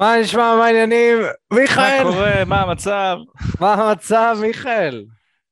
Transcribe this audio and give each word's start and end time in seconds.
מה 0.00 0.14
נשמע, 0.20 0.56
מה 0.56 0.66
העניינים? 0.66 1.18
מיכאל! 1.52 2.04
מה 2.04 2.10
קורה? 2.10 2.44
מה 2.44 2.62
המצב? 2.62 3.16
מה 3.60 3.74
המצב, 3.74 4.36
מיכאל? 4.40 5.04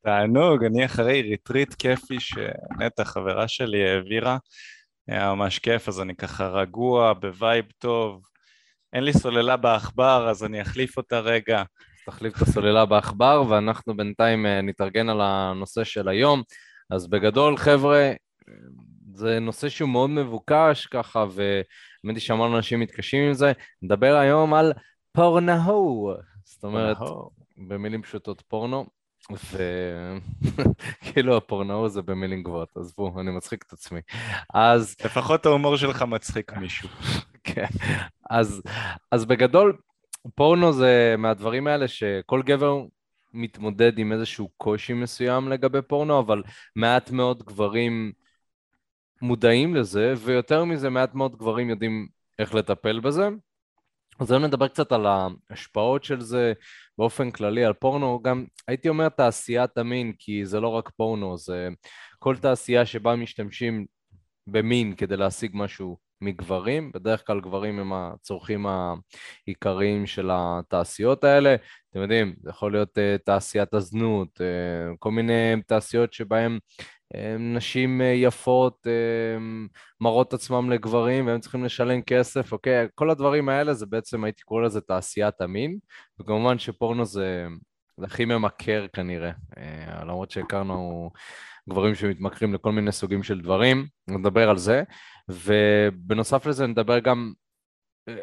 תענוג, 0.04 0.64
אני 0.64 0.84
אחרי 0.84 1.22
ריטריט 1.22 1.74
כיפי 1.74 2.20
שנטע, 2.20 3.04
חברה 3.04 3.48
שלי, 3.48 3.88
העבירה. 3.90 4.36
היה 5.08 5.34
ממש 5.34 5.58
כיף, 5.58 5.88
אז 5.88 6.00
אני 6.00 6.16
ככה 6.16 6.48
רגוע, 6.48 7.12
ב 7.12 7.23
vibe 7.23 7.64
טוב. 7.78 8.22
אין 8.92 9.04
לי 9.04 9.12
סוללה 9.12 9.56
בעכבר, 9.56 10.30
אז 10.30 10.44
אני 10.44 10.62
אחליף 10.62 10.96
אותה 10.96 11.20
רגע. 11.20 11.62
תחליף 12.06 12.36
את 12.36 12.42
הסוללה 12.42 12.86
בעכבר, 12.86 13.44
ואנחנו 13.48 13.96
בינתיים 13.96 14.46
אה, 14.46 14.62
נתארגן 14.62 15.08
על 15.08 15.20
הנושא 15.20 15.84
של 15.84 16.08
היום. 16.08 16.42
אז 16.90 17.10
בגדול, 17.10 17.56
חבר'ה, 17.56 18.12
זה 19.14 19.38
נושא 19.40 19.68
שהוא 19.68 19.88
מאוד 19.88 20.10
מבוקש 20.10 20.86
ככה, 20.86 21.24
והאמת 22.04 22.16
היא 22.16 22.22
שהמון 22.22 22.54
אנשים 22.54 22.80
מתקשים 22.80 23.24
עם 23.24 23.32
זה. 23.32 23.52
נדבר 23.82 24.14
היום 24.16 24.54
על 24.54 24.72
פורנהו, 25.12 26.12
זאת 26.44 26.64
אומרת, 26.64 26.96
במילים 27.56 28.02
פשוטות 28.02 28.40
פורנו, 28.48 28.86
וכאילו 31.02 31.36
הפורנהו 31.36 31.88
זה 31.88 32.02
במילים 32.02 32.42
גבוהות, 32.42 32.76
עזבו, 32.76 33.20
אני 33.20 33.30
מצחיק 33.30 33.64
את 33.66 33.72
עצמי. 33.72 34.00
אז... 34.54 34.96
לפחות 35.04 35.46
ההומור 35.46 35.76
שלך 35.76 36.02
מצחיק 36.02 36.52
מישהו. 36.52 36.88
כן, 37.44 37.66
אז, 38.30 38.62
אז 39.10 39.24
בגדול, 39.24 39.76
פורנו 40.34 40.72
זה 40.72 41.14
מהדברים 41.18 41.66
האלה 41.66 41.88
שכל 41.88 42.42
גבר 42.42 42.84
מתמודד 43.34 43.98
עם 43.98 44.12
איזשהו 44.12 44.48
קושי 44.56 44.92
מסוים 44.92 45.48
לגבי 45.48 45.82
פורנו, 45.82 46.18
אבל 46.18 46.42
מעט 46.76 47.10
מאוד 47.10 47.42
גברים 47.42 48.12
מודעים 49.22 49.74
לזה, 49.74 50.14
ויותר 50.18 50.64
מזה, 50.64 50.90
מעט 50.90 51.14
מאוד 51.14 51.36
גברים 51.36 51.70
יודעים 51.70 52.08
איך 52.38 52.54
לטפל 52.54 53.00
בזה. 53.00 53.28
אז 54.20 54.30
היום 54.30 54.44
נדבר 54.44 54.68
קצת 54.68 54.92
על 54.92 55.06
ההשפעות 55.06 56.04
של 56.04 56.20
זה 56.20 56.52
באופן 56.98 57.30
כללי, 57.30 57.64
על 57.64 57.72
פורנו, 57.72 58.22
גם 58.22 58.44
הייתי 58.68 58.88
אומר 58.88 59.08
תעשיית 59.08 59.78
המין, 59.78 60.12
כי 60.18 60.46
זה 60.46 60.60
לא 60.60 60.68
רק 60.68 60.90
פורנו, 60.96 61.38
זה 61.38 61.68
כל 62.18 62.36
תעשייה 62.36 62.86
שבה 62.86 63.16
משתמשים 63.16 63.86
במין 64.46 64.94
כדי 64.94 65.16
להשיג 65.16 65.50
משהו 65.54 65.96
מגברים, 66.20 66.92
בדרך 66.94 67.26
כלל 67.26 67.40
גברים 67.40 67.78
הם 67.78 67.92
הצורכים 67.92 68.66
העיקריים 69.46 70.06
של 70.06 70.30
התעשיות 70.32 71.24
האלה. 71.24 71.54
אתם 71.90 72.00
יודעים, 72.00 72.34
זה 72.42 72.50
יכול 72.50 72.72
להיות 72.72 72.98
uh, 72.98 73.22
תעשיית 73.24 73.74
הזנות, 73.74 74.40
uh, 74.40 74.96
כל 74.98 75.10
מיני 75.10 75.62
תעשיות 75.66 76.12
שבהן 76.12 76.58
נשים 77.38 78.00
uh, 78.00 78.04
יפות 78.04 78.86
uh, 78.86 79.40
מראות 80.00 80.34
עצמם 80.34 80.70
לגברים 80.70 81.26
והם 81.26 81.40
צריכים 81.40 81.64
לשלם 81.64 82.02
כסף, 82.02 82.52
אוקיי? 82.52 82.86
כל 82.94 83.10
הדברים 83.10 83.48
האלה 83.48 83.74
זה 83.74 83.86
בעצם, 83.86 84.24
הייתי 84.24 84.42
קורא 84.42 84.62
לזה 84.62 84.80
תעשיית 84.80 85.40
המין, 85.40 85.78
וכמובן 86.20 86.58
שפורנו 86.58 87.04
זה, 87.04 87.46
זה 87.96 88.06
הכי 88.06 88.24
ממכר 88.24 88.86
כנראה, 88.92 89.30
uh, 89.30 90.04
למרות 90.04 90.30
שהכרנו 90.30 91.10
גברים 91.70 91.94
שמתמכרים 91.94 92.54
לכל 92.54 92.72
מיני 92.72 92.92
סוגים 92.92 93.22
של 93.22 93.40
דברים, 93.40 93.86
נדבר 94.08 94.50
על 94.50 94.58
זה. 94.58 94.82
ובנוסף 95.28 96.46
לזה 96.46 96.66
נדבר 96.66 96.98
גם 96.98 97.32
אה, 98.08 98.14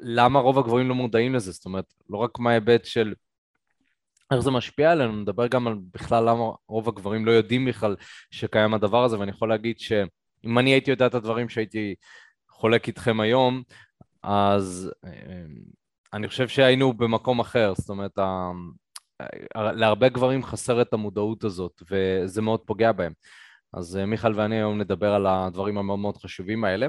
למה 0.00 0.38
רוב 0.38 0.58
הגבוהים 0.58 0.88
לא 0.88 0.94
מודעים 0.94 1.34
לזה, 1.34 1.52
זאת 1.52 1.64
אומרת, 1.64 1.94
לא 2.10 2.18
רק 2.18 2.38
מההיבט 2.38 2.84
של 2.84 3.14
איך 4.30 4.40
זה 4.40 4.50
משפיע 4.50 4.92
עלינו, 4.92 5.12
נדבר 5.12 5.46
גם 5.46 5.66
על 5.66 5.74
בכלל 5.94 6.28
למה 6.28 6.44
רוב 6.68 6.88
הגברים 6.88 7.26
לא 7.26 7.30
יודעים 7.30 7.64
בכלל 7.64 7.96
שקיים 8.30 8.74
הדבר 8.74 9.04
הזה, 9.04 9.18
ואני 9.18 9.30
יכול 9.30 9.48
להגיד 9.48 9.78
שאם 9.78 10.58
אני 10.58 10.70
הייתי 10.70 10.90
יודע 10.90 11.06
את 11.06 11.14
הדברים 11.14 11.48
שהייתי 11.48 11.94
חולק 12.50 12.88
איתכם 12.88 13.20
היום, 13.20 13.62
אז 14.22 14.92
אה, 15.04 15.10
אני 16.12 16.28
חושב 16.28 16.48
שהיינו 16.48 16.92
במקום 16.92 17.40
אחר, 17.40 17.72
זאת 17.76 17.88
אומרת, 17.88 18.18
להרבה 19.54 20.08
גברים 20.08 20.42
חסר 20.42 20.82
את 20.82 20.92
המודעות 20.92 21.44
הזאת, 21.44 21.82
וזה 21.90 22.42
מאוד 22.42 22.60
פוגע 22.60 22.92
בהם. 22.92 23.12
אז 23.72 23.96
אה, 23.96 24.06
מיכל 24.06 24.32
ואני 24.34 24.56
היום 24.56 24.78
נדבר 24.78 25.12
על 25.12 25.26
הדברים 25.26 25.78
המאוד 25.78 25.98
מאוד 25.98 26.16
חשובים 26.16 26.64
האלה. 26.64 26.86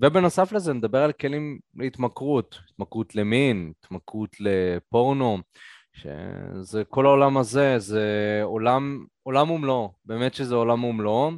ובנוסף 0.00 0.52
לזה 0.52 0.72
נדבר 0.72 1.02
על 1.02 1.12
כלים 1.12 1.58
להתמכרות, 1.74 2.58
התמכרות 2.70 3.14
למין, 3.14 3.72
התמכרות 3.84 4.36
לפורנו, 4.40 5.38
שזה 5.96 6.84
כל 6.84 7.06
העולם 7.06 7.36
הזה, 7.36 7.78
זה 7.78 8.40
עולם, 8.42 9.04
עולם 9.22 9.50
ומלואו, 9.50 9.92
באמת 10.04 10.34
שזה 10.34 10.54
עולם 10.54 10.84
ומלואו. 10.84 11.30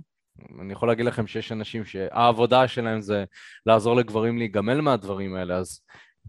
אני 0.61 0.73
יכול 0.73 0.89
להגיד 0.89 1.07
לכם 1.07 1.27
שיש 1.27 1.53
אנשים 1.53 1.85
שהעבודה 1.85 2.69
שלהם 2.69 3.01
זה 3.01 3.25
לעזור 3.67 3.97
לגברים 3.97 4.39
להיגמל 4.39 4.81
מהדברים 4.81 5.35
האלה, 5.35 5.57
אז 5.57 5.81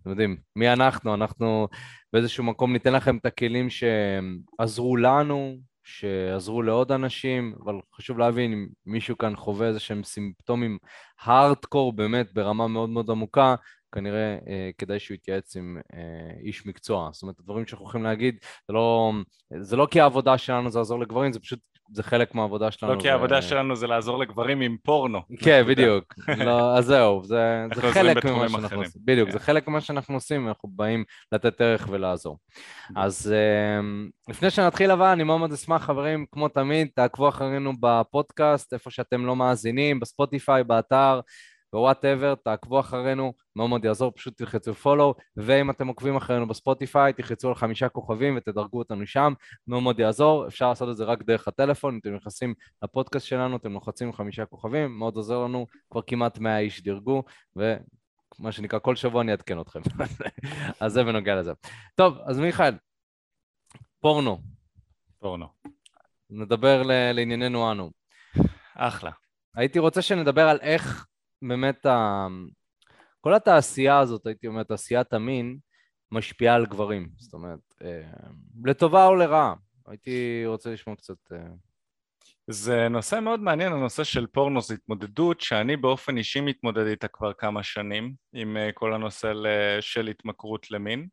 אתם 0.01 0.09
יודעים, 0.09 0.37
מי 0.55 0.73
אנחנו? 0.73 1.13
אנחנו 1.13 1.67
באיזשהו 2.13 2.43
מקום 2.43 2.73
ניתן 2.73 2.93
לכם 2.93 3.17
את 3.17 3.25
הכלים 3.25 3.67
שעזרו 3.69 4.97
לנו, 4.97 5.57
שעזרו 5.83 6.61
לעוד 6.61 6.91
אנשים, 6.91 7.55
אבל 7.63 7.75
חשוב 7.95 8.19
להבין 8.19 8.53
אם 8.53 8.67
מישהו 8.85 9.17
כאן 9.17 9.35
חווה 9.35 9.67
איזה 9.67 9.79
שהם 9.79 10.03
סימפטומים 10.03 10.77
הארדקור 11.21 11.93
באמת 11.93 12.33
ברמה 12.33 12.67
מאוד 12.67 12.89
מאוד 12.89 13.09
עמוקה, 13.09 13.55
כנראה 13.91 14.37
אה, 14.47 14.69
כדאי 14.77 14.99
שהוא 14.99 15.15
יתייעץ 15.15 15.55
עם 15.55 15.77
אה, 15.93 15.99
איש 16.43 16.65
מקצוע. 16.65 17.09
זאת 17.13 17.21
אומרת, 17.21 17.39
הדברים 17.39 17.67
שאנחנו 17.67 17.85
יכולים 17.85 18.05
להגיד, 18.05 18.35
זה 18.67 18.73
לא, 18.73 19.11
זה 19.59 19.75
לא 19.75 19.87
כי 19.91 20.01
העבודה 20.01 20.37
שלנו 20.37 20.71
זה 20.71 20.79
לעזור 20.79 20.99
לגברים, 20.99 21.33
זה 21.33 21.39
פשוט 21.39 21.59
זה 21.91 22.03
חלק 22.03 22.35
מהעבודה 22.35 22.71
שלנו. 22.71 22.93
לא 22.93 22.99
כי 23.01 23.09
העבודה 23.09 23.41
שלנו 23.41 23.75
זה 23.75 23.87
לעזור 23.87 24.19
לגברים 24.19 24.61
עם 24.61 24.77
פורנו. 24.83 25.21
כן, 25.39 25.63
בדיוק. 25.69 26.13
לא, 26.37 26.77
אז 26.77 26.85
זהו, 26.85 27.23
זה, 27.23 27.65
זה 27.75 27.81
חלק 27.81 28.25
ממה 28.25 28.49
שאנחנו 28.49 28.77
עושים. 28.77 29.01
בדיוק, 29.05 29.29
זה 29.29 29.39
כן. 29.39 29.45
חלק 29.45 29.67
ממה 29.67 29.81
שאנחנו 29.81 30.15
עושים, 30.15 30.47
אנחנו 30.47 30.69
באים 30.71 31.03
לתת 31.31 31.61
ערך 31.61 31.87
ולעזור. 31.91 32.37
אז 32.95 33.33
אמ, 33.79 34.09
לפני 34.29 34.49
שנתחיל 34.49 34.91
אבל, 34.91 35.05
אני 35.07 35.23
מאוד 35.23 35.39
מאוד 35.39 35.53
אשמח, 35.53 35.83
חברים, 35.83 36.25
כמו 36.31 36.47
תמיד, 36.47 36.87
תעקבו 36.95 37.29
אחרינו 37.29 37.73
בפודקאסט, 37.79 38.73
איפה 38.73 38.89
שאתם 38.89 39.25
לא 39.25 39.35
מאזינים, 39.35 39.99
בספוטיפיי, 39.99 40.63
באתר. 40.63 41.19
whatever, 41.73 42.35
תעקבו 42.35 42.79
אחרינו, 42.79 43.33
מאוד 43.55 43.69
מאוד 43.69 43.85
יעזור, 43.85 44.11
פשוט 44.11 44.37
תלחצו 44.37 44.73
follow, 44.73 45.15
ואם 45.37 45.69
אתם 45.69 45.87
עוקבים 45.87 46.15
אחרינו 46.15 46.47
בספוטיפיי, 46.47 47.13
תלחצו 47.13 47.47
על 47.47 47.55
חמישה 47.55 47.89
כוכבים 47.89 48.37
ותדרגו 48.37 48.79
אותנו 48.79 49.07
שם, 49.07 49.33
מאוד 49.67 49.83
מאוד 49.83 49.99
יעזור, 49.99 50.47
אפשר 50.47 50.69
לעשות 50.69 50.89
את 50.89 50.97
זה 50.97 51.03
רק 51.03 51.23
דרך 51.23 51.47
הטלפון, 51.47 51.93
אם 51.93 51.99
אתם 51.99 52.15
נכנסים 52.15 52.53
לפודקאסט 52.83 53.25
שלנו, 53.25 53.57
אתם 53.57 53.73
לוחצים 53.73 54.13
חמישה 54.13 54.45
כוכבים, 54.45 54.99
מאוד 54.99 55.15
עוזר 55.15 55.43
לנו, 55.43 55.67
כבר 55.91 56.01
כמעט 56.07 56.39
100 56.39 56.59
איש 56.59 56.83
דירגו, 56.83 57.23
ו... 57.57 57.75
מה 58.39 58.51
שנקרא, 58.51 58.79
כל 58.79 58.95
שבוע 58.95 59.21
אני 59.21 59.31
אעדכן 59.31 59.61
אתכם. 59.61 59.79
אז 60.81 60.93
זה 60.93 61.03
בנוגע 61.03 61.35
לזה. 61.35 61.51
טוב, 61.95 62.17
אז 62.25 62.39
מיכאל, 62.39 62.73
פורנו. 63.99 64.41
פורנו. 65.19 65.47
נדבר 66.29 66.81
לענייננו 66.83 67.71
אנו. 67.71 67.91
אחלה. 68.75 69.11
הייתי 69.55 69.79
רוצה 69.79 70.01
שנדבר 70.01 70.49
על 70.49 70.59
איך 70.61 71.05
באמת 71.41 71.85
ה... 71.85 72.27
כל 73.21 73.33
התעשייה 73.33 73.99
הזאת, 73.99 74.27
הייתי 74.27 74.47
אומר, 74.47 74.63
תעשיית 74.63 75.13
המין, 75.13 75.57
משפיעה 76.11 76.55
על 76.55 76.65
גברים. 76.65 77.09
זאת 77.17 77.33
אומרת, 77.33 77.59
אה, 77.83 78.09
לטובה 78.65 79.05
או 79.05 79.15
לרעה. 79.15 79.53
הייתי 79.87 80.43
רוצה 80.45 80.73
לשמוע 80.73 80.95
קצת... 80.95 81.31
אה... 81.31 81.37
זה 82.47 82.87
נושא 82.89 83.19
מאוד 83.19 83.39
מעניין, 83.39 83.73
הנושא 83.73 84.03
של 84.03 84.27
פורנו 84.27 84.61
זו 84.61 84.73
התמודדות 84.73 85.41
שאני 85.41 85.77
באופן 85.77 86.17
אישי 86.17 86.41
מתמודד 86.41 86.85
איתה 86.85 87.07
כבר 87.07 87.33
כמה 87.33 87.63
שנים 87.63 88.13
עם 88.33 88.57
אה, 88.57 88.71
כל 88.73 88.93
הנושא 88.93 89.33
של 89.81 90.07
התמכרות 90.07 90.71
למין. 90.71 91.07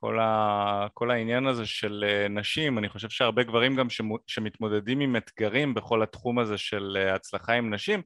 כל, 0.00 0.18
ה, 0.20 0.86
כל 0.94 1.10
העניין 1.10 1.46
הזה 1.46 1.66
של 1.66 2.04
אה, 2.08 2.28
נשים, 2.28 2.78
אני 2.78 2.88
חושב 2.88 3.08
שהרבה 3.08 3.42
גברים 3.42 3.76
גם 3.76 3.86
שמתמודדים 4.26 5.00
עם 5.00 5.16
אתגרים 5.16 5.74
בכל 5.74 6.02
התחום 6.02 6.38
הזה 6.38 6.58
של 6.58 6.98
אה, 7.00 7.14
הצלחה 7.14 7.52
עם 7.52 7.74
נשים, 7.74 8.02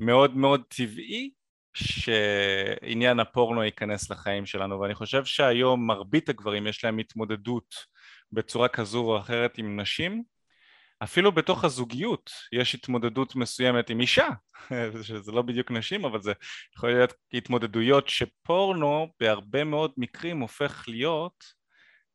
מאוד 0.00 0.36
מאוד 0.36 0.62
טבעי 0.68 1.30
שעניין 1.74 3.20
הפורנו 3.20 3.64
ייכנס 3.64 4.10
לחיים 4.10 4.46
שלנו, 4.46 4.80
ואני 4.80 4.94
חושב 4.94 5.24
שהיום 5.24 5.86
מרבית 5.86 6.28
הגברים 6.28 6.66
יש 6.66 6.84
להם 6.84 6.98
התמודדות 6.98 7.74
בצורה 8.32 8.68
כזו 8.68 9.00
או 9.00 9.18
אחרת 9.18 9.58
עם 9.58 9.80
נשים, 9.80 10.22
אפילו 11.02 11.32
בתוך 11.32 11.64
הזוגיות 11.64 12.30
יש 12.52 12.74
התמודדות 12.74 13.36
מסוימת 13.36 13.90
עם 13.90 14.00
אישה, 14.00 14.28
שזה 15.02 15.32
לא 15.32 15.42
בדיוק 15.42 15.70
נשים, 15.70 16.04
אבל 16.04 16.22
זה 16.22 16.32
יכול 16.76 16.90
להיות 16.90 17.12
התמודדויות 17.32 18.08
שפורנו 18.08 19.12
בהרבה 19.20 19.64
מאוד 19.64 19.92
מקרים 19.96 20.40
הופך 20.40 20.84
להיות 20.88 21.44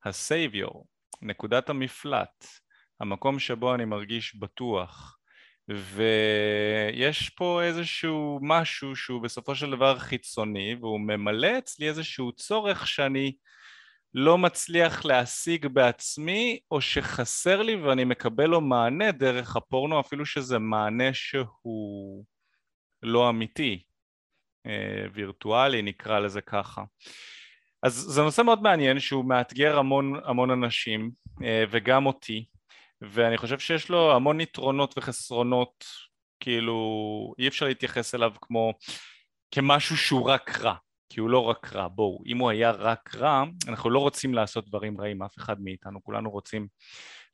הסייביור, 0.05 0.85
נקודת 1.21 1.69
המפלט, 1.69 2.45
המקום 2.99 3.39
שבו 3.39 3.75
אני 3.75 3.85
מרגיש 3.85 4.35
בטוח. 4.35 5.17
ויש 5.67 7.29
פה 7.29 7.63
איזשהו 7.63 8.39
משהו 8.41 8.95
שהוא 8.95 9.21
בסופו 9.21 9.55
של 9.55 9.71
דבר 9.71 9.99
חיצוני 9.99 10.75
והוא 10.81 10.99
ממלא 10.99 11.57
אצלי 11.57 11.89
איזשהו 11.89 12.31
צורך 12.31 12.87
שאני 12.87 13.35
לא 14.17 14.37
מצליח 14.37 15.05
להשיג 15.05 15.67
בעצמי 15.67 16.59
או 16.71 16.81
שחסר 16.81 17.61
לי 17.61 17.75
ואני 17.75 18.03
מקבל 18.03 18.45
לו 18.45 18.61
מענה 18.61 19.11
דרך 19.11 19.55
הפורנו 19.55 19.99
אפילו 19.99 20.25
שזה 20.25 20.59
מענה 20.59 21.13
שהוא 21.13 22.25
לא 23.03 23.29
אמיתי, 23.29 23.83
אה, 24.65 25.05
וירטואלי 25.13 25.81
נקרא 25.81 26.19
לזה 26.19 26.41
ככה. 26.41 26.83
אז 27.83 27.93
זה 27.93 28.21
נושא 28.21 28.41
מאוד 28.41 28.61
מעניין 28.61 28.99
שהוא 28.99 29.25
מאתגר 29.25 29.77
המון 29.77 30.19
המון 30.25 30.51
אנשים 30.51 31.11
וגם 31.71 32.05
אותי 32.05 32.45
ואני 33.01 33.37
חושב 33.37 33.59
שיש 33.59 33.89
לו 33.89 34.15
המון 34.15 34.41
יתרונות 34.41 34.97
וחסרונות 34.97 35.85
כאילו 36.39 37.33
אי 37.39 37.47
אפשר 37.47 37.65
להתייחס 37.65 38.15
אליו 38.15 38.31
כמו 38.41 38.73
כמשהו 39.51 39.97
שהוא 39.97 40.29
רק 40.29 40.59
רע 40.59 40.75
כי 41.09 41.19
הוא 41.19 41.29
לא 41.29 41.39
רק 41.39 41.73
רע, 41.73 41.87
בואו, 41.87 42.23
אם 42.25 42.37
הוא 42.37 42.49
היה 42.49 42.71
רק 42.71 43.15
רע, 43.15 43.43
אנחנו 43.67 43.89
לא 43.89 43.99
רוצים 43.99 44.33
לעשות 44.33 44.67
דברים 44.67 45.01
רעים, 45.01 45.23
אף 45.23 45.37
אחד 45.37 45.61
מאיתנו, 45.61 46.03
כולנו 46.03 46.29
רוצים 46.29 46.67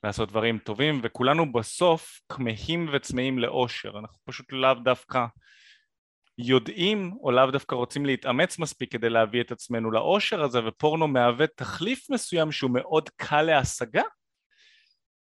לעשות 0.04 0.30
דברים 0.30 0.58
טובים, 0.58 1.00
וכולנו 1.04 1.52
בסוף 1.52 2.20
כמהים 2.30 2.90
וצמאים 2.94 3.40
לאושר, 3.40 4.00
אנחנו 4.00 4.18
פשוט 4.26 4.52
לאו 4.52 4.74
דווקא 4.74 5.26
יודעים 6.38 7.14
או 7.22 7.32
לאו 7.32 7.52
דווקא 7.52 7.76
רוצים 7.76 8.06
להתאמץ 8.06 8.60
מספיק 8.60 8.92
כדי 8.92 9.10
להביא 9.10 9.42
את 9.42 9.52
עצמנו 9.52 9.92
לאושר 9.92 10.44
הזה, 10.44 10.68
ופורנו 10.68 11.08
מהווה 11.08 11.48
תחליף 11.48 12.10
מסוים 12.10 12.52
שהוא 12.52 12.72
מאוד 12.72 13.10
קל 13.10 13.42
להשגה, 13.42 14.04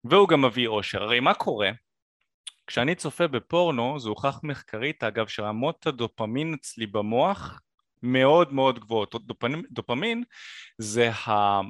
והוא 0.04 0.28
גם 0.28 0.42
מביא 0.42 0.68
אושר. 0.68 1.04
הרי 1.04 1.20
מה 1.20 1.34
קורה? 1.34 1.70
כשאני 2.68 2.96
צופה 2.96 3.28
בפורנו, 3.28 4.00
זה 4.00 4.10
הוכח 4.10 4.40
מחקרית 4.44 5.04
אגב 5.04 5.28
שרמות 5.28 5.88
הדופמין 5.88 6.54
אצלי 6.54 6.88
במוח 6.88 7.62
מאוד 8.04 8.54
מאוד 8.54 8.80
גבוהות. 8.80 9.16
דופמין, 9.26 9.64
דופמין 9.72 10.24
זה, 10.78 11.12
ה, 11.12 11.62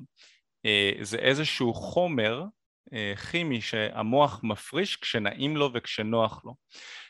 אה, 0.66 0.92
זה 1.02 1.18
איזשהו 1.18 1.74
חומר 1.74 2.44
אה, 2.94 3.14
כימי 3.32 3.62
שהמוח 3.62 4.40
מפריש 4.44 4.96
כשנעים 4.96 5.58
לו 5.58 5.70
וכשנוח 5.74 6.46
לו. 6.46 6.56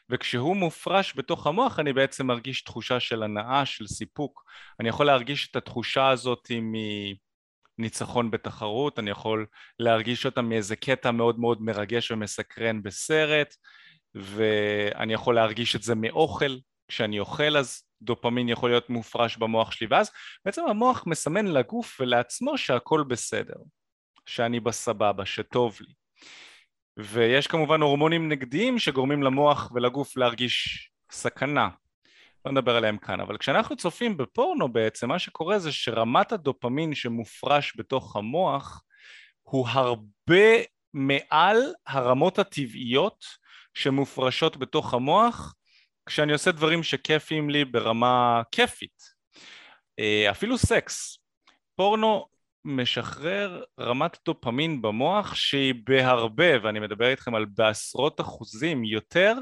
וכשהוא 0.09 0.55
מופרש 0.55 1.13
בתוך 1.15 1.47
המוח 1.47 1.79
אני 1.79 1.93
בעצם 1.93 2.27
מרגיש 2.27 2.61
תחושה 2.61 2.99
של 2.99 3.23
הנאה, 3.23 3.65
של 3.65 3.87
סיפוק. 3.87 4.43
אני 4.79 4.89
יכול 4.89 5.05
להרגיש 5.05 5.49
את 5.51 5.55
התחושה 5.55 6.09
הזאת 6.09 6.51
מניצחון 7.77 8.31
בתחרות, 8.31 8.99
אני 8.99 9.09
יכול 9.09 9.45
להרגיש 9.79 10.25
אותה 10.25 10.41
מאיזה 10.41 10.75
קטע 10.75 11.11
מאוד 11.11 11.39
מאוד 11.39 11.61
מרגש 11.61 12.11
ומסקרן 12.11 12.83
בסרט, 12.83 13.55
ואני 14.15 15.13
יכול 15.13 15.35
להרגיש 15.35 15.75
את 15.75 15.83
זה 15.83 15.95
מאוכל, 15.95 16.57
כשאני 16.87 17.19
אוכל 17.19 17.57
אז 17.57 17.83
דופמין 18.03 18.49
יכול 18.49 18.69
להיות 18.69 18.89
מופרש 18.89 19.37
במוח 19.37 19.71
שלי 19.71 19.87
ואז 19.89 20.11
בעצם 20.45 20.61
המוח 20.69 21.03
מסמן 21.07 21.47
לגוף 21.47 21.97
ולעצמו 21.99 22.57
שהכל 22.57 23.03
בסדר, 23.07 23.55
שאני 24.25 24.59
בסבבה, 24.59 25.25
שטוב 25.25 25.77
לי. 25.81 25.93
ויש 26.97 27.47
כמובן 27.47 27.81
הורמונים 27.81 28.29
נגדיים 28.29 28.79
שגורמים 28.79 29.23
למוח 29.23 29.71
ולגוף 29.75 30.17
להרגיש 30.17 30.89
סכנה. 31.11 31.69
לא 32.45 32.51
נדבר 32.51 32.75
עליהם 32.75 32.97
כאן, 32.97 33.19
אבל 33.19 33.37
כשאנחנו 33.37 33.75
צופים 33.75 34.17
בפורנו 34.17 34.73
בעצם 34.73 35.09
מה 35.09 35.19
שקורה 35.19 35.59
זה 35.59 35.71
שרמת 35.71 36.31
הדופמין 36.31 36.95
שמופרש 36.95 37.73
בתוך 37.77 38.15
המוח 38.15 38.83
הוא 39.43 39.67
הרבה 39.67 40.63
מעל 40.93 41.57
הרמות 41.87 42.39
הטבעיות 42.39 43.25
שמופרשות 43.73 44.57
בתוך 44.57 44.93
המוח 44.93 45.55
כשאני 46.05 46.33
עושה 46.33 46.51
דברים 46.51 46.83
שכיפים 46.83 47.49
לי 47.49 47.65
ברמה 47.65 48.41
כיפית, 48.51 49.03
אה, 49.99 50.31
אפילו 50.31 50.57
סקס, 50.57 51.17
פורנו 51.75 52.25
משחרר 52.65 53.63
רמת 53.79 54.17
דופמין 54.25 54.81
במוח 54.81 55.35
שהיא 55.35 55.73
בהרבה, 55.83 56.63
ואני 56.63 56.79
מדבר 56.79 57.07
איתכם 57.07 57.35
על 57.35 57.45
בעשרות 57.45 58.21
אחוזים 58.21 58.83
יותר, 58.83 59.33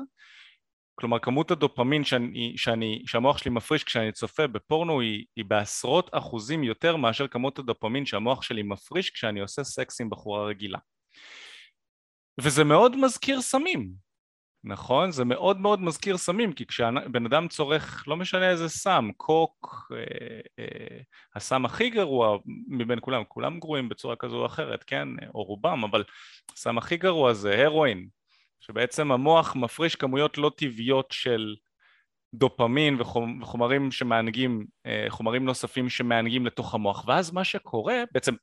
כלומר 0.96 1.20
כמות 1.20 1.52
הדופמין 1.52 2.04
שאני, 2.04 2.54
שאני, 2.58 3.04
שהמוח 3.08 3.38
שלי 3.38 3.52
מפריש 3.52 3.84
כשאני 3.84 4.12
צופה 4.12 4.48
בפורנו 4.48 5.02
היא, 5.02 5.26
היא 5.36 5.46
בעשרות 5.46 6.10
אחוזים 6.14 6.64
יותר 6.64 6.96
מאשר 6.96 7.28
כמות 7.28 7.60
הדופמין 7.60 8.06
שהמוח 8.06 8.42
שלי 8.42 8.64
מפריש 8.64 9.10
כשאני 9.10 9.40
עושה 9.40 9.64
סקס 9.64 10.02
עם 10.02 10.10
בחורה 10.10 10.46
רגילה. 10.46 10.80
וזה 12.42 12.64
מאוד 12.64 12.96
מזכיר 12.96 13.42
סמים, 13.42 13.92
נכון? 14.64 15.12
זה 15.12 15.26
מאוד 15.26 15.62
מאוד 15.62 15.82
מזכיר 15.82 16.18
סמים, 16.18 16.54
כי 16.54 16.66
כשבן 16.66 17.26
אדם 17.26 17.48
צורך, 17.48 18.04
לא 18.08 18.18
משנה 18.18 18.50
איזה 18.50 18.70
סם, 18.70 19.10
קוק, 19.18 19.92
אה, 19.96 20.40
אה, 20.60 21.00
הסם 21.36 21.66
הכי 21.66 21.90
גרוע 21.90 22.38
מבין 22.68 23.00
כולם, 23.02 23.24
כולם 23.28 23.60
גרועים 23.60 23.90
בצורה 23.90 24.16
כזו 24.16 24.38
או 24.38 24.46
אחרת, 24.46 24.84
כן? 24.84 25.08
או 25.36 25.44
רובם, 25.44 25.84
אבל 25.84 26.04
הסם 26.54 26.78
הכי 26.78 26.98
גרוע 26.98 27.34
זה 27.34 27.66
הרואין, 27.66 28.08
שבעצם 28.60 29.12
המוח 29.12 29.56
מפריש 29.56 29.96
כמויות 29.96 30.38
לא 30.38 30.52
טבעיות 30.58 31.08
של 31.12 31.56
דופמין 32.34 33.02
וחומרים 33.02 33.92
שמענגים, 33.92 34.66
אה, 34.86 35.06
חומרים 35.10 35.46
נוספים 35.46 35.90
שמענגים 35.90 36.46
לתוך 36.46 36.74
המוח, 36.74 37.08
ואז 37.08 37.32
מה 37.32 37.44
שקורה, 37.44 38.04
בעצם 38.12 38.36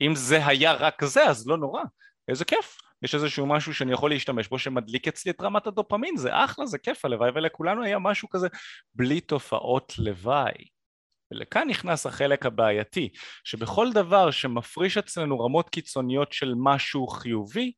אם 0.00 0.14
זה 0.14 0.46
היה 0.46 0.72
רק 0.72 1.04
זה, 1.04 1.24
אז 1.24 1.48
לא 1.48 1.56
נורא, 1.56 1.82
איזה 2.28 2.44
כיף. 2.44 2.85
יש 3.02 3.14
איזשהו 3.14 3.46
משהו 3.46 3.74
שאני 3.74 3.92
יכול 3.92 4.10
להשתמש 4.10 4.48
בו 4.48 4.58
שמדליק 4.58 5.08
אצלי 5.08 5.32
את 5.32 5.40
רמת 5.40 5.66
הדופמין, 5.66 6.16
זה 6.16 6.44
אחלה, 6.44 6.66
זה 6.66 6.78
כיף, 6.78 7.04
הלוואי 7.04 7.30
ולכולנו 7.34 7.82
היה 7.82 7.98
משהו 7.98 8.28
כזה 8.28 8.48
בלי 8.94 9.20
תופעות 9.20 9.92
לוואי. 9.98 10.64
ולכאן 11.30 11.68
נכנס 11.68 12.06
החלק 12.06 12.46
הבעייתי, 12.46 13.08
שבכל 13.44 13.92
דבר 13.92 14.30
שמפריש 14.30 14.96
אצלנו 14.96 15.40
רמות 15.40 15.70
קיצוניות 15.70 16.32
של 16.32 16.54
משהו 16.56 17.06
חיובי, 17.06 17.72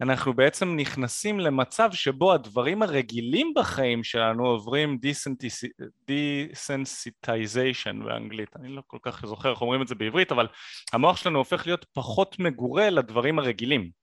אנחנו 0.00 0.34
בעצם 0.34 0.76
נכנסים 0.76 1.40
למצב 1.40 1.92
שבו 1.92 2.32
הדברים 2.32 2.82
הרגילים 2.82 3.52
בחיים 3.56 4.04
שלנו 4.04 4.46
עוברים 4.46 4.98
desensitization 6.10 8.04
באנגלית, 8.04 8.56
אני 8.56 8.68
לא 8.68 8.82
כל 8.86 8.98
כך 9.02 9.26
זוכר 9.26 9.50
איך 9.50 9.60
אומרים 9.60 9.82
את 9.82 9.88
זה 9.88 9.94
בעברית, 9.94 10.32
אבל 10.32 10.46
המוח 10.92 11.16
שלנו 11.16 11.38
הופך 11.38 11.66
להיות 11.66 11.86
פחות 11.92 12.38
מגורה 12.38 12.90
לדברים 12.90 13.38
הרגילים. 13.38 13.97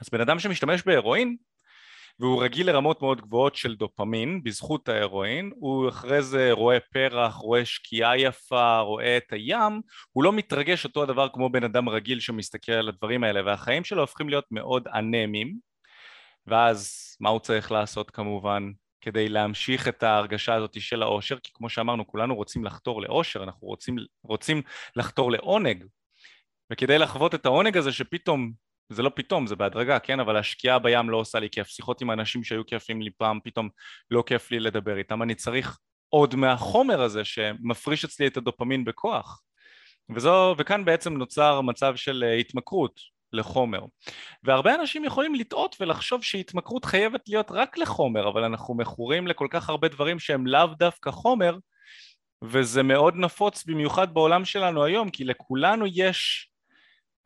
אז 0.00 0.08
בן 0.12 0.20
אדם 0.20 0.38
שמשתמש 0.38 0.82
בהרואין 0.82 1.36
והוא 2.20 2.42
רגיל 2.42 2.66
לרמות 2.66 3.02
מאוד 3.02 3.20
גבוהות 3.20 3.56
של 3.56 3.74
דופמין 3.74 4.42
בזכות 4.42 4.88
ההרואין, 4.88 5.52
הוא 5.56 5.88
אחרי 5.88 6.22
זה 6.22 6.48
רואה 6.52 6.80
פרח, 6.80 7.34
רואה 7.34 7.64
שקיעה 7.64 8.18
יפה, 8.18 8.78
רואה 8.78 9.16
את 9.16 9.32
הים, 9.32 9.80
הוא 10.12 10.24
לא 10.24 10.32
מתרגש 10.32 10.84
אותו 10.84 11.02
הדבר 11.02 11.28
כמו 11.28 11.50
בן 11.50 11.64
אדם 11.64 11.88
רגיל 11.88 12.20
שמסתכל 12.20 12.72
על 12.72 12.88
הדברים 12.88 13.24
האלה 13.24 13.40
והחיים 13.46 13.84
שלו 13.84 14.00
הופכים 14.00 14.28
להיות 14.28 14.44
מאוד 14.50 14.88
אנמיים. 14.88 15.58
ואז 16.46 16.96
מה 17.20 17.28
הוא 17.28 17.40
צריך 17.40 17.72
לעשות 17.72 18.10
כמובן? 18.10 18.70
כדי 19.00 19.28
להמשיך 19.28 19.88
את 19.88 20.02
ההרגשה 20.02 20.54
הזאת 20.54 20.80
של 20.80 21.02
האושר 21.02 21.38
כי 21.38 21.50
כמו 21.54 21.68
שאמרנו 21.68 22.06
כולנו 22.06 22.34
רוצים 22.34 22.64
לחתור 22.64 23.02
לאושר, 23.02 23.42
אנחנו 23.42 23.66
רוצים, 23.66 23.96
רוצים 24.22 24.62
לחתור 24.96 25.32
לעונג. 25.32 25.84
וכדי 26.72 26.98
לחוות 26.98 27.34
את 27.34 27.46
העונג 27.46 27.76
הזה 27.76 27.92
שפתאום 27.92 28.52
זה 28.88 29.02
לא 29.02 29.10
פתאום, 29.14 29.46
זה 29.46 29.56
בהדרגה, 29.56 29.98
כן? 29.98 30.20
אבל 30.20 30.36
השקיעה 30.36 30.78
בים 30.78 31.10
לא 31.10 31.16
עושה 31.16 31.40
לי 31.40 31.48
כיף. 31.50 31.68
שיחות 31.68 32.00
עם 32.00 32.10
אנשים 32.10 32.44
שהיו 32.44 32.66
כיפים 32.66 33.02
לי 33.02 33.10
פעם, 33.18 33.38
פתאום 33.44 33.68
לא 34.10 34.22
כיף 34.26 34.50
לי 34.50 34.60
לדבר 34.60 34.98
איתם. 34.98 35.22
אני 35.22 35.34
צריך 35.34 35.78
עוד 36.08 36.34
מהחומר 36.34 37.02
הזה 37.02 37.24
שמפריש 37.24 38.04
אצלי 38.04 38.26
את 38.26 38.36
הדופמין 38.36 38.84
בכוח. 38.84 39.42
וזו, 40.14 40.54
וכאן 40.58 40.84
בעצם 40.84 41.16
נוצר 41.16 41.60
מצב 41.60 41.96
של 41.96 42.24
אה, 42.26 42.34
התמכרות 42.34 43.00
לחומר. 43.32 43.80
והרבה 44.42 44.74
אנשים 44.74 45.04
יכולים 45.04 45.34
לטעות 45.34 45.76
ולחשוב 45.80 46.22
שהתמכרות 46.22 46.84
חייבת 46.84 47.28
להיות 47.28 47.50
רק 47.50 47.78
לחומר, 47.78 48.28
אבל 48.28 48.44
אנחנו 48.44 48.76
מכורים 48.76 49.26
לכל 49.26 49.46
כך 49.50 49.68
הרבה 49.68 49.88
דברים 49.88 50.18
שהם 50.18 50.46
לאו 50.46 50.66
דווקא 50.78 51.10
חומר, 51.10 51.56
וזה 52.44 52.82
מאוד 52.82 53.14
נפוץ 53.16 53.64
במיוחד 53.64 54.14
בעולם 54.14 54.44
שלנו 54.44 54.84
היום, 54.84 55.10
כי 55.10 55.24
לכולנו 55.24 55.84
יש 55.86 56.50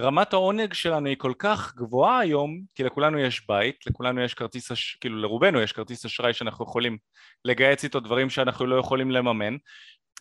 רמת 0.00 0.32
העונג 0.32 0.72
שלנו 0.72 1.06
היא 1.06 1.16
כל 1.16 1.32
כך 1.38 1.74
גבוהה 1.76 2.18
היום, 2.18 2.60
כי 2.74 2.82
לכולנו 2.82 3.18
יש 3.18 3.46
בית, 3.48 3.86
לכולנו 3.86 4.20
יש 4.20 4.34
כרטיס, 4.34 4.72
כאילו 5.00 5.18
לרובנו 5.18 5.60
יש 5.60 5.72
כרטיס 5.72 6.04
אשראי 6.04 6.32
שאנחנו 6.32 6.64
יכולים 6.64 6.98
לגייץ 7.44 7.84
איתו 7.84 8.00
דברים 8.00 8.30
שאנחנו 8.30 8.66
לא 8.66 8.76
יכולים 8.76 9.10
לממן. 9.10 9.56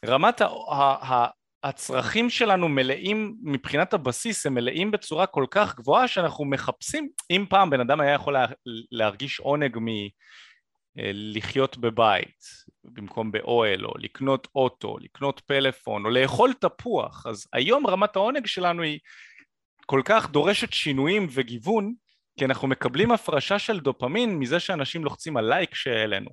רמת 0.05 0.41
ה- 0.41 0.47
ה- 0.73 1.27
הצרכים 1.63 2.29
שלנו 2.29 2.69
מלאים, 2.69 3.35
מבחינת 3.43 3.93
הבסיס 3.93 4.45
הם 4.45 4.53
מלאים 4.53 4.91
בצורה 4.91 5.25
כל 5.25 5.45
כך 5.51 5.75
גבוהה 5.75 6.07
שאנחנו 6.07 6.45
מחפשים, 6.45 7.09
אם 7.31 7.45
פעם 7.49 7.69
בן 7.69 7.79
אדם 7.79 8.01
היה 8.01 8.13
יכול 8.13 8.33
לה, 8.33 8.45
להרגיש 8.91 9.39
עונג 9.39 9.77
מלחיות 10.95 11.75
אה, 11.75 11.81
בבית 11.81 12.37
במקום 12.83 13.31
באוהל, 13.31 13.85
או 13.85 13.91
לקנות 13.97 14.47
אוטו, 14.55 14.97
לקנות 15.01 15.41
פלאפון, 15.45 16.05
או 16.05 16.09
לאכול 16.09 16.53
תפוח, 16.53 17.25
אז 17.27 17.47
היום 17.53 17.87
רמת 17.87 18.15
העונג 18.15 18.45
שלנו 18.45 18.83
היא 18.83 18.99
כל 19.89 20.01
כך 20.05 20.29
דורשת 20.29 20.73
שינויים 20.73 21.27
וגיוון, 21.31 21.93
כי 22.39 22.45
אנחנו 22.45 22.67
מקבלים 22.67 23.11
הפרשה 23.11 23.59
של 23.59 23.79
דופמין 23.79 24.39
מזה 24.39 24.59
שאנשים 24.59 25.03
לוחצים 25.03 25.37
על 25.37 25.49
לייק 25.49 25.75
שהעלינו. 25.75 26.29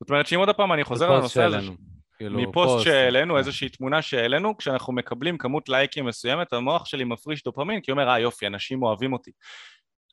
זאת 0.00 0.10
אומרת 0.10 0.26
שאם 0.26 0.38
עוד 0.38 0.50
פעם 0.50 0.72
אני 0.72 0.84
חוזר 0.84 1.10
לנושא 1.10 1.42
הזה, 1.42 1.58
כאילו, 2.16 2.40
מפוסט 2.40 2.84
שהעלינו, 2.84 3.34
כן. 3.34 3.38
איזושהי 3.38 3.68
תמונה 3.68 4.02
שהעלינו, 4.02 4.56
כשאנחנו 4.56 4.92
מקבלים 4.92 5.38
כמות 5.38 5.68
לייקים 5.68 6.06
מסוימת, 6.06 6.52
המוח 6.52 6.84
שלי 6.84 7.04
מפריש 7.04 7.44
דופמין, 7.44 7.80
כי 7.80 7.90
הוא 7.90 8.00
אומר, 8.00 8.10
אה 8.10 8.18
יופי, 8.18 8.46
אנשים 8.46 8.82
אוהבים 8.82 9.12
אותי. 9.12 9.30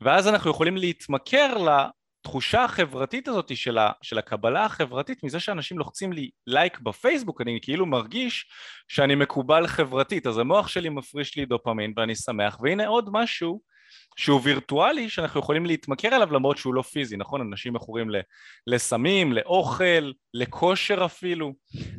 ואז 0.02 0.28
אנחנו 0.28 0.52
יכולים 0.52 0.78
להתמכר 0.78 1.58
התחושה 2.28 2.64
החברתית 2.64 3.28
הזאת 3.28 3.58
של, 3.58 3.78
ה, 3.78 3.92
של 4.02 4.18
הקבלה 4.18 4.66
החברתית, 4.66 5.24
מזה 5.24 5.40
שאנשים 5.40 5.80
לוחצים 5.80 6.14
לי 6.14 6.30
לייק 6.48 6.80
בפייסבוק, 6.80 7.42
אני 7.42 7.60
כאילו 7.62 7.86
מרגיש 7.86 8.46
שאני 8.88 9.16
מקובל 9.16 9.68
חברתית, 9.68 10.28
אז 10.28 10.38
המוח 10.38 10.68
שלי 10.68 10.90
מפריש 10.90 11.38
לי 11.38 11.46
דופמין 11.46 11.94
ואני 11.98 12.16
שמח, 12.16 12.58
והנה 12.62 12.88
עוד 12.88 13.10
משהו 13.12 13.62
שהוא 14.18 14.42
וירטואלי 14.44 15.10
שאנחנו 15.10 15.40
יכולים 15.40 15.66
להתמכר 15.66 16.16
אליו 16.16 16.34
למרות 16.34 16.58
שהוא 16.58 16.74
לא 16.74 16.82
פיזי, 16.82 17.18
נכון? 17.18 17.42
אנשים 17.42 17.74
מכורים 17.74 18.08
לסמים, 18.68 19.34
לאוכל, 19.34 20.12
לכושר 20.34 21.06
אפילו, 21.06 21.54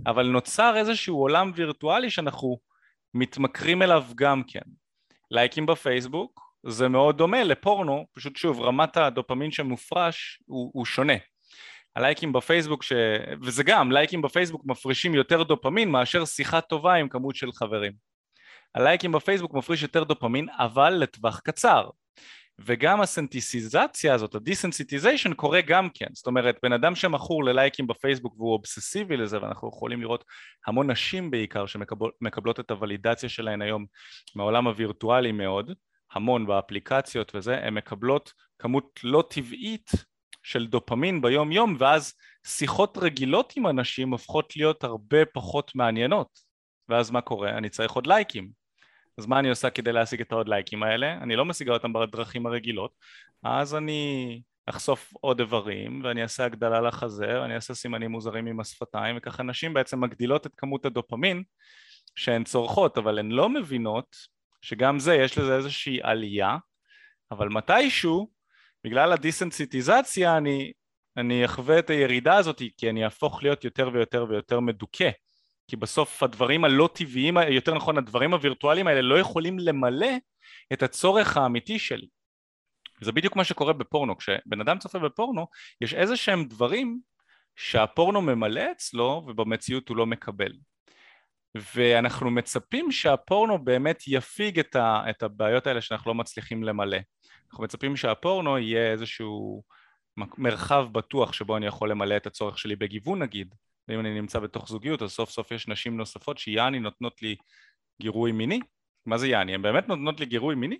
אבל 0.06 0.26
נוצר 0.26 0.76
איזשהו 0.76 1.16
עולם 1.16 1.52
וירטואלי 1.54 2.10
שאנחנו 2.10 2.58
מתמכרים 3.14 3.82
אליו 3.82 4.04
גם 4.14 4.42
כן. 4.42 4.60
לייקים 5.30 5.66
בפייסבוק, 5.66 6.47
זה 6.66 6.88
מאוד 6.88 7.18
דומה 7.18 7.44
לפורנו, 7.44 8.06
פשוט 8.12 8.36
שוב, 8.36 8.60
רמת 8.60 8.96
הדופמין 8.96 9.50
שמופרש 9.50 10.42
הוא, 10.46 10.70
הוא 10.74 10.84
שונה. 10.84 11.14
הלייקים 11.96 12.32
בפייסבוק, 12.32 12.82
ש... 12.82 12.92
וזה 13.42 13.62
גם, 13.62 13.92
לייקים 13.92 14.22
בפייסבוק 14.22 14.62
מפרישים 14.64 15.14
יותר 15.14 15.42
דופמין 15.42 15.90
מאשר 15.90 16.24
שיחה 16.24 16.60
טובה 16.60 16.94
עם 16.94 17.08
כמות 17.08 17.36
של 17.36 17.52
חברים. 17.52 17.92
הלייקים 18.74 19.12
בפייסבוק 19.12 19.54
מפריש 19.54 19.82
יותר 19.82 20.04
דופמין, 20.04 20.46
אבל 20.58 20.90
לטווח 20.90 21.40
קצר. 21.40 21.88
וגם 22.60 23.00
הסנטיסיזציה 23.00 24.14
הזאת, 24.14 24.34
ה 24.34 24.40
desensitization 24.40 25.34
קורה 25.34 25.60
גם 25.60 25.88
כן, 25.94 26.06
זאת 26.12 26.26
אומרת 26.26 26.56
בן 26.62 26.72
אדם 26.72 26.94
שמכור 26.94 27.44
ללייקים 27.44 27.86
בפייסבוק 27.86 28.34
והוא 28.36 28.52
אובססיבי 28.52 29.16
לזה 29.16 29.42
ואנחנו 29.42 29.68
יכולים 29.68 30.00
לראות 30.00 30.24
המון 30.66 30.90
נשים 30.90 31.30
בעיקר 31.30 31.66
שמקבלות 31.66 32.60
את 32.60 32.70
ה 32.70 32.75
validation 32.75 33.28
שלהן 33.28 33.62
היום 33.62 33.86
מהעולם 34.36 34.66
הווירטואלי 34.66 35.32
מאוד, 35.32 35.72
המון 36.12 36.46
באפליקציות 36.46 37.32
וזה, 37.34 37.58
הן 37.66 37.74
מקבלות 37.74 38.32
כמות 38.58 39.00
לא 39.04 39.24
טבעית 39.30 39.90
של 40.42 40.66
דופמין 40.66 41.20
ביום 41.20 41.52
יום 41.52 41.76
ואז 41.78 42.14
שיחות 42.46 42.98
רגילות 42.98 43.52
עם 43.56 43.66
אנשים 43.66 44.10
הופכות 44.10 44.56
להיות 44.56 44.84
הרבה 44.84 45.24
פחות 45.24 45.74
מעניינות 45.74 46.28
ואז 46.88 47.10
מה 47.10 47.20
קורה? 47.20 47.50
אני 47.50 47.68
צריך 47.68 47.92
עוד 47.92 48.06
לייקים 48.06 48.50
אז 49.18 49.26
מה 49.26 49.38
אני 49.38 49.50
עושה 49.50 49.70
כדי 49.70 49.92
להשיג 49.92 50.20
את 50.20 50.32
העוד 50.32 50.48
לייקים 50.48 50.82
האלה? 50.82 51.12
אני 51.12 51.36
לא 51.36 51.44
משיגה 51.44 51.72
אותם 51.72 51.92
בדרכים 51.92 52.46
הרגילות 52.46 52.92
אז 53.42 53.74
אני 53.74 54.42
אחשוף 54.66 55.12
עוד 55.20 55.40
איברים 55.40 56.00
ואני 56.04 56.22
אעשה 56.22 56.44
הגדלה 56.44 56.80
לחזה 56.80 57.40
ואני 57.40 57.54
אעשה 57.54 57.74
סימנים 57.74 58.10
מוזרים 58.10 58.46
עם 58.46 58.60
השפתיים 58.60 59.16
וככה 59.18 59.42
נשים 59.42 59.74
בעצם 59.74 60.00
מגדילות 60.00 60.46
את 60.46 60.52
כמות 60.56 60.86
הדופמין 60.86 61.42
שהן 62.16 62.44
צורכות 62.44 62.98
אבל 62.98 63.18
הן 63.18 63.30
לא 63.30 63.48
מבינות 63.48 64.16
שגם 64.62 64.98
זה 64.98 65.14
יש 65.14 65.38
לזה 65.38 65.56
איזושהי 65.56 65.98
עלייה 66.02 66.56
אבל 67.30 67.48
מתישהו 67.48 68.30
בגלל 68.84 69.12
הדיסנסיטיזציה 69.12 70.36
אני, 70.36 70.72
אני 71.16 71.44
אחווה 71.44 71.78
את 71.78 71.90
הירידה 71.90 72.36
הזאת 72.36 72.62
כי 72.76 72.90
אני 72.90 73.04
אהפוך 73.04 73.42
להיות 73.42 73.64
יותר 73.64 73.90
ויותר 73.92 74.26
ויותר 74.28 74.60
מדוכא 74.60 75.10
כי 75.68 75.76
בסוף 75.76 76.22
הדברים 76.22 76.64
הלא 76.64 76.88
טבעיים, 76.94 77.36
יותר 77.50 77.74
נכון 77.74 77.98
הדברים 77.98 78.34
הווירטואליים 78.34 78.86
האלה 78.86 79.02
לא 79.02 79.18
יכולים 79.18 79.58
למלא 79.58 80.10
את 80.72 80.82
הצורך 80.82 81.36
האמיתי 81.36 81.78
שלי. 81.78 82.06
זה 83.00 83.12
בדיוק 83.12 83.36
מה 83.36 83.44
שקורה 83.44 83.72
בפורנו, 83.72 84.16
כשבן 84.16 84.60
אדם 84.60 84.78
צופה 84.78 84.98
בפורנו 84.98 85.46
יש 85.80 85.94
איזה 85.94 86.16
שהם 86.16 86.44
דברים 86.44 87.00
שהפורנו 87.56 88.22
ממלא 88.22 88.62
אצלו 88.72 89.24
ובמציאות 89.26 89.88
הוא 89.88 89.96
לא 89.96 90.06
מקבל. 90.06 90.52
ואנחנו 91.54 92.30
מצפים 92.30 92.92
שהפורנו 92.92 93.64
באמת 93.64 94.02
יפיג 94.06 94.58
את, 94.58 94.76
ה, 94.76 95.02
את 95.10 95.22
הבעיות 95.22 95.66
האלה 95.66 95.80
שאנחנו 95.80 96.10
לא 96.10 96.14
מצליחים 96.14 96.64
למלא. 96.64 96.98
אנחנו 97.50 97.64
מצפים 97.64 97.96
שהפורנו 97.96 98.58
יהיה 98.58 98.92
איזשהו 98.92 99.62
מרחב 100.38 100.86
בטוח 100.92 101.32
שבו 101.32 101.56
אני 101.56 101.66
יכול 101.66 101.90
למלא 101.90 102.16
את 102.16 102.26
הצורך 102.26 102.58
שלי 102.58 102.76
בגיוון 102.76 103.22
נגיד, 103.22 103.54
ואם 103.88 104.00
אני 104.00 104.20
נמצא 104.20 104.38
בתוך 104.38 104.68
זוגיות 104.68 105.02
אז 105.02 105.10
סוף 105.10 105.30
סוף 105.30 105.50
יש 105.50 105.68
נשים 105.68 105.96
נוספות 105.96 106.38
שיעני 106.38 106.78
נותנות 106.78 107.22
לי 107.22 107.36
גירוי 108.02 108.32
מיני. 108.32 108.60
מה 109.06 109.18
זה 109.18 109.28
יעני? 109.28 109.54
הן 109.54 109.62
באמת 109.62 109.88
נותנות 109.88 110.20
לי 110.20 110.26
גירוי 110.26 110.54
מיני? 110.54 110.78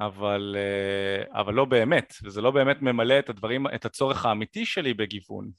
אבל, 0.00 0.56
אה, 0.58 1.40
אבל 1.40 1.54
לא 1.54 1.64
באמת, 1.64 2.14
וזה 2.24 2.40
לא 2.40 2.50
באמת 2.50 2.82
ממלא 2.82 3.18
את 3.18 3.30
הדברים, 3.30 3.66
את 3.74 3.84
הצורך 3.84 4.26
האמיתי 4.26 4.66
שלי 4.66 4.94
בגיוון, 4.94 5.50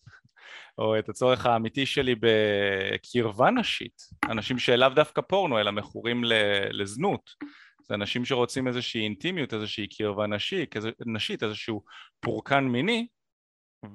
או 0.78 1.00
את 1.00 1.10
הצורך 1.10 1.46
האמיתי 1.46 1.86
שלי 1.86 2.16
בקרבה 2.20 3.52
נשית, 3.52 4.02
אנשים 4.30 4.60
שלאו 4.60 4.90
דווקא 4.90 5.22
פורנו 5.22 5.60
אלא 5.60 5.72
מכורים 5.72 6.22
לזנות, 6.72 7.30
זה 7.88 7.94
אנשים 7.94 8.26
שרוצים 8.26 8.68
איזושהי 8.68 9.02
אינטימיות, 9.02 9.54
איזושהי 9.54 9.88
קרבה 9.88 10.28
נשית, 10.28 10.76
נשית 11.06 11.44
איזשהו 11.44 11.84
פורקן 12.20 12.64
מיני, 12.64 13.08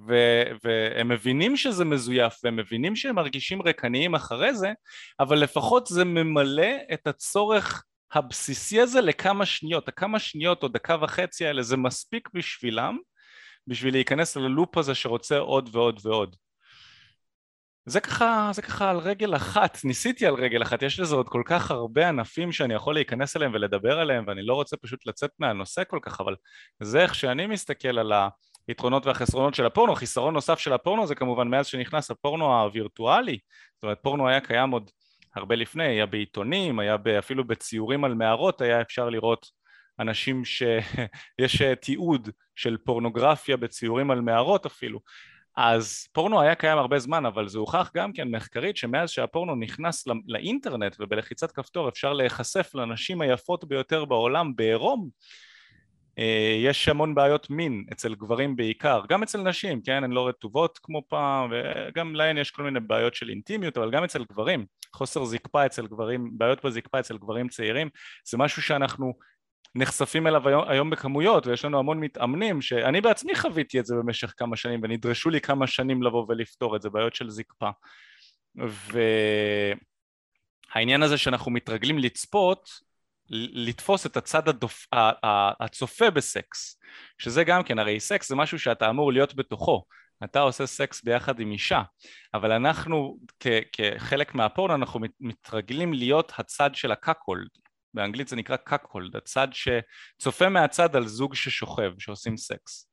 ו- 0.09 0.43
והם 0.65 1.09
מבינים 1.09 1.57
שזה 1.57 1.85
מזויף 1.85 2.35
והם 2.45 2.57
מבינים 2.57 2.97
שהם 2.97 3.15
מרגישים 3.15 3.63
ריקניים 3.63 4.15
אחרי 4.15 4.55
זה, 4.55 4.73
אבל 5.21 5.39
לפחות 5.39 5.87
זה 5.87 6.05
ממלא 6.05 6.73
את 6.93 7.07
הצורך 7.07 7.85
הבסיסי 8.13 8.81
הזה 8.81 9.01
לכמה 9.01 9.47
שניות, 9.47 9.89
הכמה 9.89 10.19
שניות 10.19 10.63
או 10.63 10.69
דקה 10.69 10.97
וחצי 11.01 11.47
האלה 11.47 11.63
זה 11.63 11.77
מספיק 11.77 12.29
בשבילם 12.35 12.99
בשביל 13.69 13.95
להיכנס 13.95 14.37
ללופ 14.37 14.79
הזה 14.79 14.95
שרוצה 14.95 15.39
עוד 15.39 15.69
ועוד 15.73 16.01
ועוד. 16.03 16.37
זה 17.87 18.01
ככה, 18.01 18.51
זה 18.53 18.63
ככה 18.63 18.91
על 18.91 18.99
רגל 18.99 19.37
אחת, 19.37 19.79
ניסיתי 19.85 20.27
על 20.27 20.35
רגל 20.35 20.63
אחת, 20.63 20.83
יש 20.83 21.01
לזה 21.01 21.15
עוד 21.15 21.29
כל 21.29 21.43
כך 21.45 21.71
הרבה 21.71 22.09
ענפים 22.09 22.53
שאני 22.53 22.75
יכול 22.75 22.95
להיכנס 22.95 23.37
אליהם 23.37 23.53
ולדבר 23.55 23.99
עליהם 23.99 24.25
ואני 24.27 24.43
לא 24.43 24.55
רוצה 24.55 24.77
פשוט 24.77 25.07
לצאת 25.07 25.31
מהנושא 25.39 25.83
כל 25.89 25.99
כך, 26.03 26.21
אבל 26.21 26.37
זה 26.83 27.01
איך 27.01 27.15
שאני 27.15 27.47
מסתכל 27.47 27.99
על 27.99 28.13
היתרונות 28.69 29.07
והחסרונות 29.07 29.55
של 29.55 29.67
הפורנו, 29.67 29.95
חיסרון 29.95 30.35
נוסף 30.35 30.59
של 30.59 30.73
הפורנו 30.73 31.07
זה 31.07 31.15
כמובן 31.15 31.49
מאז 31.49 31.67
שנכנס 31.67 32.11
הפורנו 32.11 32.61
הווירטואלי, 32.61 33.39
זאת 33.75 33.83
אומרת 33.83 33.99
פורנו 34.03 34.29
היה 34.29 34.41
קיים 34.41 34.71
עוד 34.71 34.91
הרבה 35.37 35.55
לפני, 35.55 35.85
היה 35.85 36.07
בעיתונים, 36.07 36.79
היה 36.79 36.97
אפילו 37.19 37.45
בציורים 37.45 38.05
על 38.05 38.15
מערות 38.15 38.61
היה 38.61 38.81
אפשר 38.81 39.09
לראות 39.09 39.58
אנשים 40.01 40.45
שיש 40.45 41.63
תיעוד 41.81 42.29
של 42.57 42.77
פורנוגרפיה 42.85 43.57
בציורים 43.57 44.11
על 44.11 44.21
מערות 44.21 44.67
אפילו. 44.67 45.01
אז 45.57 46.07
פורנו 46.13 46.41
היה 46.41 46.55
קיים 46.55 46.79
הרבה 46.79 46.99
זמן 46.99 47.27
אבל 47.27 47.49
זה 47.49 47.59
הוכח 47.59 47.91
גם 47.95 48.13
כן 48.13 48.29
מחקרית 48.29 48.77
שמאז 48.77 49.11
שהפורנו 49.11 49.55
נכנס 49.55 50.07
לא, 50.07 50.15
לאינטרנט 50.27 50.97
ובלחיצת 51.01 51.53
כפתור 51.53 51.89
אפשר 51.89 52.13
להיחשף 52.13 52.75
לנשים 52.75 53.21
היפות 53.21 53.65
ביותר 53.65 54.05
בעולם 54.05 54.57
בעירום 54.57 55.09
אה, 56.19 56.57
יש 56.65 56.89
המון 56.89 57.15
בעיות 57.15 57.51
מין 57.51 57.85
אצל 57.93 58.15
גברים 58.15 58.57
בעיקר, 58.57 59.03
גם 59.09 59.23
אצל 59.23 59.43
נשים, 59.43 59.83
כן, 59.83 60.05
הן 60.05 60.11
לא 60.11 60.29
רטובות 60.29 60.79
כמו 60.83 61.03
פעם 61.09 61.51
וגם 61.53 62.15
להן 62.15 62.39
יש 62.39 62.51
כל 62.51 62.63
מיני 62.63 62.81
בעיות 62.81 63.15
של 63.15 63.31
אינטימיות 63.31 63.79
אבל 63.79 63.91
גם 63.91 64.05
אצל 64.05 64.25
גברים, 64.33 64.67
חוסר 64.95 65.25
זקפה 65.25 65.67
אצל 65.67 65.87
גברים, 65.87 66.31
בעיות 66.33 66.65
בזקפה 66.65 67.01
אצל 67.01 67.19
גברים 67.19 67.49
צעירים 67.49 67.89
זה 68.25 68.39
משהו 68.39 68.63
שאנחנו 68.63 69.15
נחשפים 69.75 70.27
אליו 70.27 70.49
היום, 70.49 70.69
היום 70.69 70.91
בכמויות 70.91 71.47
ויש 71.47 71.65
לנו 71.65 71.79
המון 71.79 72.01
מתאמנים 72.01 72.63
שאני 72.63 73.01
בעצמי 73.01 73.35
חוויתי 73.35 73.81
את 73.81 73.87
זה 73.87 73.95
במשך 73.95 74.35
כמה 74.37 74.57
שנים 74.57 74.81
ונדרשו 74.83 75.31
לי 75.31 75.41
כמה 75.41 75.67
שנים 75.67 76.03
לבוא 76.03 76.27
ולפתור 76.29 76.77
את 76.77 76.83
זה, 76.83 76.91
בעיות 76.91 77.15
של 77.15 77.31
זקפה. 77.31 77.71
והעניין 80.75 81.03
הזה 81.03 81.19
שאנחנו 81.19 81.51
מתרגלים 81.51 81.99
לצפות 81.99 82.69
לתפוס 83.31 84.07
את 84.07 84.17
הצד 84.17 84.49
הדופ... 84.49 84.87
הצופה 85.61 86.11
בסקס 86.11 86.81
שזה 87.19 87.45
גם 87.45 87.63
כן, 87.63 87.79
הרי 87.79 88.01
סקס 88.01 88.29
זה 88.29 88.37
משהו 88.37 88.59
שאתה 88.59 88.91
אמור 88.91 89.13
להיות 89.13 89.35
בתוכו. 89.35 89.85
אתה 90.25 90.41
עושה 90.41 90.67
סקס 90.67 91.03
ביחד 91.03 91.41
עם 91.41 91.53
אישה. 91.53 91.83
אבל 92.35 92.53
אנחנו 92.53 93.19
כ- 93.41 93.47
כחלק 93.73 94.35
מהפורנו 94.35 94.75
אנחנו 94.75 95.01
מתרגלים 95.21 95.93
להיות 95.93 96.33
הצד 96.39 96.75
של 96.75 96.93
ה 96.93 97.00
cuckold 97.00 97.49
באנגלית 97.95 98.29
זה 98.29 98.37
נקרא 98.37 98.57
cuckold, 98.57 99.17
הצד 99.17 99.49
שצופה 99.53 100.49
מהצד 100.49 100.97
על 100.97 101.07
זוג 101.07 101.35
ששוכב, 101.35 101.93
שעושים 101.99 102.37
סקס. 102.37 102.91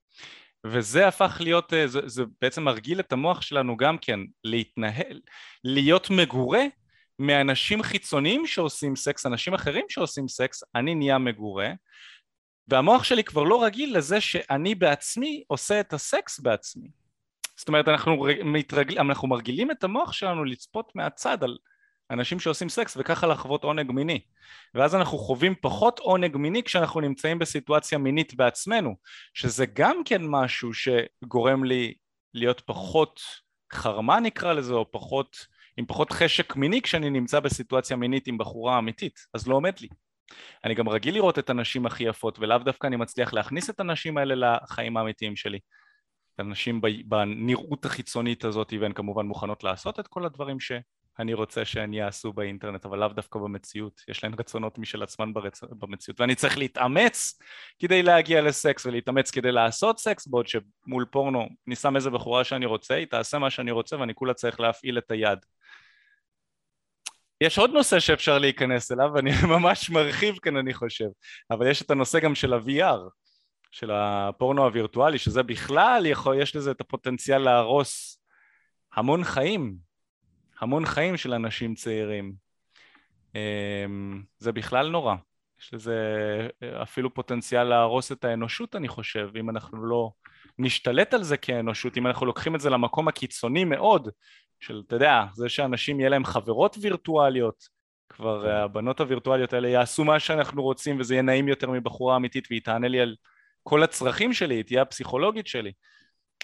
וזה 0.66 1.08
הפך 1.08 1.38
להיות, 1.40 1.74
אה, 1.74 1.88
זה, 1.88 2.00
זה 2.06 2.24
בעצם 2.42 2.64
מרגיל 2.64 3.00
את 3.00 3.14
המוח 3.14 3.42
שלנו 3.42 3.78
גם 3.78 3.98
כן 3.98 4.20
להתנהל, 4.44 5.22
להיות 5.64 6.10
מגורה 6.10 6.64
מאנשים 7.20 7.84
חיצוניים 7.84 8.48
שעושים 8.48 8.96
סקס, 8.96 9.26
אנשים 9.26 9.54
אחרים 9.54 9.86
שעושים 9.90 10.28
סקס, 10.28 10.64
אני 10.76 10.96
נהיה 10.96 11.18
מגורה, 11.18 11.70
והמוח 12.68 13.04
שלי 13.04 13.24
כבר 13.24 13.44
לא 13.44 13.64
רגיל 13.64 13.98
לזה 13.98 14.22
שאני 14.22 14.76
בעצמי 14.76 15.44
עושה 15.48 15.80
את 15.80 15.94
הסקס 15.94 16.40
בעצמי. 16.40 16.88
זאת 17.58 17.68
אומרת, 17.68 17.88
אנחנו, 17.88 18.28
מתרגל, 18.44 19.00
אנחנו 19.00 19.28
מרגילים 19.28 19.72
את 19.72 19.84
המוח 19.84 20.12
שלנו 20.12 20.44
לצפות 20.44 20.92
מהצד 20.96 21.44
על 21.44 21.58
אנשים 22.12 22.40
שעושים 22.40 22.70
סקס 22.70 22.98
וככה 23.00 23.28
לחוות 23.28 23.64
עונג 23.64 23.92
מיני. 23.92 24.22
ואז 24.74 24.96
אנחנו 24.96 25.18
חווים 25.18 25.56
פחות 25.62 26.00
עונג 26.00 26.38
מיני 26.38 26.64
כשאנחנו 26.64 27.02
נמצאים 27.02 27.40
בסיטואציה 27.40 27.98
מינית 27.98 28.36
בעצמנו 28.36 28.96
שזה 29.34 29.66
גם 29.74 30.02
כן 30.06 30.22
משהו 30.26 30.72
שגורם 30.74 31.64
לי 31.64 31.94
להיות 32.34 32.62
פחות 32.66 33.22
חרמה 33.74 34.20
נקרא 34.20 34.54
לזה 34.54 34.74
או 34.74 34.92
פחות 34.92 35.48
עם 35.78 35.86
פחות 35.86 36.12
חשק 36.12 36.56
מיני 36.56 36.82
כשאני 36.82 37.10
נמצא 37.10 37.40
בסיטואציה 37.40 37.98
מינית 37.98 38.28
עם 38.28 38.38
בחורה 38.38 38.80
אמיתית. 38.80 39.20
אז 39.34 39.48
לא 39.48 39.56
עומד 39.56 39.80
לי. 39.80 39.88
אני 40.64 40.76
גם 40.76 40.90
רגיל 40.90 41.14
לראות 41.14 41.40
את 41.40 41.50
הנשים 41.50 41.86
הכי 41.86 42.04
יפות 42.04 42.40
ולאו 42.40 42.58
דווקא 42.58 42.88
אני 42.88 42.96
מצליח 42.96 43.34
להכניס 43.34 43.70
את 43.70 43.80
הנשים 43.80 44.18
האלה 44.18 44.36
לחיים 44.36 44.98
האמיתיים 44.98 45.36
שלי. 45.36 45.60
הנשים 46.40 46.82
בנראות 47.06 47.86
החיצונית 47.86 48.46
הזאת 48.46 48.74
והן 48.82 48.94
כמובן 48.94 49.26
מוכנות 49.26 49.64
לעשות 49.64 50.00
את 50.00 50.08
כל 50.08 50.26
הדברים 50.26 50.60
שאני 51.18 51.34
רוצה 51.34 51.66
שהן 51.66 51.94
יעשו 51.94 52.34
באינטרנט 52.34 52.86
אבל 52.86 53.00
לאו 53.00 53.08
דווקא 53.08 53.40
במציאות. 53.40 54.02
יש 54.08 54.24
להן 54.24 54.34
רצונות 54.40 54.78
משל 54.78 55.04
עצמן 55.04 55.34
ברצ... 55.34 55.64
במציאות. 55.64 56.20
ואני 56.20 56.36
צריך 56.36 56.58
להתאמץ 56.58 57.40
כדי 57.80 58.04
להגיע 58.04 58.42
לסקס 58.42 58.86
ולהתאמץ 58.86 59.32
כדי 59.32 59.52
לעשות 59.52 60.00
סקס 60.00 60.28
בעוד 60.28 60.48
שמול 60.48 61.06
פורנו 61.12 61.48
אני 61.68 61.76
שם 61.76 61.96
איזה 61.96 62.10
בחורה 62.10 62.44
שאני 62.44 62.66
רוצה 62.66 62.96
היא 62.96 63.06
תעשה 63.06 63.40
מה 63.40 63.50
שאני 63.50 63.72
רוצה 63.72 64.00
ואני 64.00 64.14
כולה 64.14 64.34
צריך 64.34 64.60
להפעיל 64.60 64.98
את 64.98 65.12
היד. 65.12 65.40
יש 67.42 67.58
עוד 67.58 67.72
נושא 67.72 68.00
שאפשר 68.00 68.40
להיכנס 68.40 68.92
אליו 68.92 69.10
ואני 69.16 69.32
ממש 69.58 69.90
מרחיב 69.90 70.36
כאן 70.42 70.58
אני 70.58 70.74
חושב. 70.74 71.08
אבל 71.52 71.72
יש 71.72 71.82
את 71.82 71.92
הנושא 71.92 72.20
גם 72.20 72.36
של 72.36 72.54
ה-VR 72.54 73.00
של 73.72 73.92
הפורנו 73.92 74.64
הווירטואלי 74.64 75.18
שזה 75.18 75.44
בכלל 75.44 76.06
יכול, 76.06 76.42
יש 76.42 76.56
לזה 76.56 76.72
את 76.72 76.82
הפוטנציאל 76.82 77.38
להרוס 77.38 78.22
המון 78.94 79.24
חיים 79.24 79.85
המון 80.62 80.86
חיים 80.86 81.18
של 81.18 81.34
אנשים 81.34 81.76
צעירים. 81.76 82.34
אמ, 83.36 84.24
זה 84.38 84.52
בכלל 84.52 84.90
נורא. 84.90 85.16
יש 85.62 85.74
לזה 85.74 85.98
אפילו 86.82 87.14
פוטנציאל 87.14 87.64
להרוס 87.64 88.12
את 88.12 88.26
האנושות 88.26 88.76
אני 88.76 88.88
חושב 88.88 89.30
אם 89.40 89.50
אנחנו 89.50 89.86
לא 89.86 90.12
נשתלט 90.60 91.14
על 91.14 91.24
זה 91.24 91.38
כאנושות 91.38 91.98
אם 91.98 92.08
אנחנו 92.08 92.26
לוקחים 92.26 92.56
את 92.56 92.62
זה 92.62 92.70
למקום 92.70 93.08
הקיצוני 93.08 93.64
מאוד 93.64 94.10
של, 94.60 94.84
אתה 94.88 94.96
יודע, 94.96 95.24
זה 95.34 95.50
שאנשים 95.50 96.00
יהיה 96.00 96.10
להם 96.10 96.26
חברות 96.26 96.78
וירטואליות, 96.82 97.68
כבר 98.10 98.44
כן. 98.44 98.50
הבנות 98.50 99.00
הווירטואליות 99.00 99.54
האלה 99.54 99.68
יעשו 99.68 100.04
מה 100.04 100.20
שאנחנו 100.20 100.64
רוצים 100.64 101.00
וזה 101.00 101.14
יהיה 101.14 101.22
נעים 101.22 101.48
יותר 101.48 101.72
מבחורה 101.72 102.16
אמיתית 102.16 102.48
והיא 102.50 102.62
תענה 102.62 102.88
לי 102.88 103.00
על 103.00 103.16
כל 103.64 103.84
הצרכים 103.84 104.34
שלי, 104.34 104.56
היא 104.56 104.64
תהיה 104.64 104.82
הפסיכולוגית 104.82 105.48
שלי 105.48 105.72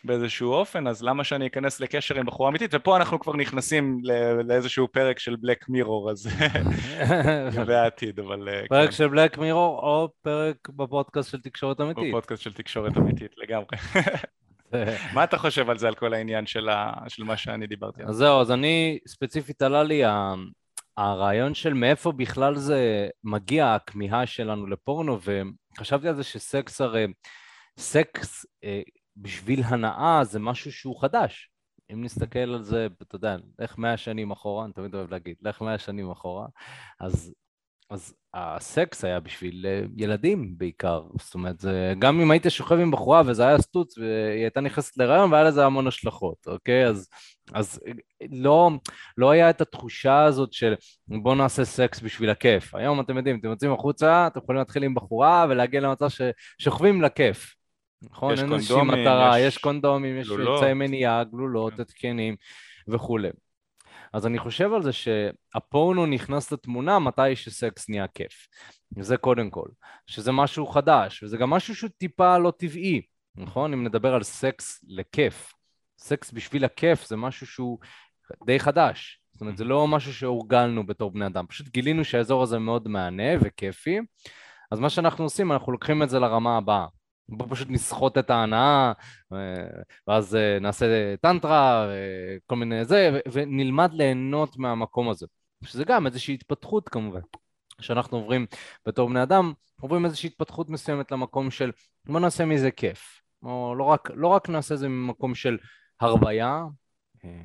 באיזשהו 0.03 0.53
אופן, 0.53 0.87
אז 0.87 1.03
למה 1.03 1.23
שאני 1.23 1.47
אכנס 1.47 1.79
לקשר 1.79 2.19
עם 2.19 2.25
בחורה 2.25 2.49
אמיתית? 2.49 2.71
ופה 2.73 2.97
אנחנו 2.97 3.19
כבר 3.19 3.33
נכנסים 3.33 4.01
לאיזשהו 4.47 4.87
פרק 4.87 5.19
של 5.19 5.35
בלק 5.35 5.69
מירור, 5.69 6.11
אז 6.11 6.27
לגבי 7.51 7.75
העתיד, 7.75 8.19
אבל... 8.19 8.49
אה, 8.49 8.61
פרק 8.69 8.89
כן. 8.89 8.95
של 8.95 9.07
בלק 9.07 9.37
מירור 9.37 9.79
או 9.79 10.09
פרק 10.21 10.69
בפודקאסט 10.69 11.31
של 11.31 11.41
תקשורת 11.41 11.81
אמיתית. 11.81 12.03
בפודקאסט 12.09 12.43
של 12.43 12.53
תקשורת 12.53 12.97
אמיתית, 12.97 13.31
לגמרי. 13.37 13.77
מה 15.13 15.23
אתה 15.23 15.37
חושב 15.37 15.69
על 15.69 15.77
זה, 15.77 15.87
על 15.87 15.95
כל 15.95 16.13
העניין 16.13 16.45
של, 16.45 16.69
ה... 16.69 16.93
של 17.07 17.23
מה 17.23 17.37
שאני 17.37 17.67
דיברתי 17.67 18.01
עליו? 18.01 18.09
אז 18.09 18.17
זהו, 18.17 18.41
אז 18.41 18.51
אני, 18.51 18.99
ספציפית 19.07 19.61
עלה 19.61 19.83
לי 19.83 20.05
ה... 20.05 20.33
הרעיון 20.97 21.53
של 21.53 21.73
מאיפה 21.73 22.11
בכלל 22.11 22.55
זה 22.55 23.09
מגיע, 23.23 23.73
הכמיהה 23.73 24.25
שלנו 24.25 24.67
לפורנו, 24.67 25.19
וחשבתי 25.77 26.07
על 26.07 26.15
זה 26.15 26.23
שסקס 26.23 26.81
הרי, 26.81 27.07
סקס 27.77 28.45
אה, 28.63 28.81
בשביל 29.17 29.63
הנאה 29.63 30.23
זה 30.23 30.39
משהו 30.39 30.71
שהוא 30.71 31.01
חדש. 31.01 31.51
אם 31.93 32.03
נסתכל 32.03 32.39
על 32.39 32.63
זה, 32.63 32.87
אתה 33.01 33.15
יודע, 33.15 33.35
לך 33.59 33.77
מאה 33.77 33.97
שנים 33.97 34.31
אחורה, 34.31 34.65
אני 34.65 34.73
תמיד 34.73 34.95
אוהב 34.95 35.11
להגיד, 35.11 35.35
לך 35.41 35.61
מאה 35.61 35.77
שנים 35.77 36.11
אחורה, 36.11 36.47
אז 36.99 37.33
אז 37.91 38.13
הסקס 38.33 39.05
היה 39.05 39.19
בשביל 39.19 39.65
אה, 39.65 39.81
ילדים 39.97 40.57
בעיקר, 40.57 41.03
זאת 41.19 41.33
אומרת, 41.33 41.59
זה, 41.59 41.93
גם 41.99 42.21
אם 42.21 42.31
היית 42.31 42.45
שוכב 42.49 42.75
עם 42.75 42.91
בחורה 42.91 43.21
וזה 43.25 43.47
היה 43.47 43.57
סטוץ 43.57 43.97
והיא 43.97 44.41
הייתה 44.41 44.61
נכנסת 44.61 44.97
להיריון 44.97 45.31
והיה 45.31 45.43
לזה 45.43 45.65
המון 45.65 45.87
השלכות, 45.87 46.37
אוקיי? 46.47 46.85
אז, 46.85 47.09
אז 47.53 47.79
לא, 48.31 48.71
לא 49.17 49.31
היה 49.31 49.49
את 49.49 49.61
התחושה 49.61 50.23
הזאת 50.23 50.53
של 50.53 50.73
בוא 51.07 51.35
נעשה 51.35 51.65
סקס 51.65 52.01
בשביל 52.01 52.29
הכיף. 52.29 52.75
היום 52.75 52.99
אתם 52.99 53.17
יודעים, 53.17 53.39
אתם 53.39 53.47
יוצאים 53.47 53.73
החוצה, 53.73 54.27
אתם 54.27 54.39
יכולים 54.43 54.59
להתחיל 54.59 54.83
עם 54.83 54.95
בחורה 54.95 55.45
ולהגיע 55.49 55.81
למצב 55.81 56.07
ששוכבים 56.09 57.01
לכיף. 57.01 57.60
נכון? 58.03 58.33
יש 58.33 58.39
קונדומים, 58.39 59.01
מטרה, 59.01 59.39
יש, 59.39 59.45
יש 59.45 59.57
קונדומים, 59.57 60.17
יש 60.17 60.29
אמצעי 60.31 60.73
מניעה, 60.73 61.23
גלולות, 61.23 61.73
כן. 61.73 61.81
התקנים 61.81 62.35
וכולי. 62.87 63.29
אז 64.13 64.25
אני 64.25 64.39
חושב 64.39 64.73
על 64.73 64.83
זה 64.83 64.91
שהפורנו 64.91 66.05
נכנס 66.05 66.51
לתמונה 66.51 66.99
מתי 66.99 67.35
שסקס 67.35 67.89
נהיה 67.89 68.07
כיף. 68.07 68.47
זה 68.99 69.17
קודם 69.17 69.49
כל. 69.49 69.67
שזה 70.07 70.31
משהו 70.31 70.67
חדש, 70.67 71.23
וזה 71.23 71.37
גם 71.37 71.49
משהו 71.49 71.75
שהוא 71.75 71.89
טיפה 71.97 72.37
לא 72.37 72.53
טבעי, 72.57 73.01
נכון? 73.35 73.73
אם 73.73 73.83
נדבר 73.83 74.13
על 74.13 74.23
סקס 74.23 74.85
לכיף. 74.87 75.53
סקס 75.99 76.31
בשביל 76.31 76.65
הכיף 76.65 77.07
זה 77.07 77.15
משהו 77.15 77.47
שהוא 77.47 77.79
די 78.45 78.59
חדש. 78.59 79.21
זאת 79.31 79.41
אומרת, 79.41 79.57
זה 79.57 79.63
לא 79.63 79.87
משהו 79.87 80.13
שהורגלנו 80.13 80.85
בתור 80.85 81.11
בני 81.11 81.25
אדם. 81.25 81.45
פשוט 81.47 81.67
גילינו 81.67 82.03
שהאזור 82.03 82.43
הזה 82.43 82.59
מאוד 82.59 82.87
מהנה 82.87 83.31
וכיפי. 83.41 83.99
אז 84.71 84.79
מה 84.79 84.89
שאנחנו 84.89 85.23
עושים, 85.23 85.51
אנחנו 85.51 85.71
לוקחים 85.71 86.03
את 86.03 86.09
זה 86.09 86.19
לרמה 86.19 86.57
הבאה. 86.57 86.85
בוא 87.31 87.47
פשוט 87.49 87.67
נסחוט 87.69 88.17
את 88.17 88.29
ההנאה, 88.29 88.91
ואז 90.07 90.35
אה, 90.35 90.59
נעשה 90.61 91.15
טנטרה, 91.21 91.87
כל 92.45 92.55
מיני 92.55 92.85
זה, 92.85 93.19
ונלמד 93.31 93.93
ליהנות 93.93 94.57
מהמקום 94.57 95.09
הזה. 95.09 95.25
שזה 95.63 95.83
גם 95.83 96.05
איזושהי 96.05 96.33
התפתחות 96.33 96.89
כמובן. 96.89 97.21
שאנחנו 97.81 98.17
עוברים 98.17 98.45
בתור 98.85 99.09
בני 99.09 99.23
אדם, 99.23 99.53
עוברים 99.81 100.05
איזושהי 100.05 100.27
התפתחות 100.27 100.69
מסוימת 100.69 101.11
למקום 101.11 101.51
של 101.51 101.71
בוא 102.05 102.19
נעשה 102.19 102.45
מזה 102.45 102.71
כיף. 102.71 103.21
או 103.43 103.75
לא 103.77 103.83
רק, 103.83 104.11
לא 104.13 104.27
רק 104.27 104.49
נעשה 104.49 104.75
זה 104.75 104.87
ממקום 104.87 105.35
של 105.35 105.57
הרוויה, 105.99 106.63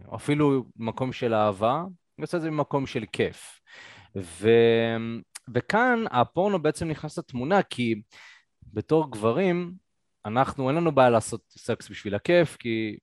או 0.09 0.17
אפילו 0.17 0.65
מקום 0.77 1.13
של 1.13 1.35
אהבה, 1.35 1.85
נעשה 2.19 2.39
זה 2.39 2.51
ממקום 2.51 2.87
של 2.87 3.05
כיף. 3.13 3.61
ו... 4.17 4.49
וכאן 5.55 6.05
הפורנו 6.11 6.63
בעצם 6.63 6.89
נכנס 6.89 7.19
לתמונה 7.19 7.63
כי 7.63 7.95
בתור 8.77 9.11
גברים, 9.11 9.73
אנחנו, 10.25 10.69
אין 10.69 10.77
לנו 10.77 10.93
בעיה 10.93 11.11
לעשות 11.11 11.41
סקס 11.51 11.89
בשביל 11.89 12.15
הכיף, 12.15 12.57
כי 12.57 12.97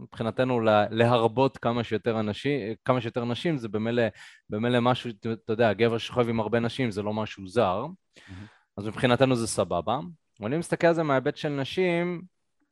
מבחינתנו 0.00 0.60
להרבות 0.90 1.58
כמה 1.58 1.84
שיותר 1.84 2.20
אנשים, 2.20 2.60
כמה 2.84 3.00
שיותר 3.00 3.24
נשים 3.24 3.56
זה 3.58 3.68
במילא, 3.68 4.02
במילא 4.50 4.80
משהו, 4.80 5.10
אתה 5.44 5.52
יודע, 5.52 5.72
גבר 5.72 5.98
שוכב 5.98 6.28
עם 6.28 6.40
הרבה 6.40 6.60
נשים 6.60 6.90
זה 6.90 7.02
לא 7.02 7.12
משהו 7.12 7.48
זר, 7.48 7.86
mm-hmm. 7.86 8.32
אז 8.76 8.86
מבחינתנו 8.86 9.36
זה 9.36 9.46
סבבה. 9.46 9.98
אבל 10.40 10.48
אני 10.48 10.58
מסתכל 10.58 10.86
על 10.86 10.94
זה 10.94 11.02
מההיבט 11.02 11.36
של 11.36 11.48
נשים, 11.48 12.22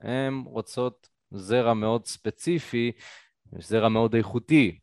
הן 0.01 0.43
רוצות 0.47 1.09
זרע 1.31 1.75
מאוד 1.75 2.07
ספציפי, 2.07 2.93
זרע 3.59 3.89
מאוד 3.89 4.15
איכותי. 4.15 4.79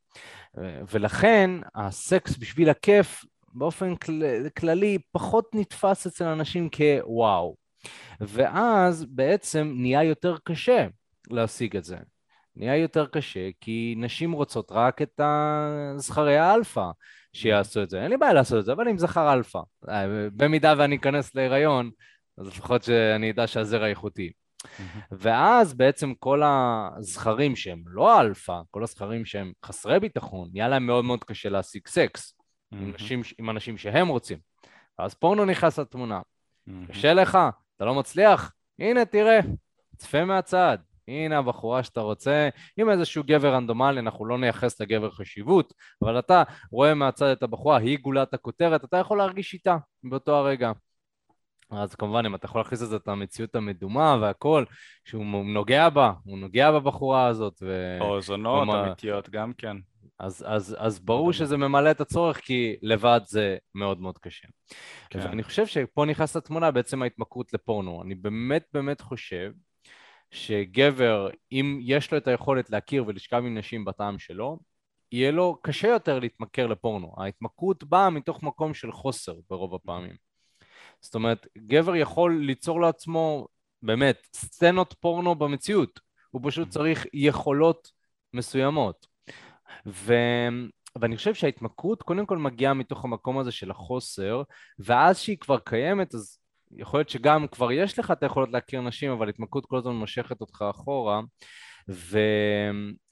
ולכן 0.91 1.51
הסקס 1.75 2.37
בשביל 2.37 2.69
הכיף 2.69 3.25
באופן 3.55 3.95
כל, 3.95 4.21
כללי 4.57 4.97
פחות 5.11 5.55
נתפס 5.55 6.07
אצל 6.07 6.25
אנשים 6.25 6.69
כוואו. 6.69 7.55
ואז 8.21 9.05
בעצם 9.05 9.73
נהיה 9.75 10.03
יותר 10.03 10.37
קשה 10.43 10.87
להשיג 11.29 11.77
את 11.77 11.83
זה. 11.83 11.97
נהיה 12.55 12.77
יותר 12.77 13.05
קשה 13.05 13.49
כי 13.61 13.95
נשים 13.97 14.31
רוצות 14.31 14.71
רק 14.71 15.01
את 15.01 15.21
הזכרי 15.23 16.37
האלפא 16.37 16.85
שיעשו 17.33 17.83
את 17.83 17.89
זה. 17.89 18.03
אין 18.03 18.11
לי 18.11 18.17
בעיה 18.17 18.33
לעשות 18.33 18.59
את 18.59 18.65
זה, 18.65 18.73
אבל 18.73 18.87
עם 18.87 18.97
זכר 18.97 19.33
אלפא. 19.33 19.59
במידה 20.35 20.73
ואני 20.77 20.95
אכנס 20.95 21.35
להיריון, 21.35 21.91
אז 22.37 22.47
לפחות 22.47 22.83
שאני 22.83 23.31
אדע 23.31 23.47
שהזרע 23.47 23.87
איכותי. 23.87 24.31
ואז 25.11 25.73
בעצם 25.73 26.13
כל 26.19 26.41
הזכרים 26.45 27.55
שהם 27.55 27.83
לא 27.87 28.21
אלפא, 28.21 28.59
כל 28.71 28.83
הזכרים 28.83 29.25
שהם 29.25 29.51
חסרי 29.65 29.99
ביטחון, 29.99 30.49
נהיה 30.53 30.67
להם 30.67 30.87
מאוד 30.87 31.05
מאוד 31.05 31.23
קשה 31.23 31.49
להשיג 31.49 31.87
סקס. 31.87 32.33
עם, 32.81 32.91
אנשים, 32.93 33.21
עם 33.37 33.49
אנשים 33.49 33.77
שהם 33.77 34.07
רוצים. 34.07 34.37
אז 34.97 35.13
פורנו 35.13 35.45
נכנס 35.45 35.79
לתמונה. 35.79 36.21
קשה 36.87 37.13
לך? 37.13 37.37
אתה 37.75 37.85
לא 37.85 37.95
מצליח? 37.95 38.53
הנה, 38.79 39.05
תראה, 39.05 39.39
צפה 39.97 40.25
מהצד. 40.25 40.77
הנה 41.07 41.37
הבחורה 41.37 41.83
שאתה 41.83 42.01
רוצה, 42.01 42.49
עם 42.77 42.89
איזשהו 42.89 43.23
גבר 43.23 43.53
רנדומלי, 43.53 43.99
אנחנו 43.99 44.25
לא 44.25 44.37
נייחס 44.37 44.81
לגבר 44.81 45.11
חשיבות, 45.11 45.73
אבל 46.01 46.19
אתה 46.19 46.43
רואה 46.71 46.93
מהצד 46.93 47.25
את 47.25 47.43
הבחורה, 47.43 47.77
היא 47.77 47.99
גולת 47.99 48.33
הכותרת, 48.33 48.83
אתה 48.83 48.97
יכול 48.97 49.17
להרגיש 49.17 49.53
איתה 49.53 49.77
באותו 50.03 50.35
הרגע. 50.35 50.71
אז 51.71 51.95
כמובן, 51.95 52.25
אם 52.25 52.35
אתה 52.35 52.45
יכול 52.45 52.61
להכניס 52.61 52.83
את 52.83 52.89
זה 52.89 52.95
את 52.95 53.07
המציאות 53.07 53.55
המדומה 53.55 54.17
והכל, 54.21 54.63
שהוא 55.05 55.25
נוגע 55.45 55.89
בה, 55.89 56.13
הוא 56.23 56.37
נוגע 56.37 56.71
בבחורה 56.71 57.27
הזאת. 57.27 57.59
ו... 57.61 57.97
או 58.01 58.21
זונות 58.21 58.69
אמיתיות 58.75 59.29
גם 59.29 59.53
כן. 59.53 59.77
אז, 60.19 60.45
אז, 60.47 60.75
אז 60.79 60.99
ברור 60.99 61.33
שזה 61.33 61.57
ממלא 61.57 61.91
את 61.91 62.01
הצורך, 62.01 62.37
כי 62.37 62.75
לבד 62.81 63.21
זה 63.25 63.57
מאוד 63.75 63.99
מאוד 63.99 64.17
קשה. 64.17 64.47
כן. 65.09 65.19
ואני 65.19 65.43
חושב 65.43 65.67
שפה 65.67 66.05
נכנס 66.05 66.37
לתמונה 66.37 66.71
בעצם 66.71 67.01
ההתמכרות 67.01 67.53
לפורנו. 67.53 68.01
אני 68.01 68.15
באמת 68.15 68.65
באמת 68.73 69.01
חושב 69.01 69.51
שגבר, 70.31 71.29
אם 71.51 71.79
יש 71.81 72.11
לו 72.11 72.17
את 72.17 72.27
היכולת 72.27 72.69
להכיר 72.69 73.03
ולשכב 73.07 73.37
עם 73.37 73.57
נשים 73.57 73.85
בטעם 73.85 74.19
שלו, 74.19 74.59
יהיה 75.11 75.31
לו 75.31 75.57
קשה 75.61 75.87
יותר 75.87 76.19
להתמכר 76.19 76.67
לפורנו. 76.67 77.15
ההתמכרות 77.17 77.83
באה 77.83 78.09
מתוך 78.09 78.43
מקום 78.43 78.73
של 78.73 78.91
חוסר 78.91 79.35
ברוב 79.49 79.75
הפעמים. 79.75 80.15
זאת 81.01 81.15
אומרת, 81.15 81.47
גבר 81.57 81.95
יכול 81.95 82.41
ליצור 82.41 82.81
לעצמו 82.81 83.47
באמת 83.81 84.27
סצנות 84.33 84.95
פורנו 84.99 85.35
במציאות, 85.35 85.99
הוא 86.31 86.41
פשוט 86.45 86.69
צריך 86.69 87.05
יכולות 87.13 87.91
מסוימות. 88.33 89.14
ו... 89.87 90.13
ואני 90.99 91.17
חושב 91.17 91.33
שההתמכרות 91.33 92.03
קודם 92.03 92.25
כל 92.25 92.37
מגיעה 92.37 92.73
מתוך 92.73 93.05
המקום 93.05 93.37
הזה 93.37 93.51
של 93.51 93.71
החוסר, 93.71 94.43
ואז 94.79 95.19
שהיא 95.19 95.37
כבר 95.37 95.59
קיימת, 95.59 96.15
אז 96.15 96.39
יכול 96.71 96.99
להיות 96.99 97.09
שגם 97.09 97.47
כבר 97.47 97.71
יש 97.71 97.99
לך 97.99 98.11
את 98.11 98.23
היכולת 98.23 98.49
להכיר 98.51 98.81
נשים, 98.81 99.11
אבל 99.11 99.29
התמכרות 99.29 99.65
כל 99.65 99.77
הזמן 99.77 99.95
מושכת 99.95 100.41
אותך 100.41 100.65
אחורה. 100.69 101.21
ו... 101.89 102.19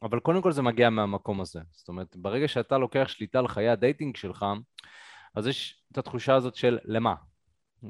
אבל 0.02 0.20
קודם 0.20 0.42
כל 0.42 0.52
זה 0.52 0.62
מגיע 0.62 0.90
מהמקום 0.90 1.42
הזה. 1.42 1.60
זאת 1.72 1.88
אומרת, 1.88 2.16
ברגע 2.16 2.48
שאתה 2.48 2.78
לוקח 2.78 3.08
שליטה 3.08 3.40
על 3.40 3.48
חיי 3.48 3.70
ה 3.70 3.76
dating 3.76 4.16
שלך, 4.16 4.46
אז 5.36 5.48
יש 5.48 5.84
את 5.92 5.98
התחושה 5.98 6.36
הזאת 6.36 6.56
של 6.56 6.80
למה? 6.86 7.16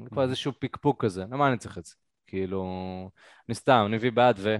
כבר 0.06 0.22
איזשהו 0.22 0.52
פיקפוק 0.58 1.04
כזה, 1.04 1.24
למה 1.30 1.48
אני 1.48 1.58
צריך 1.58 1.78
את 1.78 1.84
זה? 1.84 1.94
כאילו, 2.26 2.64
אני 3.48 3.54
סתם, 3.54 3.84
אני 3.86 3.96
מביא 3.96 4.12
ביד 4.12 4.36
ו... 4.38 4.56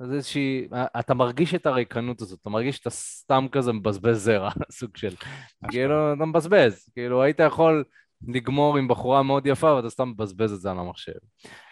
אז 0.00 0.12
איזושהי, 0.12 0.68
אתה 1.00 1.14
מרגיש 1.14 1.54
את 1.54 1.66
הריקנות 1.66 2.20
הזאת, 2.20 2.40
אתה 2.42 2.50
מרגיש 2.50 2.76
שאתה 2.76 2.90
סתם 2.90 3.46
כזה 3.52 3.72
מבזבז 3.72 4.24
זרע, 4.24 4.50
סוג 4.78 4.96
של, 4.96 5.14
כאילו, 5.70 6.14
אתה 6.14 6.24
מבזבז, 6.24 6.88
כאילו, 6.94 7.22
היית 7.22 7.40
יכול 7.40 7.84
לגמור 8.28 8.78
עם 8.78 8.88
בחורה 8.88 9.22
מאוד 9.22 9.46
יפה 9.46 9.74
ואתה 9.74 9.90
סתם 9.90 10.08
מבזבז 10.08 10.52
את 10.52 10.60
זה 10.60 10.70
על 10.70 10.78
המחשב. 10.78 11.12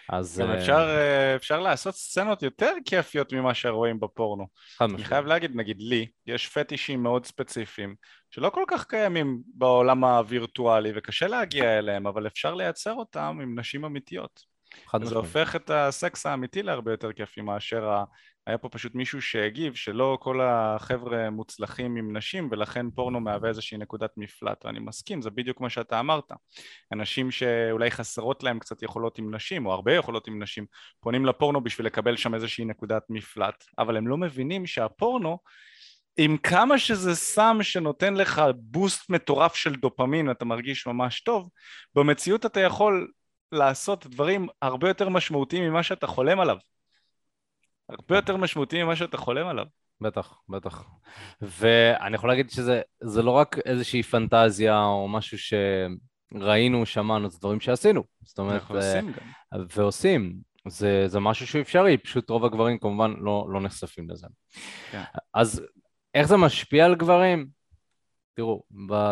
אז... 0.09 0.41
גם 0.41 0.51
אפשר, 0.51 0.79
אה, 0.79 1.35
אפשר 1.35 1.59
לעשות 1.59 1.95
סצנות 1.95 2.43
יותר 2.43 2.71
כיפיות 2.85 3.33
ממה 3.33 3.53
שרואים 3.53 3.99
בפורנו. 3.99 4.47
אני 4.81 5.03
חייב 5.03 5.25
להגיד, 5.25 5.55
נגיד 5.55 5.77
לי, 5.79 6.07
יש 6.27 6.47
פטישים 6.47 7.03
מאוד 7.03 7.25
ספציפיים, 7.25 7.95
שלא 8.31 8.49
כל 8.49 8.63
כך 8.67 8.85
קיימים 8.85 9.39
בעולם 9.53 10.03
הווירטואלי 10.03 10.91
וקשה 10.95 11.27
להגיע 11.27 11.79
אליהם, 11.79 12.07
אבל 12.07 12.27
אפשר 12.27 12.55
לייצר 12.55 12.93
אותם 12.93 13.39
עם 13.41 13.59
נשים 13.59 13.85
אמיתיות. 13.85 14.58
זה 15.03 15.15
הופך 15.15 15.55
את 15.55 15.69
הסקס 15.69 16.25
האמיתי 16.25 16.63
להרבה 16.63 16.91
יותר 16.91 17.13
כיפי 17.13 17.41
מאשר 17.41 17.89
ה... 17.89 18.03
היה 18.47 18.57
פה 18.57 18.69
פשוט 18.69 18.95
מישהו 18.95 19.21
שהגיב 19.21 19.73
שלא 19.73 20.17
כל 20.21 20.41
החבר'ה 20.41 21.29
מוצלחים 21.29 21.95
עם 21.95 22.17
נשים 22.17 22.47
ולכן 22.51 22.91
פורנו 22.91 23.19
מהווה 23.19 23.49
איזושהי 23.49 23.77
נקודת 23.77 24.11
מפלט 24.17 24.65
ואני 24.65 24.79
מסכים, 24.79 25.21
זה 25.21 25.29
בדיוק 25.29 25.61
מה 25.61 25.69
שאתה 25.69 25.99
אמרת. 25.99 26.31
אנשים 26.93 27.31
שאולי 27.31 27.91
חסרות 27.91 28.43
להם 28.43 28.59
קצת 28.59 28.83
יכולות 28.83 29.19
עם 29.19 29.35
נשים 29.35 29.65
או 29.65 29.73
הרבה 29.73 29.93
יכולות 29.93 30.27
עם 30.27 30.43
נשים 30.43 30.65
פונים 30.99 31.25
לפורנו 31.25 31.63
בשביל 31.63 31.85
לקבל 31.85 32.15
שם 32.15 32.35
איזושהי 32.35 32.65
נקודת 32.65 33.03
מפלט 33.09 33.63
אבל 33.77 33.97
הם 33.97 34.07
לא 34.07 34.17
מבינים 34.17 34.65
שהפורנו 34.65 35.39
עם 36.17 36.37
כמה 36.37 36.79
שזה 36.79 37.15
סם 37.15 37.57
שנותן 37.61 38.13
לך 38.13 38.41
בוסט 38.55 39.09
מטורף 39.09 39.55
של 39.55 39.75
דופמין 39.75 40.31
אתה 40.31 40.45
מרגיש 40.45 40.87
ממש 40.87 41.21
טוב 41.21 41.49
במציאות 41.95 42.45
אתה 42.45 42.59
יכול 42.59 43.11
לעשות 43.51 44.07
דברים 44.07 44.47
הרבה 44.61 44.87
יותר 44.87 45.09
משמעותיים 45.09 45.63
ממה 45.63 45.83
שאתה 45.83 46.07
חולם 46.07 46.39
עליו. 46.39 46.57
הרבה 47.89 48.15
יותר 48.15 48.37
משמעותי 48.37 48.83
ממה 48.83 48.95
שאתה 48.95 49.17
חולם 49.17 49.47
עליו. 49.47 49.65
בטח, 50.01 50.41
בטח. 50.49 50.83
ואני 51.41 52.15
יכול 52.15 52.29
להגיד 52.29 52.49
שזה 52.49 52.81
לא 53.03 53.31
רק 53.31 53.57
איזושהי 53.65 54.03
פנטזיה 54.03 54.83
או 54.83 55.07
משהו 55.07 55.37
שראינו, 55.37 56.85
שמענו, 56.85 57.29
זה 57.29 57.37
דברים 57.39 57.59
שעשינו. 57.59 58.03
זאת 58.23 58.39
אומרת... 58.39 58.61
אנחנו 58.61 58.75
עושים 58.75 59.11
גם. 59.11 59.63
ועושים. 59.69 60.35
זה, 60.67 61.07
זה 61.07 61.19
משהו 61.19 61.47
שהוא 61.47 61.61
אפשרי, 61.61 61.97
פשוט 61.97 62.29
רוב 62.29 62.45
הגברים 62.45 62.79
כמובן 62.79 63.13
לא, 63.19 63.47
לא 63.49 63.61
נחשפים 63.61 64.09
לזה. 64.09 64.27
כן. 64.91 65.03
אז 65.33 65.61
איך 66.13 66.27
זה 66.27 66.37
משפיע 66.37 66.85
על 66.85 66.95
גברים? 66.95 67.47
תראו, 68.39 68.63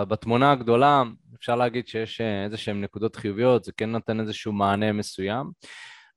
בתמונה 0.08 0.52
הגדולה 0.52 1.04
אפשר 1.36 1.56
להגיד 1.56 1.88
שיש 1.88 2.22
אה, 2.22 2.44
איזה 2.44 2.58
שהן 2.58 2.82
נקודות 2.82 3.16
חיוביות, 3.16 3.64
זה 3.64 3.72
כן 3.72 3.90
נותן 3.90 4.20
איזשהו 4.20 4.54
מענה 4.54 4.92
מסוים 4.92 5.52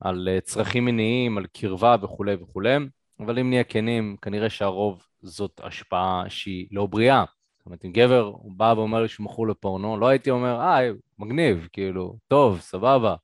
על 0.00 0.28
אה, 0.28 0.40
צרכים 0.40 0.84
מיניים, 0.84 1.38
על 1.38 1.46
קרבה 1.46 1.96
וכולי 2.02 2.34
וכולי, 2.34 2.76
אבל 3.20 3.38
אם 3.38 3.50
נהיה 3.50 3.64
כנים, 3.64 4.16
כנראה 4.22 4.50
שהרוב 4.50 5.06
זאת 5.22 5.60
השפעה 5.64 6.24
שהיא 6.28 6.66
לא 6.70 6.86
בריאה. 6.86 7.24
זאת 7.58 7.66
אומרת, 7.66 7.84
אם 7.84 7.92
גבר 7.92 8.32
בא 8.44 8.74
ואומר 8.76 9.02
לי 9.02 9.08
שהוא 9.08 9.24
מכור 9.24 9.48
לפורנו, 9.48 9.96
לא 9.96 10.08
הייתי 10.08 10.30
אומר, 10.30 10.60
אה, 10.60 10.90
מגניב, 11.18 11.68
כאילו, 11.72 12.16
טוב, 12.28 12.60
סבבה, 12.60 13.14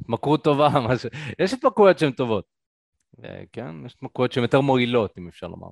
התמכרות 0.00 0.44
טובה, 0.44 0.68
ש... 1.02 1.06
יש 1.38 1.54
התמכרויות 1.54 1.98
שהן 1.98 2.12
טובות, 2.12 2.44
אה, 3.24 3.42
כן? 3.52 3.86
יש 3.86 3.94
התמכרויות 3.94 4.32
שהן 4.32 4.42
יותר 4.42 4.60
מועילות, 4.60 5.18
אם 5.18 5.28
אפשר 5.28 5.46
לומר. 5.46 5.68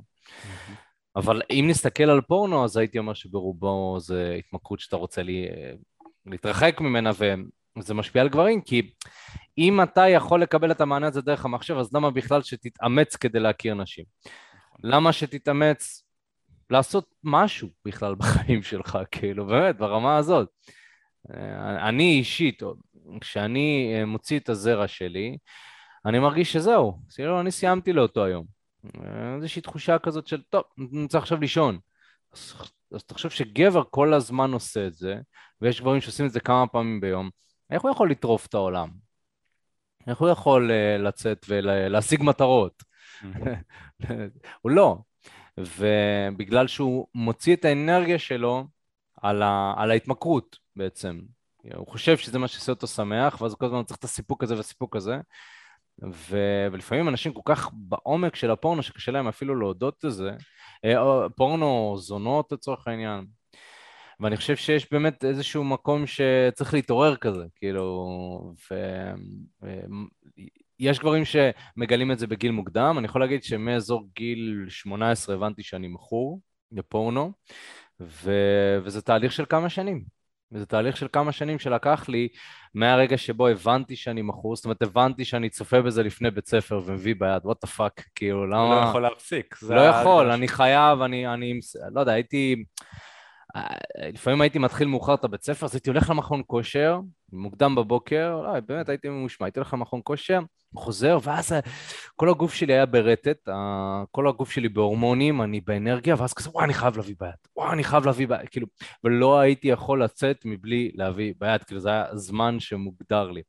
אבל 1.16 1.42
אם 1.50 1.64
נסתכל 1.68 2.10
על 2.10 2.20
פורנו, 2.20 2.64
אז 2.64 2.76
הייתי 2.76 2.98
אומר 2.98 3.14
שברובו 3.14 3.96
זה 4.00 4.36
התמכרות 4.38 4.80
שאתה 4.80 4.96
רוצה 4.96 5.22
לי, 5.22 5.46
להתרחק 6.26 6.80
ממנה, 6.80 7.10
וזה 7.78 7.94
משפיע 7.94 8.22
על 8.22 8.28
גברים, 8.28 8.60
כי 8.60 8.90
אם 9.58 9.82
אתה 9.82 10.08
יכול 10.08 10.42
לקבל 10.42 10.70
את 10.70 10.80
המענה 10.80 11.06
הזה 11.06 11.22
דרך 11.22 11.44
המחשב, 11.44 11.76
אז 11.76 11.94
למה 11.94 12.10
בכלל 12.10 12.42
שתתאמץ 12.42 13.16
כדי 13.16 13.40
להכיר 13.40 13.74
נשים? 13.74 14.04
למה 14.84 15.12
שתתאמץ 15.12 16.04
לעשות 16.70 17.14
משהו 17.24 17.68
בכלל 17.84 18.14
בחיים 18.14 18.62
שלך, 18.62 18.98
כאילו, 19.10 19.46
באמת, 19.46 19.76
ברמה 19.76 20.16
הזאת. 20.16 20.48
אני 21.78 22.18
אישית, 22.18 22.62
כשאני 23.20 23.94
מוציא 24.06 24.38
את 24.38 24.48
הזרע 24.48 24.88
שלי, 24.88 25.36
אני 26.06 26.18
מרגיש 26.18 26.52
שזהו, 26.52 26.98
כאילו, 27.14 27.40
אני 27.40 27.50
סיימתי 27.50 27.92
לאותו 27.92 28.24
היום. 28.24 28.57
איזושהי 29.36 29.62
תחושה 29.62 29.98
כזאת 29.98 30.26
של, 30.26 30.42
טוב, 30.42 30.62
אני 30.78 31.08
צריך 31.08 31.22
עכשיו 31.22 31.40
לישון. 31.40 31.78
אז, 32.32 32.54
אז 32.94 33.04
תחשוב 33.04 33.30
שגבר 33.30 33.82
כל 33.90 34.14
הזמן 34.14 34.52
עושה 34.52 34.86
את 34.86 34.94
זה, 34.94 35.16
ויש 35.60 35.80
גברים 35.80 36.00
שעושים 36.00 36.26
את 36.26 36.32
זה 36.32 36.40
כמה 36.40 36.66
פעמים 36.66 37.00
ביום, 37.00 37.30
איך 37.70 37.82
הוא 37.82 37.90
יכול 37.90 38.10
לטרוף 38.10 38.46
את 38.46 38.54
העולם? 38.54 38.88
איך 40.06 40.18
הוא 40.18 40.28
יכול 40.28 40.70
uh, 40.70 41.02
לצאת 41.02 41.46
ולהשיג 41.48 42.22
מטרות? 42.22 42.82
הוא 44.62 44.70
לא. 44.70 44.98
ובגלל 45.58 46.66
שהוא 46.66 47.06
מוציא 47.14 47.56
את 47.56 47.64
האנרגיה 47.64 48.18
שלו 48.18 48.66
על, 49.22 49.42
ה, 49.42 49.74
על 49.76 49.90
ההתמכרות 49.90 50.56
בעצם. 50.76 51.20
הוא 51.74 51.86
חושב 51.86 52.16
שזה 52.16 52.38
מה 52.38 52.48
שעושה 52.48 52.72
אותו 52.72 52.86
שמח, 52.86 53.40
ואז 53.40 53.54
כל 53.54 53.66
הזמן 53.66 53.84
צריך 53.84 53.98
את 53.98 54.04
הסיפוק 54.04 54.42
הזה 54.42 54.56
והסיפוק 54.56 54.96
הזה, 54.96 55.16
ו... 56.04 56.38
ולפעמים 56.72 57.08
אנשים 57.08 57.32
כל 57.32 57.40
כך 57.44 57.70
בעומק 57.72 58.36
של 58.36 58.50
הפורנו 58.50 58.82
שקשה 58.82 59.12
להם 59.12 59.28
אפילו 59.28 59.56
להודות 59.56 60.04
לזה, 60.04 60.30
אה, 60.84 61.28
פורנו 61.36 61.96
זונות 61.98 62.52
לצורך 62.52 62.88
העניין. 62.88 63.26
ואני 64.20 64.36
חושב 64.36 64.56
שיש 64.56 64.92
באמת 64.92 65.24
איזשהו 65.24 65.64
מקום 65.64 66.04
שצריך 66.06 66.74
להתעורר 66.74 67.16
כזה, 67.16 67.44
כאילו, 67.56 68.54
ויש 70.80 70.98
גברים 70.98 71.22
שמגלים 71.24 72.12
את 72.12 72.18
זה 72.18 72.26
בגיל 72.26 72.50
מוקדם, 72.50 72.94
אני 72.98 73.06
יכול 73.06 73.20
להגיד 73.20 73.44
שמאזור 73.44 74.08
גיל 74.14 74.66
18 74.68 75.34
הבנתי 75.34 75.62
שאני 75.62 75.88
מכור 75.88 76.40
לפורנו, 76.72 77.32
ו... 78.00 78.32
וזה 78.84 79.02
תהליך 79.02 79.32
של 79.32 79.44
כמה 79.48 79.68
שנים. 79.68 80.17
וזה 80.52 80.66
תהליך 80.66 80.96
של 80.96 81.06
כמה 81.12 81.32
שנים 81.32 81.58
שלקח 81.58 82.08
לי 82.08 82.28
מהרגע 82.74 83.18
שבו 83.18 83.48
הבנתי 83.48 83.96
שאני 83.96 84.22
מכור, 84.22 84.56
זאת 84.56 84.64
אומרת, 84.64 84.82
הבנתי 84.82 85.24
שאני 85.24 85.48
צופה 85.48 85.82
בזה 85.82 86.02
לפני 86.02 86.30
בית 86.30 86.46
ספר 86.46 86.80
ומביא 86.84 87.14
ביד, 87.18 87.40
what 87.44 87.56
the 87.64 87.70
fuck, 87.70 88.04
כאילו, 88.14 88.46
למה... 88.46 88.80
לא 88.84 88.88
יכול 88.88 89.02
להפסיק. 89.02 89.56
לא 89.62 89.80
יכול, 89.80 90.30
אני 90.30 90.48
חייב, 90.48 91.02
אני, 91.02 91.34
אני, 91.34 91.60
לא 91.94 92.00
יודע, 92.00 92.12
הייתי... 92.12 92.64
לפעמים 94.12 94.40
הייתי 94.40 94.58
מתחיל 94.58 94.88
מאוחר 94.88 95.14
את 95.14 95.24
הבית 95.24 95.42
ספר, 95.42 95.66
אז 95.66 95.74
הייתי 95.74 95.90
הולך 95.90 96.10
למכון 96.10 96.42
כושר, 96.46 97.00
מוקדם 97.32 97.74
בבוקר, 97.74 98.40
לא, 98.42 98.60
באמת 98.60 98.88
הייתי 98.88 99.08
ממושמע, 99.08 99.46
הייתי 99.46 99.58
הולך 99.58 99.74
למכון 99.74 100.00
כושר, 100.04 100.40
חוזר, 100.76 101.18
ואז 101.22 101.52
כל 102.16 102.28
הגוף 102.28 102.54
שלי 102.54 102.72
היה 102.72 102.86
ברטט, 102.86 103.48
כל 104.10 104.28
הגוף 104.28 104.50
שלי 104.50 104.68
בהורמונים, 104.68 105.42
אני 105.42 105.60
באנרגיה, 105.60 106.14
ואז 106.18 106.32
כזה, 106.32 106.50
וואי, 106.50 106.64
אני 106.64 106.74
חייב 106.74 106.96
להביא 106.96 107.14
ביד, 107.20 107.30
וואי, 107.56 107.72
אני 107.72 107.84
חייב 107.84 108.06
להביא 108.06 108.28
ביד, 108.28 108.48
כאילו, 108.50 108.66
ולא 109.04 109.38
הייתי 109.38 109.68
יכול 109.68 110.04
לצאת 110.04 110.36
מבלי 110.44 110.92
להביא 110.94 111.34
ביד, 111.38 111.64
כאילו, 111.64 111.80
זה 111.80 111.88
היה 111.88 112.04
זמן 112.12 112.60
שמוגדר 112.60 113.30
לי. 113.30 113.42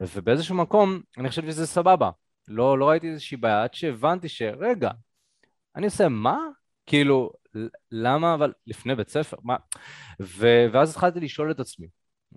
ובאיזשהו 0.00 0.54
מקום, 0.54 1.00
אני 1.18 1.28
חושב 1.28 1.42
שזה 1.42 1.66
סבבה. 1.66 2.10
לא, 2.48 2.78
לא 2.78 2.88
ראיתי 2.88 3.08
איזושהי 3.08 3.36
בעיה, 3.36 3.62
עד 3.62 3.74
שהבנתי 3.74 4.28
שרגע, 4.28 4.90
אני 5.76 5.86
עושה 5.86 6.08
מה? 6.08 6.38
כאילו, 6.86 7.30
למה 7.90 8.34
אבל 8.34 8.52
לפני 8.66 8.94
בית 8.94 9.08
ספר? 9.08 9.36
מה? 9.42 9.56
ו- 10.22 10.66
ואז 10.72 10.90
התחלתי 10.90 11.20
לשאול 11.20 11.50
את 11.50 11.60
עצמי, 11.60 11.86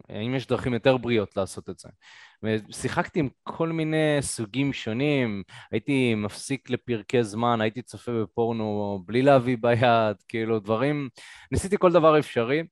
האם 0.09 0.35
יש 0.35 0.47
דרכים 0.47 0.73
יותר 0.73 0.97
בריאות 0.97 1.37
לעשות 1.37 1.69
את 1.69 1.79
זה? 1.79 1.89
ושיחקתי 2.43 3.19
עם 3.19 3.29
כל 3.43 3.69
מיני 3.69 4.17
סוגים 4.21 4.73
שונים, 4.73 5.43
הייתי 5.71 6.15
מפסיק 6.15 6.69
לפרקי 6.69 7.23
זמן, 7.23 7.61
הייתי 7.61 7.81
צופה 7.81 8.11
בפורנו 8.21 8.99
בלי 9.05 9.21
להביא 9.21 9.57
ביד, 9.61 10.15
כאילו 10.27 10.59
דברים, 10.59 11.09
ניסיתי 11.51 11.75
כל 11.79 11.91
דבר 11.91 12.19
אפשרי. 12.19 12.63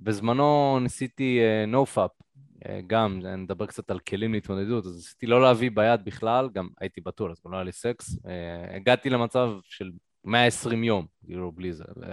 בזמנו 0.00 0.78
ניסיתי 0.80 1.40
uh, 1.40 1.74
NoFap, 1.74 2.22
uh, 2.64 2.68
גם, 2.86 3.20
נדבר 3.22 3.66
קצת 3.66 3.90
על 3.90 3.98
כלים 3.98 4.32
להתמודדות, 4.32 4.86
אז 4.86 4.96
ניסיתי 4.96 5.26
לא 5.26 5.42
להביא 5.42 5.70
ביד 5.74 6.04
בכלל, 6.04 6.48
גם 6.52 6.68
הייתי 6.80 7.00
בתול, 7.00 7.30
אז 7.30 7.40
גם 7.44 7.52
לא 7.52 7.56
היה 7.56 7.64
לי 7.64 7.72
סקס. 7.72 8.14
Uh, 8.14 8.76
הגעתי 8.76 9.10
למצב 9.10 9.50
של 9.64 9.90
120 10.28 10.84
יום, 10.84 11.06
כאילו, 11.26 11.52
בלי 11.52 11.72
זה. 11.72 11.84
ו... 12.00 12.04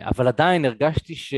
אבל 0.00 0.28
עדיין 0.28 0.64
הרגשתי 0.64 1.14
ש... 1.14 1.34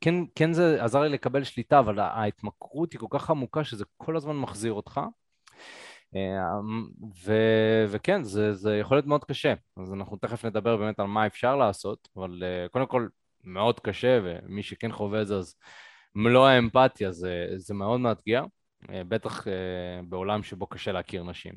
כן, 0.00 0.14
כן 0.34 0.52
זה 0.52 0.84
עזר 0.84 1.00
לי 1.00 1.08
לקבל 1.08 1.44
שליטה, 1.44 1.78
אבל 1.78 1.98
ההתמכרות 1.98 2.92
היא 2.92 3.00
כל 3.00 3.06
כך 3.10 3.30
עמוקה 3.30 3.64
שזה 3.64 3.84
כל 3.96 4.16
הזמן 4.16 4.36
מחזיר 4.36 4.72
אותך. 4.72 5.00
ו, 7.24 7.32
וכן, 7.88 8.22
זה, 8.22 8.54
זה 8.54 8.76
יכול 8.76 8.96
להיות 8.96 9.06
מאוד 9.06 9.24
קשה. 9.24 9.54
אז 9.76 9.92
אנחנו 9.92 10.16
תכף 10.16 10.44
נדבר 10.44 10.76
באמת 10.76 11.00
על 11.00 11.06
מה 11.06 11.26
אפשר 11.26 11.56
לעשות, 11.56 12.08
אבל 12.16 12.42
קודם 12.72 12.86
כל, 12.86 13.08
מאוד 13.44 13.80
קשה, 13.80 14.20
ומי 14.24 14.62
שכן 14.62 14.92
חווה 14.92 15.22
את 15.22 15.26
זה, 15.26 15.36
אז 15.36 15.54
מלוא 16.14 16.48
האמפתיה, 16.48 17.12
זה, 17.12 17.46
זה 17.56 17.74
מאוד 17.74 18.00
מאתגר, 18.00 18.44
בטח 18.90 19.46
בעולם 20.08 20.42
שבו 20.42 20.66
קשה 20.66 20.92
להכיר 20.92 21.22
נשים. 21.22 21.54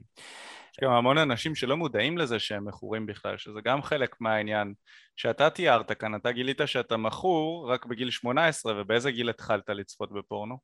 יש 0.74 0.84
גם 0.84 0.92
המון 0.92 1.18
אנשים 1.18 1.56
שלא 1.56 1.78
מודעים 1.78 2.18
לזה 2.18 2.40
שהם 2.40 2.68
מכורים 2.68 3.06
בכלל, 3.06 3.38
שזה 3.38 3.60
גם 3.64 3.82
חלק 3.82 4.16
מהעניין 4.22 4.74
שאתה 5.16 5.50
תיארת 5.50 5.92
כאן, 5.92 6.16
אתה 6.16 6.32
גילית 6.32 6.62
שאתה 6.66 6.98
מכור 6.98 7.72
רק 7.72 7.86
בגיל 7.86 8.10
18, 8.10 8.82
ובאיזה 8.82 9.12
גיל 9.12 9.30
התחלת 9.30 9.70
לצפות 9.70 10.12
בפורנו? 10.12 10.58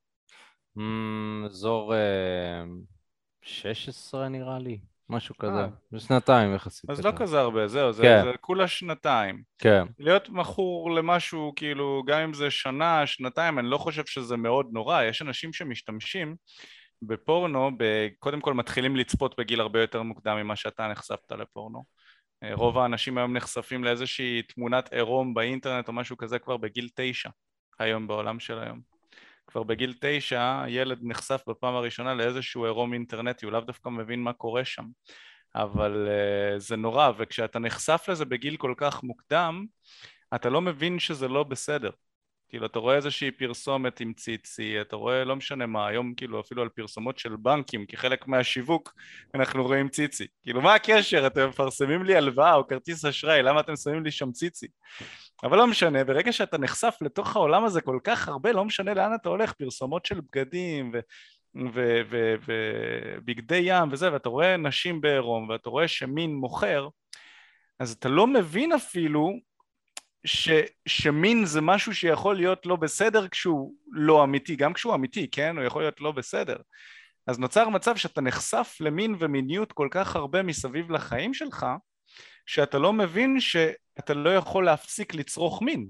אזור 1.45 1.93
16 3.41 4.29
נראה 4.29 4.59
לי. 4.59 4.79
משהו 5.09 5.35
אה. 5.43 5.49
כזה, 5.49 5.67
זה 5.91 5.99
שנתיים 5.99 6.55
יחסית. 6.55 6.89
אז 6.89 7.05
לא 7.05 7.11
כזה 7.15 7.39
הרבה, 7.39 7.67
זהו, 7.67 7.93
זה, 7.93 8.03
כן. 8.03 8.21
זה 8.23 8.37
כולה 8.41 8.67
שנתיים. 8.67 9.43
כן. 9.57 9.83
להיות 9.99 10.29
מכור 10.29 10.91
למשהו, 10.91 11.53
כאילו, 11.55 12.03
גם 12.07 12.19
אם 12.19 12.33
זה 12.33 12.51
שנה, 12.51 13.05
שנתיים, 13.07 13.59
אני 13.59 13.67
לא 13.67 13.77
חושב 13.77 14.05
שזה 14.05 14.37
מאוד 14.37 14.67
נורא. 14.71 15.03
יש 15.03 15.21
אנשים 15.21 15.53
שמשתמשים 15.53 16.35
בפורנו, 17.01 17.71
קודם 18.19 18.41
כל 18.41 18.53
מתחילים 18.53 18.95
לצפות 18.95 19.39
בגיל 19.39 19.61
הרבה 19.61 19.81
יותר 19.81 20.01
מוקדם 20.01 20.37
ממה 20.37 20.55
שאתה 20.55 20.87
נחשפת 20.87 21.31
לפורנו. 21.31 21.83
אה, 22.43 22.53
רוב 22.53 22.77
האנשים 22.77 23.17
היום 23.17 23.37
נחשפים 23.37 23.83
לאיזושהי 23.83 24.41
תמונת 24.41 24.93
עירום 24.93 25.33
באינטרנט 25.33 25.87
או 25.87 25.93
משהו 25.93 26.17
כזה 26.17 26.39
כבר 26.39 26.57
בגיל 26.57 26.89
תשע, 26.95 27.29
היום 27.79 28.07
בעולם 28.07 28.39
של 28.39 28.59
היום. 28.59 28.81
כבר 29.47 29.63
בגיל 29.63 29.93
תשע 30.01 30.63
ילד 30.67 30.99
נחשף 31.01 31.43
בפעם 31.47 31.75
הראשונה 31.75 32.13
לאיזשהו 32.13 32.65
עירום 32.65 32.93
אינטרנטי, 32.93 33.45
הוא 33.45 33.53
לאו 33.53 33.61
דווקא 33.61 33.89
מבין 33.89 34.23
מה 34.23 34.33
קורה 34.33 34.65
שם, 34.65 34.85
אבל 35.55 36.07
uh, 36.07 36.59
זה 36.59 36.75
נורא, 36.75 37.11
וכשאתה 37.17 37.59
נחשף 37.59 38.05
לזה 38.09 38.25
בגיל 38.25 38.57
כל 38.57 38.73
כך 38.77 39.03
מוקדם, 39.03 39.65
אתה 40.35 40.49
לא 40.49 40.61
מבין 40.61 40.99
שזה 40.99 41.27
לא 41.27 41.43
בסדר. 41.43 41.89
כאילו, 42.49 42.65
אתה 42.65 42.79
רואה 42.79 42.95
איזושהי 42.95 43.31
פרסומת 43.31 43.99
עם 43.99 44.13
ציצי, 44.13 44.81
אתה 44.81 44.95
רואה 44.95 45.23
לא 45.23 45.35
משנה 45.35 45.65
מה, 45.65 45.87
היום 45.87 46.13
כאילו 46.13 46.39
אפילו 46.39 46.61
על 46.61 46.69
פרסומות 46.69 47.19
של 47.19 47.35
בנקים, 47.35 47.85
כחלק 47.85 48.27
מהשיווק 48.27 48.93
אנחנו 49.35 49.63
רואים 49.63 49.89
ציצי. 49.89 50.27
כאילו, 50.43 50.61
מה 50.61 50.75
הקשר? 50.75 51.27
אתם 51.27 51.49
מפרסמים 51.49 52.03
לי 52.03 52.15
הלוואה 52.15 52.53
או 52.53 52.67
כרטיס 52.67 53.05
אשראי, 53.05 53.43
למה 53.43 53.59
אתם 53.59 53.75
שמים 53.75 54.03
לי 54.03 54.11
שם 54.11 54.31
ציצי? 54.31 54.67
אבל 55.43 55.57
לא 55.57 55.67
משנה, 55.67 56.03
ברגע 56.03 56.31
שאתה 56.31 56.57
נחשף 56.57 56.95
לתוך 57.01 57.35
העולם 57.35 57.65
הזה 57.65 57.81
כל 57.81 57.99
כך 58.03 58.27
הרבה, 58.27 58.51
לא 58.51 58.65
משנה 58.65 58.93
לאן 58.93 59.13
אתה 59.21 59.29
הולך, 59.29 59.53
פרסומות 59.53 60.05
של 60.05 60.21
בגדים 60.21 60.91
ו... 60.93 60.99
ובגדי 62.47 63.61
ים 63.63 63.89
וזה, 63.91 64.13
ואתה 64.13 64.29
רואה 64.29 64.57
נשים 64.57 65.01
בעירום, 65.01 65.49
ואתה 65.49 65.69
רואה 65.69 65.87
שמין 65.87 66.35
מוכר, 66.35 66.87
אז 67.79 67.91
אתה 67.91 68.09
לא 68.09 68.27
מבין 68.27 68.71
אפילו 68.71 69.33
ש, 70.27 70.49
שמין 70.87 71.45
זה 71.45 71.61
משהו 71.61 71.95
שיכול 71.95 72.35
להיות 72.35 72.65
לא 72.65 72.75
בסדר 72.75 73.27
כשהוא 73.27 73.73
לא 73.91 74.23
אמיתי, 74.23 74.55
גם 74.55 74.73
כשהוא 74.73 74.95
אמיתי, 74.95 75.27
כן? 75.31 75.57
הוא 75.57 75.65
יכול 75.65 75.81
להיות 75.81 76.01
לא 76.01 76.11
בסדר. 76.11 76.55
אז 77.27 77.39
נוצר 77.39 77.69
מצב 77.69 77.95
שאתה 77.95 78.21
נחשף 78.21 78.77
למין 78.79 79.15
ומיניות 79.19 79.71
כל 79.71 79.87
כך 79.91 80.15
הרבה 80.15 80.43
מסביב 80.43 80.91
לחיים 80.91 81.33
שלך, 81.33 81.65
שאתה 82.45 82.79
לא 82.79 82.93
מבין 82.93 83.39
שאתה 83.39 84.13
לא 84.13 84.35
יכול 84.35 84.65
להפסיק 84.65 85.13
לצרוך 85.13 85.61
מין. 85.61 85.89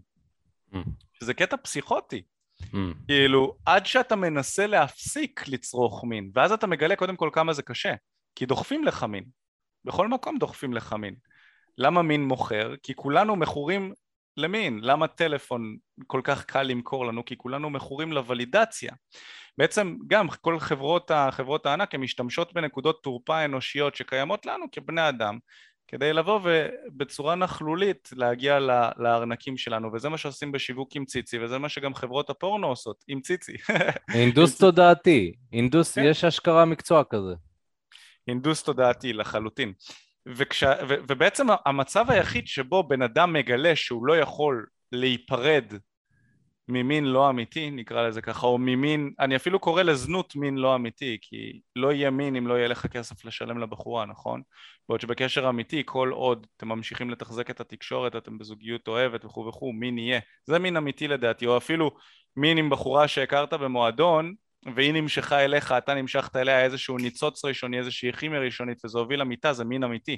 Mm. 0.74 0.78
שזה 1.14 1.34
קטע 1.34 1.58
פסיכוטי. 1.58 2.22
Mm. 2.62 2.76
כאילו, 3.08 3.56
עד 3.66 3.86
שאתה 3.86 4.16
מנסה 4.16 4.68
להפסיק 4.68 5.48
לצרוך 5.48 6.04
מין, 6.04 6.32
ואז 6.36 6.52
אתה 6.52 6.68
מגלה 6.68 6.96
קודם 6.96 7.16
כל 7.16 7.30
כמה 7.34 7.54
זה 7.54 7.64
קשה, 7.64 7.94
כי 8.36 8.46
דוחפים 8.46 8.84
לך 8.84 9.04
מין. 9.04 9.24
בכל 9.86 10.08
מקום 10.08 10.38
דוחפים 10.38 10.74
לך 10.74 10.94
מין. 10.94 11.16
למה 11.78 12.02
מין 12.02 12.24
מוכר? 12.24 12.76
כי 12.84 12.96
כולנו 12.96 13.36
מכורים 13.36 13.94
למין. 14.38 14.80
למה 14.84 15.08
טלפון 15.08 15.78
כל 16.08 16.22
כך 16.24 16.46
קל 16.46 16.64
למכור 16.64 17.06
לנו? 17.06 17.26
כי 17.26 17.38
כולנו 17.38 17.70
מכורים 17.70 18.12
לוולידציה. 18.12 18.92
בעצם 19.58 19.96
גם 20.08 20.28
כל 20.42 20.60
חברות, 20.60 21.12
חברות 21.32 21.66
הענק 21.66 21.96
הן 21.96 22.02
משתמשות 22.02 22.54
בנקודות 22.54 23.04
תורפה 23.04 23.46
אנושיות 23.46 23.96
שקיימות 23.96 24.46
לנו 24.46 24.66
כבני 24.72 25.10
אדם 25.10 25.38
כדי 25.88 26.14
לבוא 26.14 26.40
ובצורה 26.44 27.36
נכלולית 27.36 28.10
להגיע 28.16 28.60
לארנקים 28.98 29.58
שלנו 29.58 29.94
וזה 29.94 30.10
מה 30.10 30.18
שעושים 30.18 30.52
בשיווק 30.52 30.96
עם 30.96 31.06
ציצי 31.06 31.40
וזה 31.40 31.58
מה 31.58 31.70
שגם 31.70 31.94
חברות 31.94 32.30
הפורנו 32.30 32.68
עושות 32.68 33.04
עם 33.08 33.22
ציצי. 33.22 33.54
אינדוס 34.16 34.58
תודעתי, 34.58 35.34
אינדוס, 35.54 35.96
כן. 35.96 36.04
יש 36.06 36.24
השקרה 36.24 36.66
מקצוע 36.66 37.04
כזה. 37.04 37.34
אינדוס 38.28 38.64
תודעתי 38.64 39.14
לחלוטין. 39.14 39.74
וכש, 40.36 40.64
ו, 40.64 40.96
ובעצם 41.08 41.48
המצב 41.66 42.12
היחיד 42.12 42.48
שבו 42.48 42.84
בן 42.84 43.02
אדם 43.02 43.34
מגלה 43.34 43.76
שהוא 43.76 44.08
לא 44.08 44.18
יכול 44.18 44.66
להיפרד 44.92 45.74
ממין 46.68 47.06
לא 47.06 47.30
אמיתי, 47.30 47.72
נקרא 47.72 48.08
לזה 48.08 48.22
ככה, 48.22 48.48
או 48.48 48.58
ממין, 48.58 49.14
אני 49.20 49.36
אפילו 49.36 49.60
קורא 49.60 49.84
לזנות 49.84 50.36
מין 50.36 50.58
לא 50.58 50.76
אמיתי, 50.76 51.18
כי 51.22 51.62
לא 51.76 51.94
יהיה 51.94 52.10
מין 52.10 52.36
אם 52.36 52.48
לא 52.48 52.54
יהיה 52.54 52.68
לך 52.68 52.88
כסף 52.88 53.26
לשלם 53.26 53.60
לבחורה, 53.60 54.06
נכון? 54.06 54.42
בעוד 54.90 55.02
שבקשר 55.02 55.50
אמיתי, 55.50 55.84
כל 55.86 56.10
עוד 56.10 56.48
אתם 56.58 56.68
ממשיכים 56.68 57.10
לתחזק 57.10 57.50
את 57.50 57.60
התקשורת, 57.60 58.16
אתם 58.16 58.38
בזוגיות 58.38 58.88
אוהבת 58.88 59.26
וכו' 59.26 59.48
וכו', 59.48 59.74
מין 59.74 59.98
יהיה. 59.98 60.20
זה 60.46 60.60
מין 60.60 60.78
אמיתי 60.78 61.08
לדעתי, 61.08 61.46
או 61.46 61.58
אפילו 61.58 61.92
מין 62.36 62.58
עם 62.58 62.70
בחורה 62.70 63.08
שהכרת 63.08 63.54
במועדון, 63.54 64.34
והיא 64.76 64.94
נמשכה 64.94 65.46
אליך, 65.46 65.72
אתה 65.72 65.94
נמשכת 65.94 66.36
אליה 66.36 66.64
איזשהו 66.64 66.98
ניצוץ 66.98 67.46
ראשוני, 67.46 67.78
איזושהי 67.78 68.14
כימיה 68.14 68.40
ראשונית, 68.40 68.86
וזה 68.86 69.00
הוביל 69.00 69.22
למיטה, 69.22 69.54
זה 69.54 69.66
מין 69.66 69.84
אמיתי. 69.84 70.18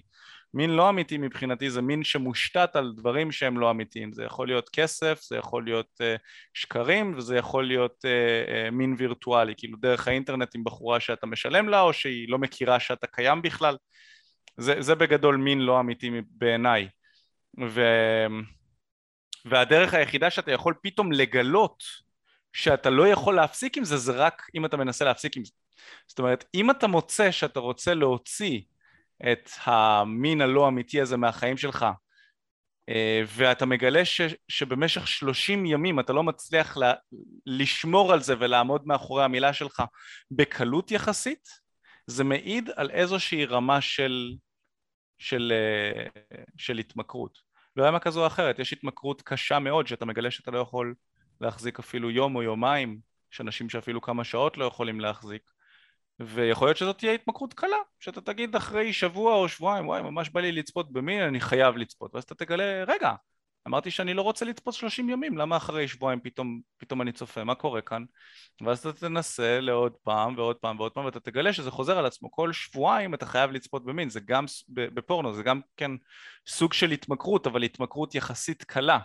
מין 0.53 0.69
לא 0.69 0.89
אמיתי 0.89 1.17
מבחינתי 1.17 1.69
זה 1.69 1.81
מין 1.81 2.03
שמושתת 2.03 2.75
על 2.75 2.93
דברים 2.97 3.31
שהם 3.31 3.59
לא 3.59 3.71
אמיתיים. 3.71 4.13
זה 4.13 4.23
יכול 4.23 4.47
להיות 4.47 4.69
כסף, 4.69 5.21
זה 5.21 5.37
יכול 5.37 5.63
להיות 5.63 6.01
uh, 6.01 6.19
שקרים, 6.53 7.13
וזה 7.17 7.37
יכול 7.37 7.67
להיות 7.67 8.05
uh, 8.05 8.49
uh, 8.49 8.71
מין 8.71 8.95
וירטואלי, 8.97 9.53
כאילו 9.57 9.77
דרך 9.81 10.07
האינטרנט 10.07 10.55
עם 10.55 10.63
בחורה 10.63 10.99
שאתה 10.99 11.27
משלם 11.27 11.69
לה, 11.69 11.81
או 11.81 11.93
שהיא 11.93 12.29
לא 12.29 12.37
מכירה 12.37 12.79
שאתה 12.79 13.07
קיים 13.07 13.41
בכלל. 13.41 13.77
זה, 14.57 14.75
זה 14.79 14.95
בגדול 14.95 15.37
מין 15.37 15.59
לא 15.59 15.79
אמיתי 15.79 16.11
בעיניי. 16.29 16.87
ו... 17.69 17.81
והדרך 19.45 19.93
היחידה 19.93 20.29
שאתה 20.29 20.51
יכול 20.51 20.73
פתאום 20.83 21.11
לגלות 21.11 21.83
שאתה 22.53 22.89
לא 22.89 23.07
יכול 23.07 23.35
להפסיק 23.35 23.77
עם 23.77 23.83
זה, 23.83 23.97
זה 23.97 24.11
רק 24.11 24.49
אם 24.55 24.65
אתה 24.65 24.77
מנסה 24.77 25.05
להפסיק 25.05 25.37
עם 25.37 25.45
זה. 25.45 25.51
זאת 26.07 26.19
אומרת, 26.19 26.45
אם 26.53 26.71
אתה 26.71 26.87
מוצא 26.87 27.31
שאתה 27.31 27.59
רוצה 27.59 27.93
להוציא 27.93 28.61
את 29.31 29.49
המין 29.63 30.41
הלא 30.41 30.67
אמיתי 30.67 31.01
הזה 31.01 31.17
מהחיים 31.17 31.57
שלך, 31.57 31.85
אה, 32.89 33.21
ואתה 33.27 33.65
מגלה 33.65 34.05
ש, 34.05 34.21
שבמשך 34.47 35.07
שלושים 35.07 35.65
ימים 35.65 35.99
אתה 35.99 36.13
לא 36.13 36.23
מצליח 36.23 36.77
לה, 36.77 36.93
לשמור 37.45 38.13
על 38.13 38.21
זה 38.21 38.35
ולעמוד 38.39 38.87
מאחורי 38.87 39.23
המילה 39.23 39.53
שלך 39.53 39.83
בקלות 40.31 40.91
יחסית, 40.91 41.49
זה 42.07 42.23
מעיד 42.23 42.69
על 42.75 42.91
איזושהי 42.91 43.45
רמה 43.45 43.81
של, 43.81 44.35
של, 45.17 45.53
אה, 45.55 46.21
של 46.57 46.77
התמכרות. 46.77 47.39
לא 47.75 47.83
רמה 47.83 47.99
כזו 47.99 48.21
או 48.21 48.27
אחרת, 48.27 48.59
יש 48.59 48.73
התמכרות 48.73 49.21
קשה 49.21 49.59
מאוד 49.59 49.87
שאתה 49.87 50.05
מגלה 50.05 50.31
שאתה 50.31 50.51
לא 50.51 50.59
יכול 50.59 50.93
להחזיק 51.41 51.79
אפילו 51.79 52.11
יום 52.11 52.35
או 52.35 52.43
יומיים, 52.43 52.99
יש 53.33 53.41
אנשים 53.41 53.69
שאפילו 53.69 54.01
כמה 54.01 54.23
שעות 54.23 54.57
לא 54.57 54.65
יכולים 54.65 54.99
להחזיק, 54.99 55.41
ויכול 56.19 56.67
להיות 56.67 56.77
שזאת 56.77 56.97
תהיה 56.97 57.13
התמכרות 57.13 57.53
קלה, 57.53 57.77
שאתה 57.99 58.21
תגיד 58.21 58.55
אחרי 58.55 58.93
שבוע 58.93 59.35
או 59.35 59.49
שבועיים, 59.49 59.87
וואי, 59.87 60.01
ממש 60.01 60.29
בא 60.29 60.41
לי 60.41 60.51
לצפות 60.51 60.91
במין, 60.93 61.21
אני 61.21 61.39
חייב 61.39 61.77
לצפות, 61.77 62.15
ואז 62.15 62.23
אתה 62.23 62.35
תגלה, 62.35 62.83
רגע, 62.87 63.13
אמרתי 63.67 63.91
שאני 63.91 64.13
לא 64.13 64.21
רוצה 64.21 64.45
לצפות 64.45 64.73
30 64.73 65.09
ימים, 65.09 65.37
למה 65.37 65.57
אחרי 65.57 65.87
שבועיים 65.87 66.19
פתאום, 66.19 66.61
פתאום 66.77 67.01
אני 67.01 67.11
צופה, 67.11 67.43
מה 67.43 67.55
קורה 67.55 67.81
כאן? 67.81 68.03
ואז 68.61 68.79
אתה 68.79 68.93
תנסה 68.93 69.59
לעוד 69.59 69.93
פעם 70.03 70.37
ועוד 70.37 70.55
פעם 70.55 70.79
ועוד 70.79 70.91
פעם, 70.91 71.05
ואתה 71.05 71.19
תגלה 71.19 71.53
שזה 71.53 71.71
חוזר 71.71 71.97
על 71.97 72.05
עצמו, 72.05 72.31
כל 72.31 72.53
שבועיים 72.53 73.13
אתה 73.13 73.25
חייב 73.25 73.51
לצפות 73.51 73.85
במין, 73.85 74.09
זה 74.09 74.19
גם 74.19 74.45
בפורנו, 74.69 75.33
זה 75.33 75.43
גם 75.43 75.61
כן 75.77 75.91
סוג 76.47 76.73
של 76.73 76.91
התמכרות, 76.91 77.47
אבל 77.47 77.63
התמכרות 77.63 78.15
יחסית 78.15 78.63
קלה, 78.63 78.99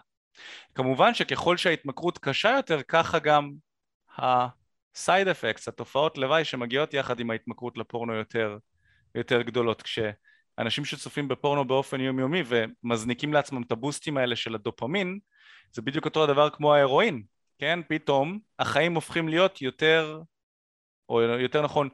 כמובן 0.75 1.15
שככל 1.15 1.57
שההתמכרות 1.57 2.19
קשה 2.19 2.51
יותר, 2.57 2.83
ככה 2.83 3.19
גם 3.19 3.53
ה-side 4.19 5.27
effects, 5.27 5.65
התופעות 5.69 6.19
לוואי 6.19 6.45
שמגיעות 6.45 6.95
יחד 6.95 7.21
עם 7.21 7.31
ההתמכרות 7.31 7.79
לפורנו 7.79 8.15
יותר, 8.15 8.59
יותר 9.15 9.43
גדולות. 9.43 9.83
כשאנשים 9.83 10.85
שצופים 10.85 11.29
בפורנו 11.29 11.65
באופן 11.65 12.01
יומיומי 12.01 12.43
ומזניקים 12.47 13.33
לעצמם 13.33 13.63
את 13.63 13.73
הבוסטים 13.73 14.17
האלה 14.17 14.37
של 14.37 14.55
הדופמין, 14.55 15.19
זה 15.73 15.83
בדיוק 15.83 16.05
אותו 16.05 16.25
הדבר 16.25 16.51
כמו 16.51 16.75
ההרואין, 16.75 17.23
כן? 17.59 17.81
פתאום 17.89 18.39
החיים 18.59 18.95
הופכים 18.95 19.29
להיות 19.29 19.63
יותר, 19.63 20.21
או 21.09 21.21
יותר 21.21 21.63
נכון, 21.63 21.89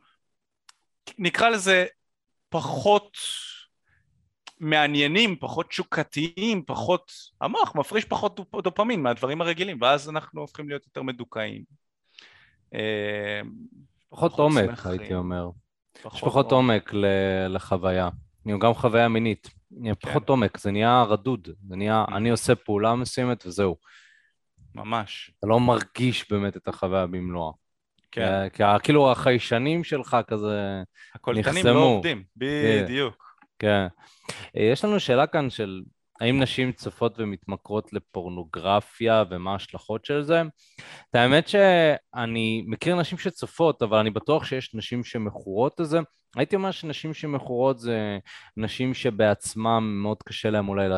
נקרא 1.18 1.48
לזה 1.48 1.87
פחות 2.48 3.16
מעניינים, 4.61 5.37
פחות 5.37 5.68
תשוקתיים, 5.68 6.62
פחות... 6.66 7.12
המוח 7.40 7.75
מפריש 7.75 8.05
פחות 8.05 8.40
דופמין 8.62 9.03
מהדברים 9.03 9.40
הרגילים, 9.40 9.79
ואז 9.81 10.09
אנחנו 10.09 10.40
הופכים 10.40 10.68
להיות 10.68 10.85
יותר 10.87 11.03
מדוכאים. 11.03 11.62
אה, 12.75 13.40
פחות 14.11 14.38
עומק, 14.38 14.64
שמחים. 14.66 14.90
הייתי 14.90 15.14
אומר. 15.14 15.51
פחות 16.03 16.14
יש 16.14 16.20
פחות 16.20 16.53
עומק 16.53 16.90
לחוויה. 17.49 18.09
גם 18.61 18.75
חוויה 18.75 19.09
מינית. 19.09 19.51
כן. 19.85 19.94
פחות 19.94 20.29
עומק, 20.29 20.59
זה 20.59 20.70
נהיה 20.70 21.03
רדוד. 21.03 21.49
זה 21.68 21.77
נהיה, 21.77 22.05
mm. 22.09 22.16
אני 22.16 22.31
עושה 22.31 22.55
פעולה 22.55 22.94
מסוימת 22.94 23.46
וזהו. 23.46 23.77
ממש. 24.75 25.31
אתה 25.38 25.46
לא 25.46 25.61
מרגיש 25.61 26.33
באמת 26.33 26.57
את 26.57 26.68
החוויה 26.68 27.07
במלואה. 27.07 27.53
כן. 28.12 28.49
כי 28.53 28.62
כאילו 28.83 29.12
החיישנים 29.12 29.85
שלך 29.85 30.16
כזה 30.27 30.83
נחסמו. 30.83 31.14
הקולטנים 31.14 31.66
לא 31.66 31.85
עובדים, 31.85 32.23
בדיוק. 32.37 33.30
כן. 33.61 33.87
יש 34.55 34.85
לנו 34.85 35.01
שאלה 35.01 35.27
כאן 35.27 35.51
של 35.51 35.81
האם 36.20 36.42
נשים 36.42 36.73
צופות 36.73 37.14
ומתמכרות 37.18 37.92
לפורנוגרפיה 37.92 39.25
ומה 39.31 39.53
ההשלכות 39.53 40.05
של 40.05 40.23
זה? 40.23 40.42
את 41.11 41.14
האמת 41.14 41.49
שאני 41.49 42.64
מכיר 42.66 42.96
נשים 42.96 43.18
שצופות, 43.18 43.83
אבל 43.83 43.99
אני 43.99 44.11
בטוח 44.11 44.44
שיש 44.44 44.75
נשים 44.75 45.05
שמכורות 45.05 45.81
לזה. 45.81 45.99
הייתי 46.37 46.57
אומר 46.57 46.70
שנשים 46.70 47.14
שמכורות 47.14 47.79
זה 47.79 48.18
נשים 48.57 48.94
שבעצמם 48.94 50.01
מאוד 50.03 50.23
קשה 50.23 50.51
להם 50.51 50.68
אולי 50.68 50.88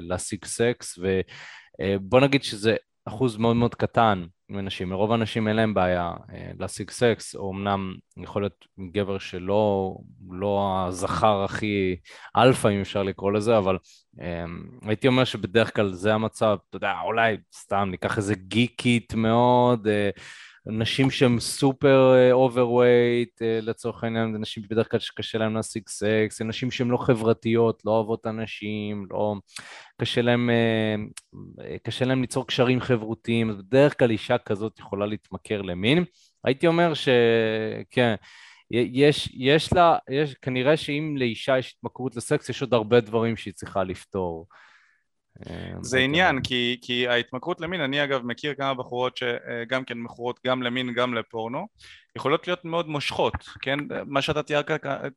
להשיג 0.00 0.44
סקס, 0.44 0.98
ובוא 0.98 2.20
נגיד 2.20 2.42
שזה 2.42 2.76
אחוז 3.04 3.36
מאוד 3.36 3.56
מאוד 3.56 3.74
קטן 3.74 4.24
מנשים. 4.48 4.90
לרוב 4.90 5.12
האנשים 5.12 5.48
אין 5.48 5.56
להם 5.56 5.74
בעיה 5.74 6.12
אה, 6.32 6.50
להשיג 6.58 6.90
סקס, 6.90 7.34
או 7.36 7.52
אמנם 7.52 7.94
יכול 8.16 8.42
להיות 8.42 8.66
גבר 8.92 9.18
שלא 9.18 9.96
לא 10.30 10.84
הזכר 10.88 11.44
הכי 11.44 11.96
אלפא, 12.36 12.68
אם 12.68 12.80
אפשר 12.80 13.02
לקרוא 13.02 13.32
לזה, 13.32 13.58
אבל 13.58 13.78
אה, 14.20 14.44
הייתי 14.82 15.08
אומר 15.08 15.24
שבדרך 15.24 15.76
כלל 15.76 15.92
זה 15.92 16.14
המצב, 16.14 16.56
אתה 16.68 16.76
יודע, 16.76 16.94
אולי 17.04 17.36
סתם 17.54 17.88
ניקח 17.90 18.16
איזה 18.16 18.34
גיקית 18.34 19.14
מאוד, 19.14 19.86
אה, 19.88 20.10
נשים 20.66 21.10
שהן 21.10 21.40
סופר 21.40 22.32
overweight 22.32 23.42
לצורך 23.42 24.04
העניין, 24.04 24.32
זה 24.32 24.38
נשים 24.38 24.62
בדרך 24.70 24.90
כלל 24.90 25.00
שקשה 25.00 25.38
להן 25.38 25.52
להשיג 25.52 25.88
סקס, 25.88 26.38
זה 26.38 26.44
נשים 26.44 26.70
שהן 26.70 26.88
לא 26.88 26.96
חברתיות, 26.96 27.82
לא 27.84 27.90
אוהבות 27.90 28.26
אנשים, 28.26 29.06
לא... 29.10 29.34
קשה 30.00 30.22
להן, 30.22 30.50
אה, 30.50 31.76
קשה 31.82 32.04
להן 32.04 32.20
ליצור 32.20 32.46
קשרים 32.46 32.80
חברותיים, 32.80 33.50
אז 33.50 33.56
בדרך 33.62 33.98
כלל 33.98 34.10
אישה 34.10 34.38
כזאת 34.38 34.78
יכולה 34.78 35.06
להתמכר 35.06 35.62
למין. 35.62 36.04
הייתי 36.44 36.66
אומר 36.66 36.92
שכן, 36.94 38.14
יש, 38.70 39.30
יש 39.34 39.72
לה, 39.72 39.96
יש, 40.10 40.34
כנראה 40.34 40.76
שאם 40.76 41.14
לאישה 41.18 41.58
יש 41.58 41.74
התמכרות 41.78 42.16
לסקס, 42.16 42.48
יש 42.48 42.62
עוד 42.62 42.74
הרבה 42.74 43.00
דברים 43.00 43.36
שהיא 43.36 43.54
צריכה 43.54 43.84
לפתור. 43.84 44.46
אה, 45.50 45.72
זה 45.80 45.98
עניין, 45.98 46.42
כי, 46.42 46.78
כי 46.82 47.08
ההתמכרות 47.08 47.60
למין, 47.60 47.80
אני 47.80 48.04
אגב 48.04 48.22
מכיר 48.24 48.54
כמה 48.54 48.74
בחורות 48.74 49.16
שגם 49.16 49.84
כן 49.84 49.98
מכורות 49.98 50.40
גם 50.46 50.62
למין, 50.62 50.94
גם 50.94 51.14
לפורנו, 51.14 51.66
יכולות 52.16 52.46
להיות 52.46 52.64
מאוד 52.64 52.88
מושכות, 52.88 53.34
כן? 53.60 53.78
מה 54.06 54.22
שאתה 54.22 54.42
תיארת, 54.42 54.70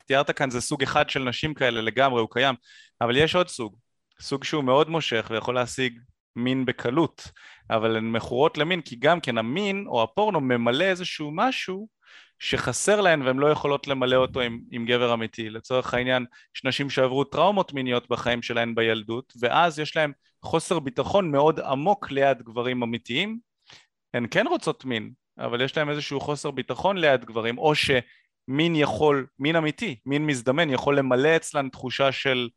תיארת 0.06 0.32
כאן 0.32 0.50
זה 0.50 0.62
סוג 0.62 0.84
אחד 0.84 1.10
של 1.10 1.24
נשים 1.24 1.54
כאלה 1.54 1.82
לגמרי, 1.82 2.22
הוא 2.22 2.30
קיים, 2.32 2.56
אבל 3.02 3.18
יש 3.18 3.36
עוד 3.36 3.48
סוג, 3.48 3.76
סוג 4.22 4.44
שהוא 4.44 4.64
מאוד 4.64 4.90
מושך 4.90 5.28
ויכול 5.30 5.56
להשיג 5.56 6.00
מין 6.36 6.66
בקלות, 6.66 7.32
אבל 7.70 7.98
הן 7.98 8.12
מכורות 8.12 8.58
למין, 8.58 8.82
כי 8.82 8.96
גם 8.96 9.20
כן 9.20 9.38
המין 9.38 9.86
או 9.88 10.04
הפורנו 10.04 10.42
ממלא 10.42 10.84
איזשהו 10.84 11.32
משהו 11.34 11.88
שחסר 12.40 13.02
להן 13.02 13.22
והן 13.22 13.38
לא 13.38 13.48
יכולות 13.48 13.88
למלא 13.88 14.16
אותו 14.16 14.42
עם, 14.42 14.60
עם 14.72 14.86
גבר 14.86 15.14
אמיתי. 15.14 15.50
לצורך 15.50 15.94
העניין, 15.94 16.26
יש 16.56 16.64
נשים 16.64 16.90
שעברו 16.90 17.24
טראומות 17.24 17.74
מיניות 17.74 18.10
בחיים 18.10 18.42
שלהן 18.42 18.76
בילדות, 18.76 19.34
ואז 19.40 19.80
יש 19.80 19.96
להן 19.96 20.12
חוסר 20.44 20.80
ביטחון 20.80 21.32
מאוד 21.32 21.60
עמוק 21.60 22.12
ליד 22.12 22.42
גברים 22.42 22.84
אמיתיים. 22.84 23.40
הן 24.14 24.26
כן 24.32 24.48
רוצות 24.48 24.86
מין, 24.86 25.12
אבל 25.40 25.62
יש 25.62 25.78
להן 25.78 25.90
איזשהו 25.90 26.20
חוסר 26.20 26.52
ביטחון 26.52 26.98
ליד 26.98 27.26
גברים, 27.26 27.58
או 27.58 27.74
שמין 27.76 28.76
יכול, 28.76 29.28
מין 29.40 29.56
אמיתי, 29.56 30.00
מין 30.06 30.26
מזדמן, 30.26 30.70
יכול 30.70 30.98
למלא 30.98 31.36
אצלן 31.36 31.70
תחושה 31.70 32.12
של 32.12 32.50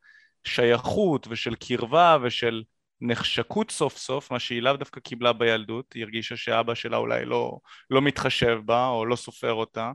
שייכות 0.45 1.27
ושל 1.31 1.55
קרבה 1.55 2.19
ושל 2.23 2.63
נחשקות 3.01 3.71
סוף 3.71 3.97
סוף, 3.97 4.31
מה 4.31 4.39
שהיא 4.39 4.63
לאו 4.63 4.77
דווקא 4.77 5.01
קיבלה 5.01 5.33
בילדות, 5.33 5.93
היא 5.95 6.03
הרגישה 6.03 6.37
שאבא 6.37 6.75
שלה 6.75 6.97
אולי 6.97 7.25
לא, 7.25 7.59
לא 7.91 8.03
מתחשב 8.03 8.59
בה 8.65 8.89
או 8.89 9.07
לא 9.07 9.17
סופר 9.17 9.53
אותה, 9.53 9.93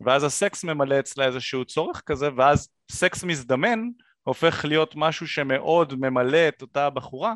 ואז 0.00 0.24
הסקס 0.24 0.64
ממלא 0.64 0.98
אצלה 0.98 1.24
איזשהו 1.24 1.64
צורך 1.64 2.02
כזה, 2.06 2.28
ואז 2.36 2.68
סקס 2.90 3.24
מזדמן 3.24 3.80
הופך 4.22 4.64
להיות 4.64 4.92
משהו 4.96 5.28
שמאוד 5.28 5.94
ממלא 6.00 6.48
את 6.48 6.62
אותה 6.62 6.90
בחורה, 6.90 7.34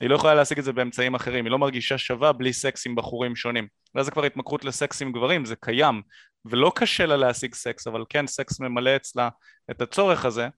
היא 0.00 0.08
לא 0.08 0.14
יכולה 0.14 0.34
להשיג 0.34 0.58
את 0.58 0.64
זה 0.64 0.72
באמצעים 0.72 1.14
אחרים, 1.14 1.44
היא 1.44 1.50
לא 1.50 1.58
מרגישה 1.58 1.98
שווה 1.98 2.32
בלי 2.32 2.52
סקס 2.52 2.86
עם 2.86 2.94
בחורים 2.94 3.36
שונים. 3.36 3.66
ואז 3.94 4.04
זה 4.04 4.10
כבר 4.10 4.24
התמכרות 4.24 4.64
לסקס 4.64 5.02
עם 5.02 5.12
גברים, 5.12 5.44
זה 5.44 5.56
קיים, 5.56 6.02
ולא 6.44 6.72
קשה 6.74 7.06
לה 7.06 7.16
להשיג 7.16 7.54
סקס, 7.54 7.86
אבל 7.86 8.04
כן 8.08 8.26
סקס 8.26 8.60
ממלא 8.60 8.96
אצלה 8.96 9.28
את 9.70 9.82
הצורך 9.82 10.24
הזה, 10.24 10.48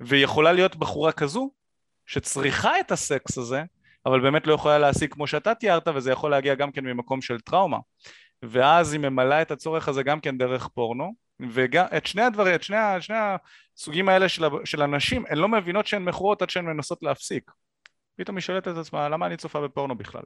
ויכולה 0.00 0.52
להיות 0.52 0.76
בחורה 0.76 1.12
כזו 1.12 1.50
שצריכה 2.12 2.80
את 2.80 2.92
הסקס 2.92 3.38
הזה, 3.38 3.62
אבל 4.06 4.20
באמת 4.20 4.46
לא 4.46 4.52
יכולה 4.52 4.78
להשיג 4.78 5.12
כמו 5.12 5.26
שאתה 5.26 5.54
תיארת, 5.54 5.88
וזה 5.88 6.12
יכול 6.12 6.30
להגיע 6.30 6.54
גם 6.54 6.72
כן 6.72 6.84
ממקום 6.84 7.22
של 7.22 7.40
טראומה. 7.40 7.78
ואז 8.42 8.92
היא 8.92 9.00
ממלאה 9.00 9.42
את 9.42 9.50
הצורך 9.50 9.88
הזה 9.88 10.02
גם 10.02 10.20
כן 10.20 10.38
דרך 10.38 10.68
פורנו, 10.68 11.14
ואת 11.50 12.06
שני 12.06 12.22
הדברים, 12.22 12.54
את 12.54 12.62
שני, 12.62 12.76
שני 13.00 13.16
הסוגים 13.76 14.08
האלה 14.08 14.28
של, 14.28 14.44
של 14.64 14.82
הנשים, 14.82 15.24
הן 15.28 15.38
לא 15.38 15.48
מבינות 15.48 15.86
שהן 15.86 16.04
מכורות 16.04 16.42
עד 16.42 16.50
שהן 16.50 16.64
מנסות 16.64 17.02
להפסיק. 17.02 17.50
פתאום 18.16 18.36
היא 18.36 18.42
שואלת 18.42 18.68
את 18.68 18.76
עצמה, 18.76 19.08
למה 19.08 19.26
אני 19.26 19.36
צופה 19.36 19.60
בפורנו 19.60 19.94
בכלל? 19.94 20.22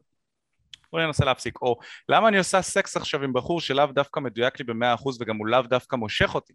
בואי 0.92 1.06
ננסה 1.06 1.24
להפסיק. 1.24 1.62
או 1.62 1.78
למה 2.08 2.28
אני 2.28 2.38
עושה 2.38 2.62
סקס 2.62 2.96
עכשיו 2.96 3.22
עם 3.22 3.32
בחור 3.32 3.60
שלאו 3.60 3.86
דווקא 3.86 4.20
מדויק 4.20 4.58
לי 4.58 4.64
במאה 4.64 4.94
אחוז 4.94 5.18
וגם 5.20 5.36
הוא 5.36 5.46
לאו 5.46 5.62
דווקא 5.62 5.96
מושך 5.96 6.34
אותי? 6.34 6.52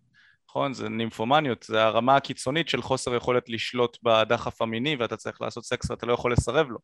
נכון? 0.51 0.73
זה 0.73 0.89
נימפומניות, 0.89 1.63
זה 1.63 1.83
הרמה 1.83 2.15
הקיצונית 2.15 2.69
של 2.69 2.81
חוסר 2.81 3.15
יכולת 3.15 3.49
לשלוט 3.49 3.97
בדחף 4.03 4.61
המיני 4.61 4.95
ואתה 4.95 5.17
צריך 5.17 5.41
לעשות 5.41 5.65
סקס 5.65 5.91
ואתה 5.91 6.05
לא 6.05 6.13
יכול 6.13 6.33
לסרב 6.33 6.69
לו. 6.69 6.77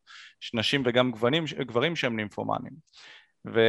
יש 0.44 0.54
נשים 0.54 0.84
וגם 0.86 1.12
גברים, 1.12 1.44
גברים 1.60 1.96
שהם 1.96 2.16
נימפומנים. 2.16 2.72
ו... 3.54 3.60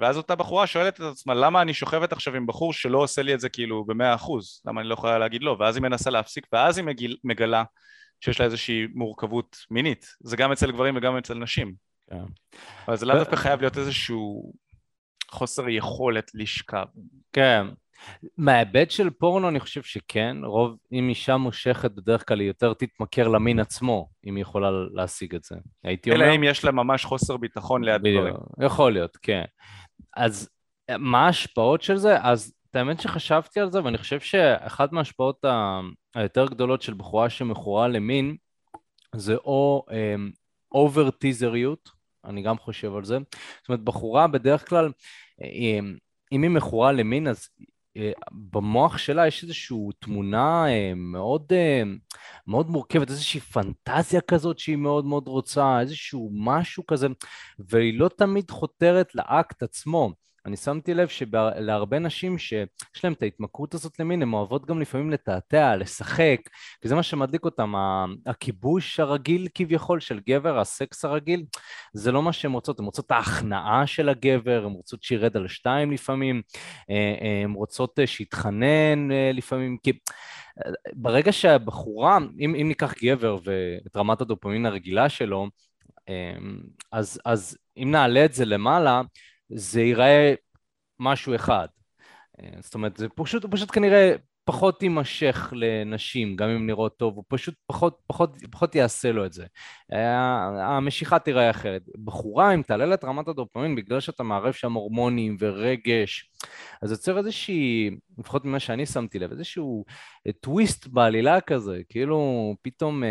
ואז 0.00 0.16
אותה 0.16 0.34
בחורה 0.34 0.66
שואלת 0.66 0.94
את 0.94 1.00
עצמה 1.00 1.34
למה 1.34 1.62
אני 1.62 1.74
שוכבת 1.74 2.12
עכשיו 2.12 2.34
עם 2.34 2.46
בחור 2.46 2.72
שלא 2.72 2.98
עושה 2.98 3.22
לי 3.22 3.34
את 3.34 3.40
זה 3.40 3.48
כאילו 3.48 3.84
במאה 3.84 4.14
אחוז, 4.14 4.62
למה 4.66 4.80
אני 4.80 4.88
לא 4.88 4.94
יכולה 4.94 5.18
להגיד 5.18 5.42
לא, 5.42 5.56
ואז 5.60 5.76
היא 5.76 5.82
מנסה 5.82 6.10
להפסיק 6.10 6.46
ואז 6.52 6.78
היא 6.78 6.86
מגיל... 6.86 7.16
מגלה 7.24 7.64
שיש 8.20 8.40
לה 8.40 8.46
איזושהי 8.46 8.86
מורכבות 8.94 9.56
מינית, 9.70 10.06
זה 10.20 10.36
גם 10.36 10.52
אצל 10.52 10.72
גברים 10.72 10.96
וגם 10.96 11.16
אצל 11.16 11.34
נשים. 11.34 11.74
כן. 12.10 12.24
אבל 12.86 12.96
זה 12.96 13.06
לאו 13.06 13.18
דווקא 13.18 13.36
חייב 13.36 13.60
להיות 13.60 13.78
איזשהו 13.78 14.52
חוסר 15.30 15.68
יכולת 15.68 16.30
לשכב. 16.34 16.86
כן, 17.32 17.66
מההיבט 18.38 18.90
של 18.90 19.10
פורנו 19.10 19.48
אני 19.48 19.60
חושב 19.60 19.82
שכן, 19.82 20.36
רוב, 20.44 20.76
אם 20.92 21.08
אישה 21.08 21.36
מושכת 21.36 21.90
בדרך 21.90 22.28
כלל 22.28 22.40
היא 22.40 22.48
יותר 22.48 22.74
תתמכר 22.74 23.28
למין 23.28 23.60
עצמו, 23.60 24.08
אם 24.26 24.36
היא 24.36 24.42
יכולה 24.42 24.70
להשיג 24.92 25.34
את 25.34 25.44
זה. 25.44 25.56
הייתי 25.84 26.10
אומר... 26.10 26.24
אלא 26.24 26.36
אם 26.36 26.44
יש 26.44 26.64
לה 26.64 26.70
ממש 26.70 27.04
חוסר 27.04 27.36
ביטחון 27.36 27.84
ליד 27.84 28.00
דברים. 28.00 28.34
יכול 28.60 28.92
להיות, 28.92 29.16
כן. 29.22 29.44
אז 30.16 30.50
מה 30.98 31.26
ההשפעות 31.26 31.82
של 31.82 31.96
זה? 31.96 32.22
אז 32.22 32.54
את 32.70 32.76
האמת 32.76 33.00
שחשבתי 33.00 33.60
על 33.60 33.72
זה, 33.72 33.84
ואני 33.84 33.98
חושב 33.98 34.20
שאחת 34.20 34.92
מההשפעות 34.92 35.44
היותר 36.14 36.46
גדולות 36.46 36.82
של 36.82 36.94
בחורה 36.94 37.30
שמכורה 37.30 37.88
למין, 37.88 38.36
זה 39.14 39.36
או 39.36 39.86
אובר 40.72 41.08
um, 41.08 41.10
טיזריות, 41.10 41.90
אני 42.24 42.42
גם 42.42 42.58
חושב 42.58 42.94
על 42.96 43.04
זה. 43.04 43.18
זאת 43.60 43.68
אומרת, 43.68 43.80
בחורה 43.80 44.26
בדרך 44.26 44.68
כלל, 44.68 44.92
אם 46.32 46.42
היא 46.42 46.50
מכורה 46.50 46.92
למין, 46.92 47.28
אז 47.28 47.48
במוח 48.32 48.98
שלה 48.98 49.26
יש 49.26 49.42
איזושהי 49.42 49.76
תמונה 50.00 50.68
אה, 50.68 50.92
מאוד, 50.96 51.52
אה, 51.52 51.82
מאוד 52.46 52.70
מורכבת, 52.70 53.10
איזושהי 53.10 53.40
פנטזיה 53.40 54.20
כזאת 54.20 54.58
שהיא 54.58 54.76
מאוד 54.76 55.04
מאוד 55.04 55.28
רוצה, 55.28 55.80
איזשהו 55.80 56.30
משהו 56.32 56.86
כזה, 56.86 57.06
והיא 57.58 57.98
לא 57.98 58.08
תמיד 58.08 58.50
חותרת 58.50 59.14
לאקט 59.14 59.62
עצמו. 59.62 60.12
אני 60.46 60.56
שמתי 60.56 60.94
לב 60.94 61.08
שלהרבה 61.08 61.98
נשים 61.98 62.38
שיש 62.38 63.04
להן 63.04 63.12
את 63.12 63.22
ההתמכרות 63.22 63.74
הזאת 63.74 63.98
למין, 63.98 64.22
הן 64.22 64.32
אוהבות 64.32 64.66
גם 64.66 64.80
לפעמים 64.80 65.10
לתעתע, 65.10 65.76
לשחק, 65.76 66.40
כי 66.82 66.88
זה 66.88 66.94
מה 66.94 67.02
שמדליק 67.02 67.44
אותם, 67.44 67.74
הכיבוש 68.26 69.00
הרגיל 69.00 69.48
כביכול 69.54 70.00
של 70.00 70.20
גבר, 70.28 70.58
הסקס 70.58 71.04
הרגיל, 71.04 71.44
זה 71.92 72.12
לא 72.12 72.22
מה 72.22 72.32
שהן 72.32 72.52
רוצות, 72.52 72.78
הן 72.78 72.84
רוצות 72.84 73.06
את 73.06 73.10
ההכנעה 73.10 73.86
של 73.86 74.08
הגבר, 74.08 74.64
הן 74.66 74.72
רוצות 74.72 75.02
שירד 75.02 75.36
על 75.36 75.48
שתיים 75.48 75.92
לפעמים, 75.92 76.42
אה, 76.90 77.14
אה, 77.22 77.42
הן 77.44 77.52
רוצות 77.52 77.98
אה, 77.98 78.06
שיתחנן 78.06 79.08
לפעמים, 79.32 79.76
כי... 79.82 79.92
ברגע 80.94 81.32
שהבחורה, 81.32 82.18
אם, 82.40 82.54
אם 82.54 82.68
ניקח 82.68 82.94
גבר 83.02 83.38
ואת 83.44 83.96
רמת 83.96 84.20
הדופמין 84.20 84.66
הרגילה 84.66 85.08
שלו, 85.08 85.48
אז, 86.92 87.20
אז 87.24 87.58
אם 87.76 87.90
נעלה 87.90 88.24
את 88.24 88.32
זה 88.32 88.44
למעלה, 88.44 89.02
זה 89.48 89.80
ייראה 89.80 90.34
משהו 91.00 91.34
אחד. 91.34 91.66
אה, 92.40 92.48
זאת 92.60 92.74
אומרת, 92.74 92.96
זה 92.96 93.08
פשוט, 93.08 93.44
הוא 93.44 93.50
פשוט 93.52 93.70
כנראה 93.70 94.14
פחות 94.44 94.82
יימשך 94.82 95.52
לנשים, 95.56 96.36
גם 96.36 96.48
אם 96.48 96.66
נראות 96.66 96.96
טוב, 96.96 97.16
הוא 97.16 97.24
פשוט 97.28 97.54
פחות, 97.66 97.98
פחות, 98.06 98.30
פחות 98.50 98.74
יעשה 98.74 99.12
לו 99.12 99.26
את 99.26 99.32
זה. 99.32 99.46
אה, 99.92 100.76
המשיכה 100.76 101.18
תיראה 101.18 101.50
אחרת. 101.50 101.82
בחורה, 102.04 102.54
אם 102.54 102.62
תעלה 102.62 102.86
לה 102.86 102.94
את 102.94 103.04
רמת 103.04 103.28
הדופמין, 103.28 103.76
בגלל 103.76 104.00
שאתה 104.00 104.22
מערב 104.22 104.52
שם 104.52 104.72
הורמונים 104.72 105.36
ורגש, 105.40 106.30
אז 106.82 106.90
יוצר 106.90 107.18
איזושהי, 107.18 107.90
לפחות 108.18 108.44
ממה 108.44 108.60
שאני 108.60 108.86
שמתי 108.86 109.18
לב, 109.18 109.30
איזשהו 109.32 109.84
טוויסט 110.40 110.86
בעלילה 110.86 111.40
כזה, 111.40 111.80
כאילו 111.88 112.54
פתאום... 112.62 113.02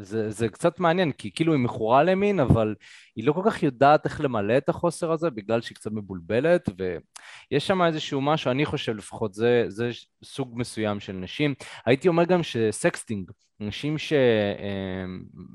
זה, 0.00 0.30
זה 0.30 0.48
קצת 0.48 0.80
מעניין, 0.80 1.12
כי 1.12 1.30
כאילו 1.34 1.52
היא 1.52 1.60
מכורה 1.60 2.02
למין, 2.02 2.40
אבל 2.40 2.74
היא 3.16 3.26
לא 3.26 3.32
כל 3.32 3.42
כך 3.44 3.62
יודעת 3.62 4.04
איך 4.04 4.20
למלא 4.20 4.56
את 4.56 4.68
החוסר 4.68 5.12
הזה, 5.12 5.30
בגלל 5.30 5.60
שהיא 5.60 5.76
קצת 5.76 5.90
מבולבלת, 5.92 6.68
ויש 6.78 7.66
שם 7.66 7.82
איזשהו 7.82 8.20
משהו, 8.20 8.50
אני 8.50 8.66
חושב 8.66 8.96
לפחות, 8.96 9.34
זה, 9.34 9.64
זה 9.68 9.90
סוג 10.24 10.52
מסוים 10.54 11.00
של 11.00 11.12
נשים. 11.12 11.54
הייתי 11.86 12.08
אומר 12.08 12.24
גם 12.24 12.42
ש 12.42 12.60
sexting, 12.60 13.30
נשים 13.62 13.96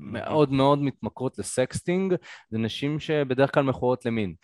שמאוד 0.04 0.52
מאוד 0.52 0.82
מתמכרות 0.82 1.38
ל 1.38 1.46
sexting, 1.46 2.14
זה 2.50 2.58
נשים 2.58 3.00
שבדרך 3.00 3.54
כלל 3.54 3.64
מכורות 3.64 4.06
למין. 4.06 4.34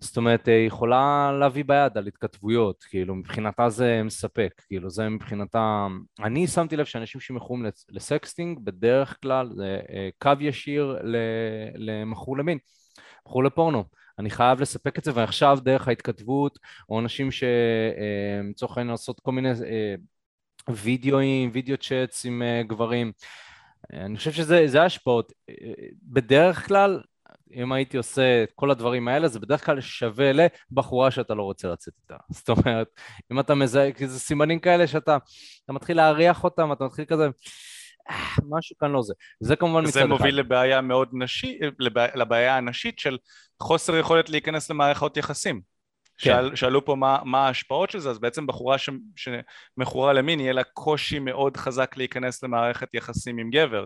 זאת 0.00 0.16
אומרת, 0.16 0.48
היא 0.48 0.66
יכולה 0.66 1.32
להביא 1.40 1.64
ביד 1.64 1.98
על 1.98 2.06
התכתבויות, 2.06 2.84
כאילו, 2.84 3.14
מבחינתה 3.14 3.68
זה 3.68 4.02
מספק, 4.04 4.62
כאילו, 4.66 4.90
זה 4.90 5.08
מבחינתה... 5.08 5.86
אני 6.22 6.46
שמתי 6.46 6.76
לב 6.76 6.84
שאנשים 6.84 7.20
שמכורים 7.20 7.66
ל 7.88 7.96
sexting, 7.96 8.58
בדרך 8.64 9.18
כלל 9.22 9.50
זה 9.54 9.80
אה, 9.90 10.08
קו 10.18 10.32
ישיר 10.40 10.98
למכור 11.74 12.38
למין, 12.38 12.58
מכור 13.26 13.44
לפורנו. 13.44 13.84
אני 14.18 14.30
חייב 14.30 14.60
לספק 14.60 14.98
את 14.98 15.04
זה, 15.04 15.12
ועכשיו 15.14 15.58
דרך 15.62 15.88
ההתכתבות, 15.88 16.58
או 16.88 17.00
אנשים 17.00 17.30
שלצורך 17.30 18.72
אה, 18.72 18.76
העניין 18.76 18.90
לעשות 18.90 19.20
כל 19.20 19.32
מיני 19.32 19.50
אה, 19.50 19.94
וידאוים, 20.70 21.50
וידאו 21.52 21.76
צ'אטס 21.76 22.26
עם 22.26 22.42
גברים. 22.66 23.12
אני 23.92 24.16
חושב 24.16 24.32
שזה 24.32 24.82
השפעות. 24.82 25.32
בדרך 26.02 26.68
כלל 26.68 27.00
אם 27.54 27.72
הייתי 27.72 27.96
עושה 27.96 28.42
את 28.42 28.52
כל 28.54 28.70
הדברים 28.70 29.08
האלה, 29.08 29.28
זה 29.28 29.40
בדרך 29.40 29.66
כלל 29.66 29.80
שווה 29.80 30.30
לבחורה 30.32 31.10
שאתה 31.10 31.34
לא 31.34 31.42
רוצה 31.42 31.68
לצאת 31.68 31.94
איתה. 32.02 32.16
זאת 32.38 32.48
אומרת, 32.48 32.88
אם 33.32 33.40
אתה 33.40 33.54
מזהה, 33.54 33.92
כי 33.92 34.08
זה 34.08 34.20
סימנים 34.20 34.58
כאלה 34.58 34.86
שאתה 34.86 35.16
מתחיל 35.68 35.96
להריח 35.96 36.44
אותם, 36.44 36.72
אתה 36.72 36.84
מתחיל 36.84 37.04
כזה... 37.04 37.28
אה, 38.10 38.36
משהו 38.50 38.76
כאן 38.80 38.90
לא 38.90 39.02
זה. 39.02 39.14
זה 39.40 39.56
כמובן 39.56 39.82
מצד 39.82 39.90
אחד. 39.90 40.00
זה 40.00 40.06
מוביל 40.06 40.38
לבעיה 40.38 40.80
מאוד 40.80 41.08
נשית, 41.12 41.60
לבעיה, 41.78 42.10
לבעיה 42.14 42.56
הנשית 42.56 42.98
של 42.98 43.18
חוסר 43.62 43.96
יכולת 43.96 44.30
להיכנס 44.30 44.70
למערכות 44.70 45.16
יחסים. 45.16 45.60
כן. 46.18 46.30
שאל, 46.30 46.56
שאלו 46.56 46.84
פה 46.84 46.94
מה, 46.94 47.18
מה 47.24 47.46
ההשפעות 47.46 47.90
של 47.90 47.98
זה, 47.98 48.10
אז 48.10 48.18
בעצם 48.18 48.46
בחורה 48.46 48.78
ש, 48.78 48.90
שמכורה 49.16 50.12
למין 50.12 50.40
יהיה 50.40 50.52
לה 50.52 50.64
קושי 50.64 51.18
מאוד 51.18 51.56
חזק 51.56 51.96
להיכנס 51.96 52.42
למערכת 52.42 52.94
יחסים 52.94 53.38
עם 53.38 53.50
גבר. 53.50 53.84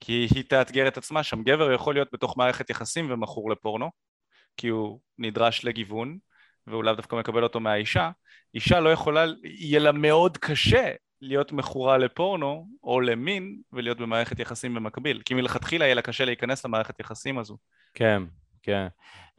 כי 0.00 0.26
היא 0.34 0.44
תאתגר 0.48 0.88
את 0.88 0.96
עצמה 0.96 1.22
שם. 1.22 1.42
גבר 1.42 1.72
יכול 1.72 1.94
להיות 1.94 2.08
בתוך 2.12 2.36
מערכת 2.36 2.70
יחסים 2.70 3.10
ומכור 3.10 3.50
לפורנו, 3.50 3.90
כי 4.56 4.68
הוא 4.68 5.00
נדרש 5.18 5.64
לגיוון, 5.64 6.18
והוא 6.66 6.84
לאו 6.84 6.94
דווקא 6.94 7.16
מקבל 7.16 7.42
אותו 7.42 7.60
מהאישה. 7.60 8.10
אישה 8.54 8.80
לא 8.80 8.92
יכולה, 8.92 9.24
יהיה 9.44 9.80
לה 9.80 9.92
מאוד 9.92 10.38
קשה 10.38 10.92
להיות 11.20 11.52
מכורה 11.52 11.98
לפורנו 11.98 12.68
או 12.82 13.00
למין 13.00 13.58
ולהיות 13.72 13.98
במערכת 13.98 14.38
יחסים 14.38 14.74
במקביל, 14.74 15.22
כי 15.24 15.34
מלכתחילה 15.34 15.84
יהיה 15.84 15.94
לה 15.94 16.02
קשה 16.02 16.24
להיכנס 16.24 16.64
למערכת 16.64 17.00
יחסים 17.00 17.38
הזו. 17.38 17.56
כן, 17.94 18.22
כן. 18.64 18.86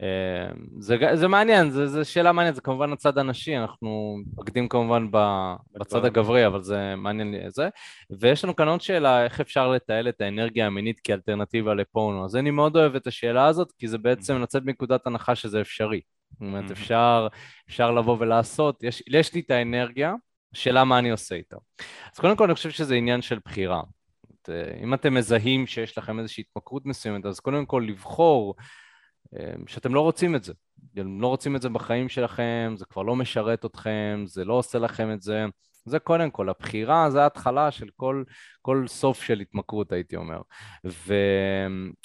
אה, 0.02 0.48
זה, 0.78 0.96
זה 1.14 1.28
מעניין, 1.28 1.70
זו 1.70 2.04
שאלה 2.04 2.32
מעניינת, 2.32 2.54
זה 2.54 2.60
כמובן 2.60 2.92
הצד 2.92 3.18
הנשי, 3.18 3.56
אנחנו 3.56 4.16
מקדים 4.36 4.68
כמובן 4.68 5.06
בצד 5.10 6.04
הגברי, 6.04 6.46
אבל 6.46 6.62
זה 6.62 6.94
מעניין 6.96 7.32
לי 7.32 7.50
זה. 7.50 7.68
ויש 8.20 8.44
לנו 8.44 8.56
כאן 8.56 8.68
עוד 8.68 8.80
שאלה, 8.80 9.24
איך 9.24 9.40
אפשר 9.40 9.68
לתעל 9.68 10.08
את 10.08 10.20
האנרגיה 10.20 10.66
המינית 10.66 11.00
כאלטרנטיבה 11.00 11.74
לפורנו? 11.74 12.24
אז 12.24 12.36
אני 12.36 12.50
מאוד 12.50 12.76
אוהב 12.76 12.94
את 12.94 13.06
השאלה 13.06 13.46
הזאת, 13.46 13.72
כי 13.78 13.88
זה 13.88 13.98
בעצם 13.98 14.42
לצאת 14.42 14.62
מנקודת 14.64 15.06
הנחה 15.06 15.34
שזה 15.34 15.60
אפשרי. 15.60 16.00
זאת 16.32 16.40
אומרת, 16.40 16.70
אפשר, 16.70 17.28
אפשר 17.68 17.90
לבוא 17.92 18.16
ולעשות, 18.20 18.82
יש, 18.82 19.02
יש 19.06 19.34
לי 19.34 19.40
את 19.40 19.50
האנרגיה, 19.50 20.14
שאלה 20.52 20.84
מה 20.84 20.98
אני 20.98 21.10
עושה 21.10 21.34
איתה. 21.34 21.56
אז 22.14 22.20
קודם 22.20 22.36
כל 22.36 22.44
אני 22.44 22.54
חושב 22.54 22.70
שזה 22.70 22.94
עניין 22.94 23.22
של 23.22 23.38
בחירה. 23.44 23.82
אם 24.82 24.94
אתם 24.94 25.14
מזהים 25.14 25.66
שיש 25.66 25.98
לכם 25.98 26.18
איזושהי 26.18 26.44
התמכרות 26.50 26.86
מסוימת, 26.86 27.26
אז 27.26 27.40
קודם 27.40 27.66
כל 27.66 27.84
לבחור 27.88 28.54
אמ, 28.58 28.85
שאתם 29.66 29.94
לא 29.94 30.00
רוצים 30.00 30.34
את 30.34 30.44
זה. 30.44 30.52
אתם 30.94 31.20
לא 31.20 31.26
רוצים 31.26 31.56
את 31.56 31.62
זה 31.62 31.68
בחיים 31.68 32.08
שלכם, 32.08 32.74
זה 32.76 32.84
כבר 32.84 33.02
לא 33.02 33.16
משרת 33.16 33.64
אתכם, 33.64 34.24
זה 34.26 34.44
לא 34.44 34.54
עושה 34.54 34.78
לכם 34.78 35.12
את 35.12 35.22
זה. 35.22 35.44
זה 35.84 35.98
קודם 35.98 36.30
כל, 36.30 36.48
הבחירה 36.48 37.10
זה 37.10 37.22
ההתחלה 37.22 37.70
של 37.70 37.88
כל, 37.96 38.24
כל 38.62 38.84
סוף 38.88 39.22
של 39.22 39.40
התמכרות, 39.40 39.92
הייתי 39.92 40.16
אומר. 40.16 40.40
ו, 40.86 41.14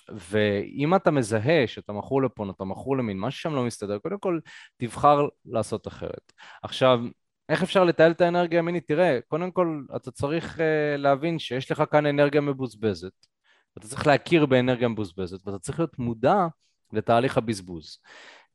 ואם 0.10 0.96
אתה 0.96 1.12
מזהה 1.12 1.68
שאתה 1.68 1.94
מכור 1.94 2.22
לפון, 2.22 2.50
אתה 2.50 2.64
מכור 2.64 2.98
למין, 2.98 3.20
משהו 3.20 3.42
שם 3.42 3.56
לא 3.56 3.64
מסתדר, 3.64 3.98
קודם 4.00 4.20
כל 4.20 4.40
תבחר 4.78 5.28
לעשות 5.46 5.88
אחרת. 5.88 6.34
עכשיו, 6.64 7.00
איך 7.50 7.64
אפשר 7.64 7.84
לתעל 7.84 8.12
את 8.12 8.22
האנרגיה 8.22 8.60
המינית? 8.60 8.88
תראה, 8.88 9.20
קודם 9.28 9.52
כל 9.52 9.82
אתה 9.96 10.12
צריך 10.12 10.58
uh, 10.58 10.62
להבין 10.98 11.40
שיש 11.40 11.72
לך 11.72 11.84
כאן 11.92 12.06
אנרגיה 12.06 12.42
מבוזבזת, 12.42 13.14
ואתה 13.76 13.88
צריך 13.88 14.08
להכיר 14.08 14.46
באנרגיה 14.46 14.88
מבוזבזת, 14.88 15.48
ואתה 15.48 15.60
צריך 15.60 15.80
להיות 15.80 16.00
מודע 16.00 16.48
לתהליך 16.94 17.38
הבזבוז. 17.38 18.00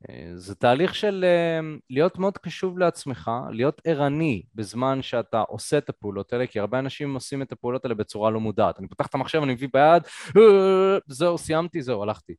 אה, 0.09 0.31
זה 0.35 0.55
תהליך 0.55 0.95
של 0.95 1.25
אה, 1.27 1.59
להיות 1.89 2.17
מאוד 2.17 2.37
קשוב 2.37 2.79
לעצמך, 2.79 3.31
להיות 3.51 3.81
ערני 3.85 4.43
בזמן 4.55 5.01
שאתה 5.01 5.39
עושה 5.39 5.77
את 5.77 5.89
הפעולות 5.89 6.33
האלה, 6.33 6.47
כי 6.47 6.59
הרבה 6.59 6.79
אנשים 6.79 7.13
עושים 7.13 7.41
את 7.41 7.51
הפעולות 7.51 7.85
האלה 7.85 7.95
בצורה 7.95 8.31
לא 8.31 8.39
מודעת. 8.39 8.79
אני 8.79 8.87
פותח 8.87 9.07
את 9.07 9.15
המחשב, 9.15 9.41
אני 9.43 9.53
מביא 9.53 9.67
ביד, 9.73 10.03
אה, 10.37 10.97
זהו, 11.07 11.37
סיימתי, 11.37 11.81
זהו, 11.81 12.03
הלכתי. 12.03 12.33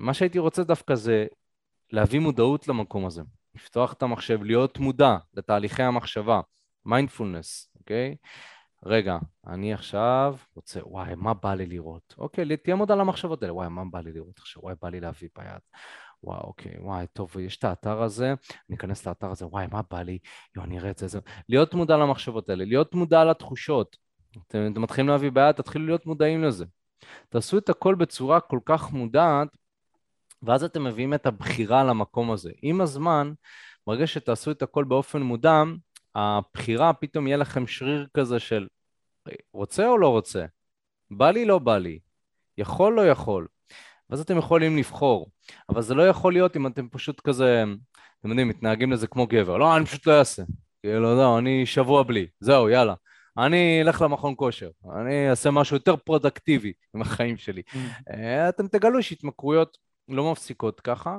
מה 0.00 0.14
שהייתי 0.14 0.38
רוצה 0.38 0.64
דווקא 0.64 0.94
זה 0.94 1.26
להביא 1.92 2.20
מודעות 2.20 2.68
למקום 2.68 3.06
הזה, 3.06 3.22
לפתוח 3.54 3.92
את 3.92 4.02
המחשב, 4.02 4.42
להיות 4.42 4.78
מודע 4.78 5.16
לתהליכי 5.34 5.82
המחשבה, 5.82 6.40
מיינדפולנס, 6.84 7.70
אוקיי? 7.78 8.16
Okay? 8.20 8.53
רגע, 8.86 9.18
אני 9.46 9.74
עכשיו 9.74 10.36
רוצה, 10.56 10.80
וואי, 10.84 11.14
מה 11.14 11.34
בא 11.34 11.54
לי 11.54 11.66
לראות? 11.66 12.14
אוקיי, 12.18 12.56
תהיה 12.56 12.76
מודע 12.76 12.94
למחשבות 12.94 13.42
האלה, 13.42 13.54
וואי, 13.54 13.68
מה 13.68 13.82
בא 13.90 14.00
לי 14.00 14.12
לראות 14.12 14.38
עכשיו? 14.38 14.62
וואי, 14.62 14.74
בא 14.82 14.88
לי 14.88 15.00
להביא 15.00 15.28
ביד. 15.38 15.60
וואי, 16.22 16.40
אוקיי, 16.44 16.74
וואי, 16.80 17.06
טוב, 17.12 17.36
יש 17.38 17.56
את 17.56 17.64
האתר 17.64 18.02
הזה, 18.02 18.34
אני 18.68 18.76
אכנס 18.76 19.06
לאתר 19.06 19.30
הזה, 19.30 19.46
וואי, 19.46 19.66
מה 19.72 19.80
בא 19.90 20.02
לי? 20.02 20.18
יואו, 20.56 20.66
אני 20.66 20.78
אראה 20.78 20.90
את 20.90 20.98
זה, 20.98 21.08
זה. 21.08 21.18
להיות 21.48 21.74
מודע 21.74 21.96
למחשבות 21.96 22.48
האלה, 22.48 22.64
להיות 22.64 22.94
מודע 22.94 23.24
לתחושות. 23.24 23.96
אתם, 24.48 24.72
אתם 24.72 24.82
מתחילים 24.82 25.08
להביא 25.08 25.30
ביד, 25.30 25.52
תתחילו 25.52 25.86
להיות 25.86 26.06
מודעים 26.06 26.44
לזה. 26.44 26.64
תעשו 27.28 27.58
את 27.58 27.68
הכל 27.68 27.94
בצורה 27.94 28.40
כל 28.40 28.58
כך 28.64 28.92
מודעת, 28.92 29.48
ואז 30.42 30.64
אתם 30.64 30.84
מביאים 30.84 31.14
את 31.14 31.26
הבחירה 31.26 31.84
למקום 31.84 32.30
הזה. 32.30 32.50
עם 32.62 32.80
הזמן, 32.80 33.32
ברגע 33.86 34.06
שתעשו 34.06 34.50
את 34.50 34.62
הכל 34.62 34.84
באופן 34.84 35.22
מודע, 35.22 35.62
הבחירה, 36.14 36.92
פתאום 36.92 37.26
יהיה 37.26 37.36
לכם 37.36 37.66
שריר 37.66 38.06
כזה 38.14 38.38
של 38.38 38.66
רוצה 39.52 39.88
או 39.88 39.98
לא 39.98 40.08
רוצה? 40.08 40.44
בא 41.10 41.30
לי, 41.30 41.44
לא 41.44 41.58
בא 41.58 41.78
לי. 41.78 41.98
יכול, 42.58 42.94
לא 42.94 43.06
יכול. 43.06 43.46
ואז 44.10 44.20
אתם 44.20 44.38
יכולים 44.38 44.76
לבחור. 44.76 45.30
אבל 45.68 45.82
זה 45.82 45.94
לא 45.94 46.08
יכול 46.08 46.32
להיות 46.32 46.56
אם 46.56 46.66
אתם 46.66 46.88
פשוט 46.88 47.20
כזה, 47.20 47.64
אתם 48.20 48.28
יודעים, 48.28 48.48
מתנהגים 48.48 48.92
לזה 48.92 49.06
כמו 49.06 49.26
גבר. 49.26 49.56
לא, 49.56 49.76
אני 49.76 49.84
פשוט 49.84 50.06
לא 50.06 50.18
אעשה. 50.18 50.42
כאילו, 50.82 51.16
לא, 51.16 51.38
אני 51.38 51.66
שבוע 51.66 52.02
בלי. 52.02 52.26
זהו, 52.40 52.68
יאללה. 52.68 52.94
אני 53.38 53.82
אלך 53.82 54.02
למכון 54.02 54.34
כושר, 54.36 54.70
אני 55.00 55.30
אעשה 55.30 55.50
משהו 55.50 55.76
יותר 55.76 55.96
פרודקטיבי 55.96 56.72
עם 56.94 57.02
החיים 57.02 57.36
שלי. 57.36 57.62
Mm. 57.68 57.76
אה, 58.10 58.48
אתם 58.48 58.68
תגלו 58.68 59.02
שהתמכרויות 59.02 59.78
לא 60.08 60.32
מפסיקות 60.32 60.80
ככה, 60.80 61.18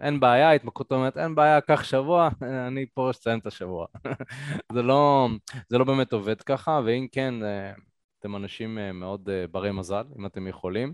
אין 0.00 0.20
בעיה, 0.20 0.52
התמכרות 0.52 0.92
אומרת 0.92 1.18
אין 1.18 1.34
בעיה, 1.34 1.60
קח 1.60 1.84
שבוע, 1.84 2.28
אני 2.66 2.86
פה 2.94 3.10
אסיים 3.10 3.38
את 3.38 3.46
השבוע. 3.46 3.86
זה, 4.72 4.82
לא, 4.82 5.28
זה 5.68 5.78
לא 5.78 5.84
באמת 5.84 6.12
עובד 6.12 6.42
ככה, 6.42 6.80
ואם 6.84 7.06
כן, 7.12 7.34
אה, 7.42 7.72
אתם 8.20 8.36
אנשים 8.36 8.78
אה, 8.78 8.92
מאוד 8.92 9.28
ברי 9.50 9.72
מזל, 9.72 10.04
אם 10.18 10.26
אתם 10.26 10.46
יכולים. 10.46 10.92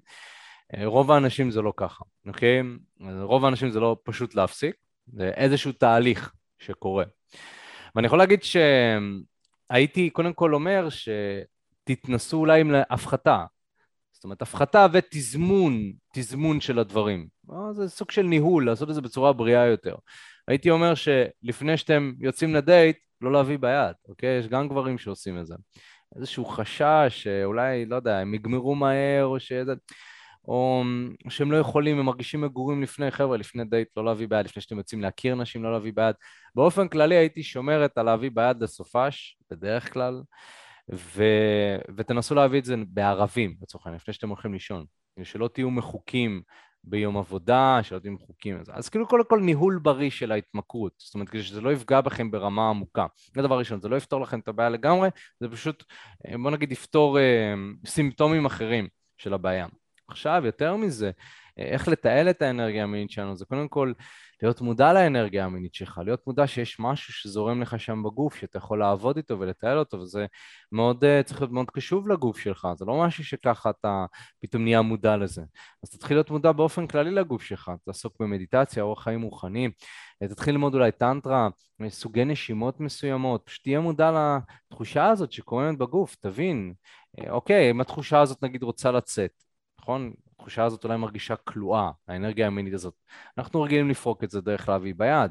רוב 0.85 1.11
האנשים 1.11 1.51
זה 1.51 1.63
לא 1.63 1.73
ככה, 1.77 2.05
אוקיי? 2.27 2.63
רוב 3.21 3.45
האנשים 3.45 3.71
זה 3.71 3.81
לא 3.81 3.97
פשוט 4.05 4.35
להפסיק, 4.35 4.77
זה 5.07 5.29
איזשהו 5.29 5.73
תהליך 5.73 6.33
שקורה. 6.59 7.05
ואני 7.95 8.07
יכול 8.07 8.19
להגיד 8.19 8.41
שהייתי 8.43 10.11
קודם 10.11 10.33
כל 10.33 10.55
אומר 10.55 10.89
שתתנסו 10.91 12.37
אולי 12.37 12.61
עם 12.61 12.75
הפחתה, 12.91 13.45
זאת 14.13 14.25
אומרת, 14.25 14.43
הפחתה 14.43 14.87
ותזמון, 14.93 15.93
תזמון 16.13 16.61
של 16.61 16.79
הדברים. 16.79 17.29
אה, 17.53 17.73
זה 17.73 17.89
סוג 17.89 18.11
של 18.11 18.23
ניהול, 18.23 18.67
לעשות 18.67 18.91
את 18.91 18.95
זה 18.95 19.01
בצורה 19.01 19.33
בריאה 19.33 19.67
יותר. 19.67 19.95
הייתי 20.49 20.71
אומר 20.71 20.95
שלפני 20.95 21.77
שאתם 21.77 22.13
יוצאים 22.21 22.55
לדייט, 22.55 22.97
לא 23.21 23.33
להביא 23.33 23.59
ביד, 23.59 23.95
אוקיי? 24.09 24.39
יש 24.39 24.49
גם 24.49 24.69
גברים 24.69 24.99
שעושים 24.99 25.39
את 25.39 25.47
זה. 25.47 25.55
איזשהו 26.17 26.45
חשש 26.45 27.07
שאולי, 27.09 27.87
לא 27.87 27.97
יודע, 27.97 28.19
הם 28.19 28.35
יגמרו 28.35 28.75
מהר, 28.75 29.25
או 29.25 29.41
שזה... 29.41 29.75
או 30.49 30.83
שהם 31.29 31.53
לא 31.53 31.57
יכולים, 31.57 31.99
הם 31.99 32.07
מרגישים 32.07 32.41
מגורים 32.41 32.83
לפני, 32.83 33.11
חבר'ה, 33.11 33.37
לפני 33.37 33.65
דייט, 33.65 33.89
לא 33.97 34.05
להביא 34.05 34.29
ביד, 34.29 34.45
לפני 34.47 34.63
שאתם 34.63 34.79
יוצאים 34.79 35.03
להכיר 35.03 35.35
נשים, 35.35 35.63
לא 35.63 35.73
להביא 35.73 35.93
ביד. 35.95 36.15
באופן 36.55 36.89
כללי 36.89 37.15
הייתי 37.15 37.43
שומרת 37.43 37.99
על 37.99 38.07
להביא 38.07 38.31
ביד 38.35 38.63
לסופש, 38.63 39.39
בדרך 39.51 39.93
כלל. 39.93 40.23
ו... 40.95 41.25
ותנסו 41.97 42.35
להביא 42.35 42.59
את 42.59 42.65
זה 42.65 42.75
בערבים, 42.89 43.57
לצורך 43.63 43.87
העניין, 43.87 44.01
לפני 44.03 44.15
שאתם 44.15 44.29
הולכים 44.29 44.53
לישון. 44.53 44.85
שלא 45.23 45.49
תהיו 45.49 45.71
מחוקים 45.71 46.43
ביום 46.87 47.17
עבודה, 47.17 47.79
שלא 47.83 47.97
יודעים 47.97 48.19
חוקים. 48.19 48.59
אז 48.73 48.89
כאילו 48.89 49.09
קודם 49.09 49.25
כל 49.29 49.41
ניהול 49.41 49.79
בריא 49.83 50.11
של 50.11 50.33
ההתמכרות, 50.33 50.93
זאת 50.99 51.15
אומרת 51.15 51.29
כדי 51.29 51.43
שזה 51.43 51.61
לא 51.61 51.73
יפגע 51.73 52.01
בכם 52.01 52.31
ברמה 52.31 52.69
עמוקה. 52.71 53.07
זה 53.35 53.43
דבר 53.43 53.59
ראשון, 53.59 53.81
זה 53.81 53.89
לא 53.89 53.97
יפתור 53.97 54.21
לכם 54.21 54.39
את 54.39 54.49
הבעיה 54.49 54.69
לגמרי, 54.69 55.09
זה 55.41 55.49
פשוט, 55.49 55.85
אה, 56.27 56.39
בוא 56.43 56.51
נגיד, 56.51 56.73
יפתור 56.73 57.19
אה, 57.19 57.55
סימפטומים 57.87 58.47
אחרים 58.47 58.89
של 59.19 59.35
הבעיה. 59.35 59.67
עכשיו, 60.09 60.43
יותר 60.45 60.77
מזה, 60.77 61.11
אה, 61.59 61.65
איך 61.65 61.89
לתעל 61.89 62.31
את 62.31 62.43
האנרגיה 62.43 62.83
המינית 62.83 63.11
שלנו, 63.11 63.37
זה 63.37 63.45
קודם 63.45 63.69
כל 63.69 63.93
להיות 64.43 64.61
מודע 64.61 64.93
לאנרגיה 64.93 65.45
המינית 65.45 65.75
שלך, 65.75 66.01
להיות 66.05 66.27
מודע 66.27 66.47
שיש 66.47 66.81
משהו 66.81 67.13
שזורם 67.13 67.63
לך 67.63 67.81
שם 67.81 68.03
בגוף, 68.03 68.37
שאתה 68.37 68.59
יכול 68.59 68.79
לעבוד 68.79 69.17
איתו 69.17 69.41
ולתעל 69.41 69.79
אותו, 69.79 69.99
וזה 69.99 70.27
מאוד, 70.73 71.05
אה, 71.05 71.23
צריך 71.23 71.41
להיות 71.41 71.53
מאוד 71.53 71.71
קשוב 71.71 72.09
לגוף 72.09 72.39
שלך, 72.39 72.69
זה 72.77 72.85
לא 72.85 73.01
משהו 73.05 73.25
שככה 73.25 73.71
אתה 73.71 74.07
פתאום 74.41 74.63
נהיה 74.63 74.83
מודע 74.83 75.17
לזה. 75.17 75.43
אז 75.83 75.91
תתחיל 75.91 76.17
להיות 76.17 76.31
מודע 76.31 76.53
באופן 76.53 76.87
כללי 76.87 77.11
לגוף 77.11 77.43
שלך, 77.43 77.71
תעסוק 77.85 78.17
במדיטציה, 78.21 78.83
אורח 78.83 79.03
חיים 79.03 79.23
רוחני, 79.23 79.69
אה, 80.23 80.29
תתחיל 80.29 80.55
ללמוד 80.55 80.75
אולי 80.75 80.93
טנטרה, 80.93 81.49
סוגי 81.89 82.25
נשימות 82.25 82.81
מסוימות, 82.81 83.43
פשוט 83.45 83.63
תהיה 83.63 83.81
מודע 83.81 84.39
לתחושה 84.71 85.07
הזאת 85.09 85.33
שקורמת 85.33 85.79
בגוף, 85.79 86.15
תבין, 86.15 86.75
אוקיי, 87.29 87.71
אם 87.71 87.81
התחושה 87.81 88.21
הזאת 88.21 88.43
נגיד 88.43 88.63
רוצה 88.63 88.91
לצאת, 88.91 89.31
נכון? 89.81 90.13
התחושה 90.37 90.65
הזאת 90.65 90.85
אולי 90.85 90.97
מרגישה 90.97 91.37
כלואה, 91.37 91.91
האנרגיה 92.09 92.47
המינית 92.47 92.75
הזאת. 92.75 92.95
אנחנו 93.39 93.63
רגילים 93.63 93.91
לפרוק 93.91 94.25
את 94.25 94.31
זה 94.31 94.41
דרך 94.41 94.69
להביא 94.69 94.95
ביד, 94.97 95.31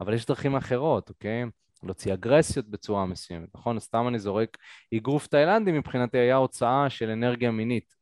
אבל 0.00 0.14
יש 0.14 0.26
דרכים 0.26 0.56
אחרות, 0.56 1.08
אוקיי? 1.08 1.44
להוציא 1.82 2.14
אגרסיות 2.14 2.68
בצורה 2.68 3.06
מסוימת, 3.06 3.48
נכון? 3.54 3.80
סתם 3.80 4.08
אני 4.08 4.18
זורק 4.18 4.56
אגרוף 4.96 5.26
תאילנדי 5.26 5.72
מבחינתי 5.72 6.18
היה 6.18 6.36
הוצאה 6.36 6.90
של 6.90 7.10
אנרגיה 7.10 7.50
מינית 7.50 7.94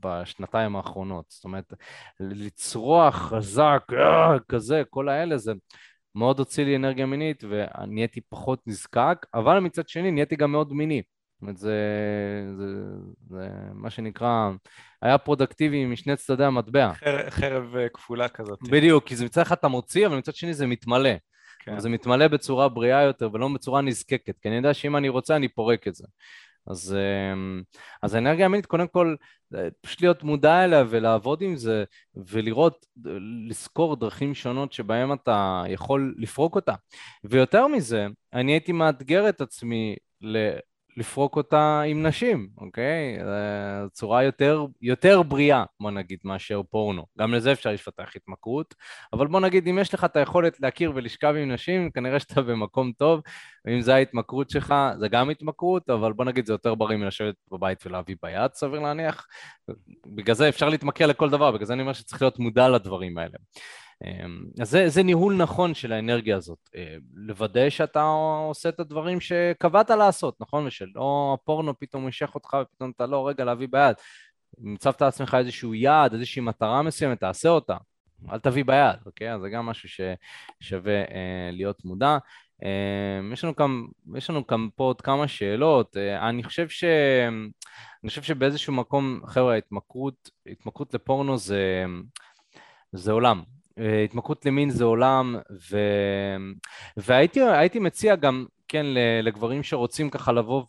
בשנתיים 0.00 0.76
האחרונות. 0.76 1.24
זאת 1.28 1.44
אומרת, 1.44 1.72
לצרוח 2.20 3.14
חזק, 3.14 3.82
אה, 3.92 4.38
כזה, 4.48 4.82
כל 4.90 5.08
האלה, 5.08 5.38
זה 5.38 5.52
מאוד 6.14 6.38
הוציא 6.38 6.64
לי 6.64 6.76
אנרגיה 6.76 7.06
מינית 7.06 7.44
ונהייתי 7.44 8.20
פחות 8.28 8.60
נזקק, 8.66 9.26
אבל 9.34 9.58
מצד 9.58 9.88
שני 9.88 10.10
נהייתי 10.10 10.36
גם 10.36 10.52
מאוד 10.52 10.72
מיני. 10.72 11.02
זאת 11.34 11.42
אומרת, 11.42 11.56
זה, 11.56 11.76
זה, 12.58 12.66
זה 13.28 13.48
מה 13.74 13.90
שנקרא, 13.90 14.50
היה 15.02 15.18
פרודקטיבי 15.18 15.84
משני 15.84 16.16
צדדי 16.16 16.44
המטבע. 16.44 16.92
חרב, 16.94 17.30
חרב 17.30 17.76
אה, 17.76 17.88
כפולה 17.88 18.28
כזאת. 18.28 18.58
בדיוק, 18.70 19.04
כי 19.04 19.14
מצד 19.24 19.42
אחד 19.42 19.56
אתה 19.56 19.68
מוציא, 19.68 20.06
אבל 20.06 20.16
מצד 20.16 20.34
שני 20.34 20.54
זה 20.54 20.66
מתמלא. 20.66 21.10
כן. 21.58 21.78
זה 21.78 21.88
מתמלא 21.88 22.28
בצורה 22.28 22.68
בריאה 22.68 23.02
יותר 23.02 23.28
ולא 23.32 23.48
בצורה 23.54 23.80
נזקקת, 23.80 24.38
כי 24.38 24.48
אני 24.48 24.56
יודע 24.56 24.74
שאם 24.74 24.96
אני 24.96 25.08
רוצה 25.08 25.36
אני 25.36 25.48
פורק 25.48 25.88
את 25.88 25.94
זה. 25.94 26.04
אז, 26.66 26.96
אמ, 27.32 27.62
אז 28.02 28.14
האנרגיה 28.14 28.46
המינית, 28.46 28.66
קודם 28.66 28.88
כל, 28.88 29.14
פשוט 29.80 30.02
להיות 30.02 30.22
מודע 30.22 30.64
אליה 30.64 30.84
ולעבוד 30.88 31.42
עם 31.42 31.56
זה 31.56 31.84
ולראות, 32.14 32.86
לזכור 33.48 33.96
דרכים 33.96 34.34
שונות 34.34 34.72
שבהן 34.72 35.12
אתה 35.12 35.64
יכול 35.68 36.14
לפרוק 36.18 36.54
אותה. 36.54 36.74
ויותר 37.24 37.66
מזה, 37.66 38.06
אני 38.32 38.52
הייתי 38.52 38.72
מאתגר 38.72 39.28
את 39.28 39.40
עצמי 39.40 39.96
לפרוק 40.96 41.36
אותה 41.36 41.82
עם 41.86 42.06
נשים, 42.06 42.48
אוקיי? 42.58 43.18
צורה 43.92 44.22
יותר, 44.22 44.66
יותר 44.82 45.22
בריאה, 45.22 45.64
בוא 45.80 45.90
נגיד, 45.90 46.18
מאשר 46.24 46.62
פורנו. 46.70 47.06
גם 47.18 47.34
לזה 47.34 47.52
אפשר 47.52 47.72
לפתח 47.72 48.16
התמכרות, 48.16 48.74
אבל 49.12 49.26
בוא 49.26 49.40
נגיד, 49.40 49.68
אם 49.68 49.78
יש 49.78 49.94
לך 49.94 50.04
את 50.04 50.16
היכולת 50.16 50.60
להכיר 50.60 50.92
ולשכב 50.94 51.34
עם 51.38 51.52
נשים, 51.52 51.90
כנראה 51.90 52.20
שאתה 52.20 52.42
במקום 52.42 52.92
טוב, 52.92 53.20
ואם 53.64 53.80
זו 53.80 53.92
ההתמכרות 53.92 54.50
שלך, 54.50 54.74
זה 54.98 55.08
גם 55.08 55.30
התמכרות, 55.30 55.90
אבל 55.90 56.12
בוא 56.12 56.24
נגיד, 56.24 56.46
זה 56.46 56.52
יותר 56.52 56.74
בריא 56.74 56.96
מלשבת 56.96 57.34
בבית 57.52 57.86
ולהביא 57.86 58.16
ביד, 58.22 58.54
סביר 58.54 58.80
להניח. 58.80 59.26
בגלל 60.06 60.34
זה 60.34 60.48
אפשר 60.48 60.68
להתמכר 60.68 61.06
לכל 61.06 61.30
דבר, 61.30 61.50
בגלל 61.50 61.66
זה 61.66 61.72
אני 61.72 61.82
אומר 61.82 61.92
שצריך 61.92 62.22
להיות 62.22 62.38
מודע 62.38 62.68
לדברים 62.68 63.18
האלה. 63.18 63.38
אמ, 64.04 64.44
אז 64.60 64.70
זה, 64.70 64.88
זה 64.88 65.02
ניהול 65.02 65.36
נכון 65.36 65.74
של 65.74 65.92
האנרגיה 65.92 66.36
הזאת, 66.36 66.58
אה, 66.76 66.96
לוודא 67.14 67.70
שאתה 67.70 68.02
עושה 68.48 68.68
את 68.68 68.80
הדברים 68.80 69.20
שקבעת 69.20 69.90
לעשות, 69.90 70.40
נכון? 70.40 70.66
ושלא 70.66 71.36
הפורנו 71.40 71.78
פתאום 71.78 72.02
מושך 72.02 72.34
אותך 72.34 72.56
ופתאום 72.62 72.92
אתה 72.96 73.06
לא, 73.06 73.28
רגע, 73.28 73.44
להביא 73.44 73.68
ביד. 73.70 73.96
אם 74.64 74.74
הצבת 74.74 75.02
לעצמך 75.02 75.36
איזשהו 75.38 75.74
יעד, 75.74 76.12
איזושהי 76.12 76.42
מטרה 76.42 76.82
מסוימת, 76.82 77.20
תעשה 77.20 77.48
אותה. 77.48 77.76
אל 78.32 78.38
תביא 78.38 78.64
ביד, 78.64 78.96
אוקיי? 79.06 79.34
אז 79.34 79.40
זה 79.40 79.48
גם 79.48 79.66
משהו 79.66 79.88
ששווה 79.88 81.00
אה, 81.00 81.50
להיות 81.52 81.84
מודע. 81.84 82.18
אה, 82.64 83.20
יש, 83.32 83.44
לנו 83.44 83.56
כאן, 83.56 83.70
יש 84.16 84.30
לנו 84.30 84.46
כאן 84.46 84.68
פה 84.76 84.84
עוד 84.84 85.00
כמה 85.00 85.28
שאלות. 85.28 85.96
אה, 85.96 86.28
אני 86.28 86.42
חושב 86.42 86.68
ש... 86.68 86.84
אני 88.02 88.08
חושב 88.08 88.22
שבאיזשהו 88.22 88.72
מקום, 88.72 89.20
חבר'ה, 89.26 89.56
התמכרות, 89.56 90.30
התמכרות 90.46 90.94
לפורנו 90.94 91.38
זה, 91.38 91.84
זה 92.92 93.12
עולם, 93.12 93.42
התמכרות 94.04 94.46
למין 94.46 94.70
זה 94.70 94.84
עולם, 94.84 95.36
ו... 95.70 95.78
והייתי 96.96 97.78
מציע 97.78 98.16
גם, 98.16 98.46
כן, 98.68 98.86
לגברים 99.22 99.62
שרוצים 99.62 100.10
ככה 100.10 100.32
לבוא 100.32 100.64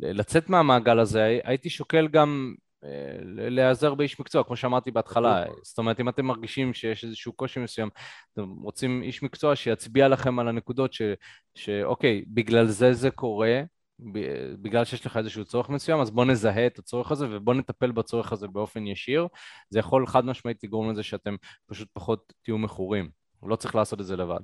ולצאת 0.00 0.50
מהמעגל 0.50 0.98
הזה, 0.98 1.38
הייתי 1.44 1.70
שוקל 1.70 2.08
גם 2.08 2.54
אה, 2.84 2.90
להיעזר 3.24 3.94
באיש 3.94 4.20
מקצוע, 4.20 4.44
כמו 4.44 4.56
שאמרתי 4.56 4.90
בהתחלה. 4.90 5.44
זאת 5.62 5.78
אומרת, 5.78 6.00
אם 6.00 6.08
אתם 6.08 6.24
מרגישים 6.24 6.74
שיש 6.74 7.04
איזשהו 7.04 7.32
קושי 7.32 7.60
מסוים, 7.60 7.88
אתם 8.32 8.48
רוצים 8.62 9.02
איש 9.02 9.22
מקצוע 9.22 9.56
שיצביע 9.56 10.08
לכם 10.08 10.38
על 10.38 10.48
הנקודות 10.48 10.92
ש... 10.92 11.02
שאוקיי, 11.54 12.24
בגלל 12.26 12.66
זה 12.66 12.92
זה 12.92 13.10
קורה, 13.10 13.62
בגלל 14.62 14.84
שיש 14.84 15.06
לך 15.06 15.16
איזשהו 15.16 15.44
צורך 15.44 15.68
מסוים, 15.68 16.00
אז 16.00 16.10
בוא 16.10 16.24
נזהה 16.24 16.66
את 16.66 16.78
הצורך 16.78 17.12
הזה 17.12 17.26
ובוא 17.30 17.54
נטפל 17.54 17.92
בצורך 17.92 18.32
הזה 18.32 18.48
באופן 18.48 18.86
ישיר. 18.86 19.26
זה 19.70 19.78
יכול 19.78 20.06
חד 20.06 20.24
משמעית 20.24 20.64
לגרום 20.64 20.90
לזה 20.90 21.02
שאתם 21.02 21.36
פשוט 21.66 21.88
פחות 21.92 22.32
תהיו 22.42 22.58
מכורים. 22.58 23.20
לא 23.42 23.56
צריך 23.56 23.74
לעשות 23.74 24.00
את 24.00 24.06
זה 24.06 24.16
לבד. 24.16 24.40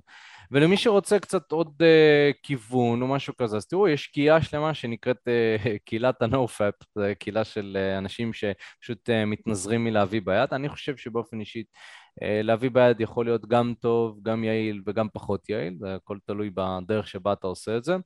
ולמי 0.51 0.77
שרוצה 0.77 1.19
קצת 1.19 1.53
עוד 1.53 1.83
uh, 1.83 2.35
כיוון 2.43 3.03
או 3.03 3.07
משהו 3.07 3.37
כזה, 3.37 3.57
אז 3.57 3.67
תראו, 3.67 3.89
יש 3.89 4.07
קהילה 4.07 4.43
שלמה 4.43 4.75
שנקראת 4.75 5.17
uh, 5.17 5.69
קהילת 5.85 6.23
ה-NoFap, 6.23 6.85
זו 6.95 7.03
קהילה 7.19 7.45
של 7.45 7.77
uh, 7.77 7.99
אנשים 7.99 8.33
שפשוט 8.33 9.11
uh, 9.11 9.13
מתנזרים 9.27 9.85
מלהביא 9.85 10.21
ביד. 10.25 10.49
אני 10.53 10.69
חושב 10.69 10.97
שבאופן 10.97 11.41
אישי 11.41 11.61
uh, 11.61 11.65
להביא 12.23 12.71
ביד 12.71 13.01
יכול 13.01 13.27
להיות 13.27 13.47
גם 13.47 13.75
טוב, 13.81 14.19
גם 14.23 14.45
יעיל 14.45 14.83
וגם 14.87 15.09
פחות 15.13 15.49
יעיל, 15.49 15.77
זה 15.79 15.95
הכל 15.95 16.19
תלוי 16.27 16.51
בדרך 16.55 17.09
שבה 17.09 17.33
אתה 17.33 17.47
עושה 17.47 17.77
את 17.77 17.85
זה. 17.85 17.97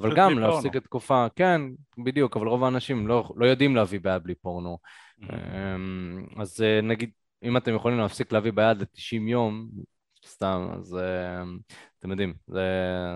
אבל 0.00 0.16
גם 0.16 0.38
להפסיק 0.38 0.76
את 0.76 0.84
תקופה, 0.84 1.26
כן, 1.36 1.60
בדיוק, 2.04 2.36
אבל 2.36 2.46
רוב 2.46 2.64
האנשים 2.64 3.06
לא, 3.06 3.28
לא 3.36 3.46
יודעים 3.46 3.76
להביא 3.76 4.00
ביד 4.00 4.22
בלי 4.22 4.34
פורנו. 4.34 4.78
Mm-hmm. 5.22 6.40
אז 6.40 6.60
uh, 6.60 6.84
נגיד, 6.84 7.10
אם 7.42 7.56
אתם 7.56 7.74
יכולים 7.74 7.98
להפסיק 7.98 8.32
להביא 8.32 8.52
ביד 8.52 8.80
ל-90 8.80 9.28
יום, 9.28 9.68
סתם, 10.26 10.68
אז 10.78 10.98
uh, 10.98 11.74
אתם 11.98 12.10
יודעים, 12.10 12.34
זה, 12.46 12.68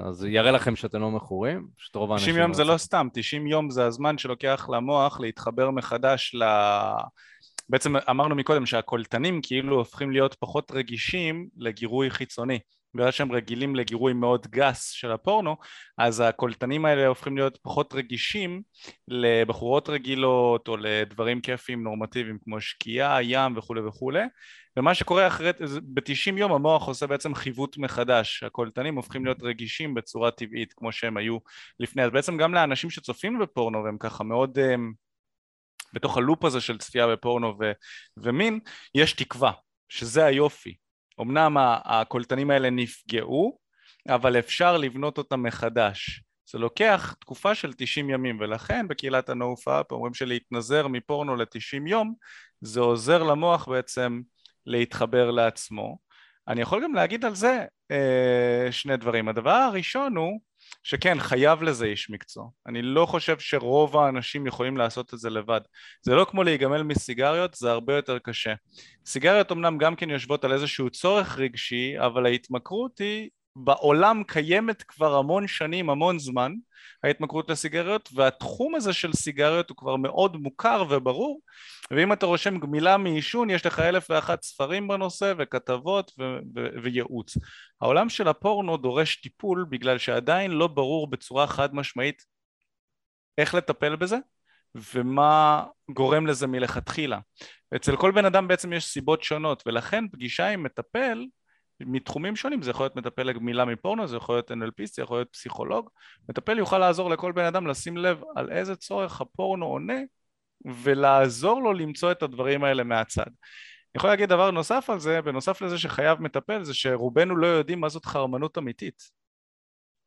אז 0.04 0.24
יראה 0.24 0.50
לכם 0.50 0.76
שאתם 0.76 1.00
לא 1.00 1.10
מכורים, 1.10 1.68
פשוט 1.78 1.96
רוב 1.96 2.12
האנשים... 2.12 2.28
90 2.28 2.42
יום 2.42 2.50
לא 2.50 2.56
זה 2.56 2.64
לא 2.64 2.76
סתם, 2.76 3.08
90 3.12 3.46
יום 3.46 3.70
זה 3.70 3.86
הזמן 3.86 4.18
שלוקח 4.18 4.68
למוח 4.72 5.20
להתחבר 5.20 5.70
מחדש 5.70 6.34
ל... 6.34 6.42
בעצם 7.70 7.96
אמרנו 7.96 8.34
מקודם 8.34 8.66
שהקולטנים 8.66 9.40
כאילו 9.42 9.76
הופכים 9.76 10.10
להיות 10.10 10.34
פחות 10.34 10.72
רגישים 10.74 11.48
לגירוי 11.56 12.10
חיצוני. 12.10 12.58
בגלל 12.94 13.10
שהם 13.10 13.32
רגילים 13.32 13.76
לגירוי 13.76 14.12
מאוד 14.12 14.46
גס 14.46 14.90
של 14.90 15.12
הפורנו, 15.12 15.56
אז 15.98 16.20
הקולטנים 16.20 16.84
האלה 16.84 17.06
הופכים 17.06 17.36
להיות 17.36 17.58
פחות 17.62 17.94
רגישים 17.94 18.62
לבחורות 19.08 19.88
רגילות 19.88 20.68
או 20.68 20.76
לדברים 20.76 21.40
כיפיים 21.40 21.82
נורמטיביים 21.82 22.38
כמו 22.44 22.60
שקיעה, 22.60 23.22
ים 23.22 23.56
וכולי 23.56 23.80
וכולי, 23.80 24.22
ומה 24.76 24.94
שקורה 24.94 25.26
אחרי, 25.26 25.50
ב-90 25.82 26.38
יום 26.38 26.52
המוח 26.52 26.88
עושה 26.88 27.06
בעצם 27.06 27.34
חיווט 27.34 27.78
מחדש, 27.78 28.42
הקולטנים 28.42 28.96
הופכים 28.96 29.24
להיות 29.24 29.42
רגישים 29.42 29.94
בצורה 29.94 30.30
טבעית 30.30 30.72
כמו 30.72 30.92
שהם 30.92 31.16
היו 31.16 31.38
לפני, 31.80 32.02
אז 32.02 32.10
בעצם 32.10 32.36
גם 32.36 32.54
לאנשים 32.54 32.90
שצופים 32.90 33.38
בפורנו 33.38 33.84
והם 33.84 33.98
ככה 33.98 34.24
מאוד 34.24 34.58
um, 34.58 35.09
בתוך 35.92 36.16
הלופ 36.16 36.44
הזה 36.44 36.60
של 36.60 36.78
צפייה 36.78 37.06
בפורנו 37.06 37.54
ו- 37.60 37.72
ומין, 38.16 38.60
יש 38.94 39.12
תקווה, 39.12 39.52
שזה 39.88 40.24
היופי. 40.24 40.74
אמנם 41.20 41.56
הקולטנים 41.84 42.50
האלה 42.50 42.70
נפגעו, 42.70 43.58
אבל 44.08 44.38
אפשר 44.38 44.76
לבנות 44.76 45.18
אותם 45.18 45.42
מחדש. 45.42 46.22
זה 46.52 46.58
לוקח 46.58 47.14
תקופה 47.20 47.54
של 47.54 47.72
90 47.72 48.10
ימים, 48.10 48.40
ולכן 48.40 48.88
בקהילת 48.88 49.28
ה-NoFap 49.28 49.84
אומרים 49.90 50.14
שלהתנזר 50.14 50.88
מפורנו 50.88 51.36
ל-90 51.36 51.88
יום, 51.88 52.14
זה 52.60 52.80
עוזר 52.80 53.22
למוח 53.22 53.68
בעצם 53.68 54.20
להתחבר 54.66 55.30
לעצמו. 55.30 55.98
אני 56.48 56.60
יכול 56.60 56.82
גם 56.84 56.94
להגיד 56.94 57.24
על 57.24 57.34
זה 57.34 57.64
אה, 57.90 58.72
שני 58.72 58.96
דברים. 58.96 59.28
הדבר 59.28 59.50
הראשון 59.50 60.16
הוא 60.16 60.40
שכן, 60.82 61.20
חייב 61.20 61.62
לזה 61.62 61.86
איש 61.86 62.10
מקצוע. 62.10 62.48
אני 62.66 62.82
לא 62.82 63.06
חושב 63.06 63.38
שרוב 63.38 63.96
האנשים 63.96 64.46
יכולים 64.46 64.76
לעשות 64.76 65.14
את 65.14 65.18
זה 65.18 65.30
לבד. 65.30 65.60
זה 66.02 66.14
לא 66.14 66.26
כמו 66.30 66.42
להיגמל 66.42 66.82
מסיגריות, 66.82 67.54
זה 67.54 67.70
הרבה 67.70 67.96
יותר 67.96 68.18
קשה. 68.18 68.54
סיגריות 69.06 69.52
אמנם 69.52 69.78
גם 69.78 69.96
כן 69.96 70.10
יושבות 70.10 70.44
על 70.44 70.52
איזשהו 70.52 70.90
צורך 70.90 71.38
רגשי, 71.38 71.94
אבל 71.98 72.26
ההתמכרות 72.26 72.98
היא 72.98 73.28
בעולם 73.56 74.22
קיימת 74.26 74.82
כבר 74.82 75.14
המון 75.14 75.48
שנים, 75.48 75.90
המון 75.90 76.18
זמן, 76.18 76.52
ההתמכרות 77.04 77.50
לסיגריות, 77.50 78.08
והתחום 78.14 78.74
הזה 78.74 78.92
של 78.92 79.12
סיגריות 79.12 79.70
הוא 79.70 79.76
כבר 79.76 79.96
מאוד 79.96 80.36
מוכר 80.36 80.84
וברור, 80.90 81.40
ואם 81.90 82.12
אתה 82.12 82.26
רושם 82.26 82.58
גמילה 82.58 82.96
מעישון, 82.96 83.50
יש 83.50 83.66
לך 83.66 83.78
אלף 83.78 84.06
ואחת 84.10 84.42
ספרים 84.42 84.88
בנושא 84.88 85.32
וכתבות 85.38 86.12
ו- 86.18 86.38
ו- 86.54 86.82
וייעוץ. 86.82 87.36
העולם 87.80 88.08
של 88.08 88.28
הפורנו 88.28 88.76
דורש 88.76 89.16
טיפול 89.16 89.66
בגלל 89.70 89.98
שעדיין 89.98 90.50
לא 90.50 90.66
ברור 90.66 91.10
בצורה 91.10 91.46
חד 91.46 91.74
משמעית 91.74 92.24
איך 93.38 93.54
לטפל 93.54 93.96
בזה 93.96 94.16
ומה 94.94 95.64
גורם 95.90 96.26
לזה 96.26 96.46
מלכתחילה. 96.46 97.18
אצל 97.76 97.96
כל 97.96 98.10
בן 98.10 98.24
אדם 98.24 98.48
בעצם 98.48 98.72
יש 98.72 98.84
סיבות 98.84 99.22
שונות, 99.22 99.62
ולכן 99.66 100.08
פגישה 100.08 100.48
עם 100.48 100.62
מטפל 100.62 101.26
מתחומים 101.86 102.36
שונים, 102.36 102.62
זה 102.62 102.70
יכול 102.70 102.84
להיות 102.84 102.96
מטפל 102.96 103.22
לגמילה 103.22 103.64
מפורנו, 103.64 104.06
זה 104.06 104.16
יכול 104.16 104.34
להיות 104.34 104.50
NLP, 104.50 104.84
זה 104.84 105.02
יכול 105.02 105.18
להיות 105.18 105.28
פסיכולוג, 105.32 105.90
מטפל 106.28 106.58
יוכל 106.58 106.78
לעזור 106.78 107.10
לכל 107.10 107.32
בן 107.32 107.44
אדם 107.44 107.66
לשים 107.66 107.96
לב 107.96 108.22
על 108.36 108.52
איזה 108.52 108.76
צורך 108.76 109.20
הפורנו 109.20 109.66
עונה 109.66 109.98
ולעזור 110.64 111.62
לו 111.62 111.72
למצוא 111.72 112.12
את 112.12 112.22
הדברים 112.22 112.64
האלה 112.64 112.84
מהצד. 112.84 113.26
אני 113.26 113.98
יכול 113.98 114.10
להגיד 114.10 114.28
דבר 114.28 114.50
נוסף 114.50 114.90
על 114.90 114.98
זה, 114.98 115.22
בנוסף 115.22 115.62
לזה 115.62 115.78
שחייב 115.78 116.22
מטפל, 116.22 116.64
זה 116.64 116.74
שרובנו 116.74 117.36
לא 117.36 117.46
יודעים 117.46 117.80
מה 117.80 117.88
זאת 117.88 118.04
חרמנות 118.04 118.58
אמיתית. 118.58 119.02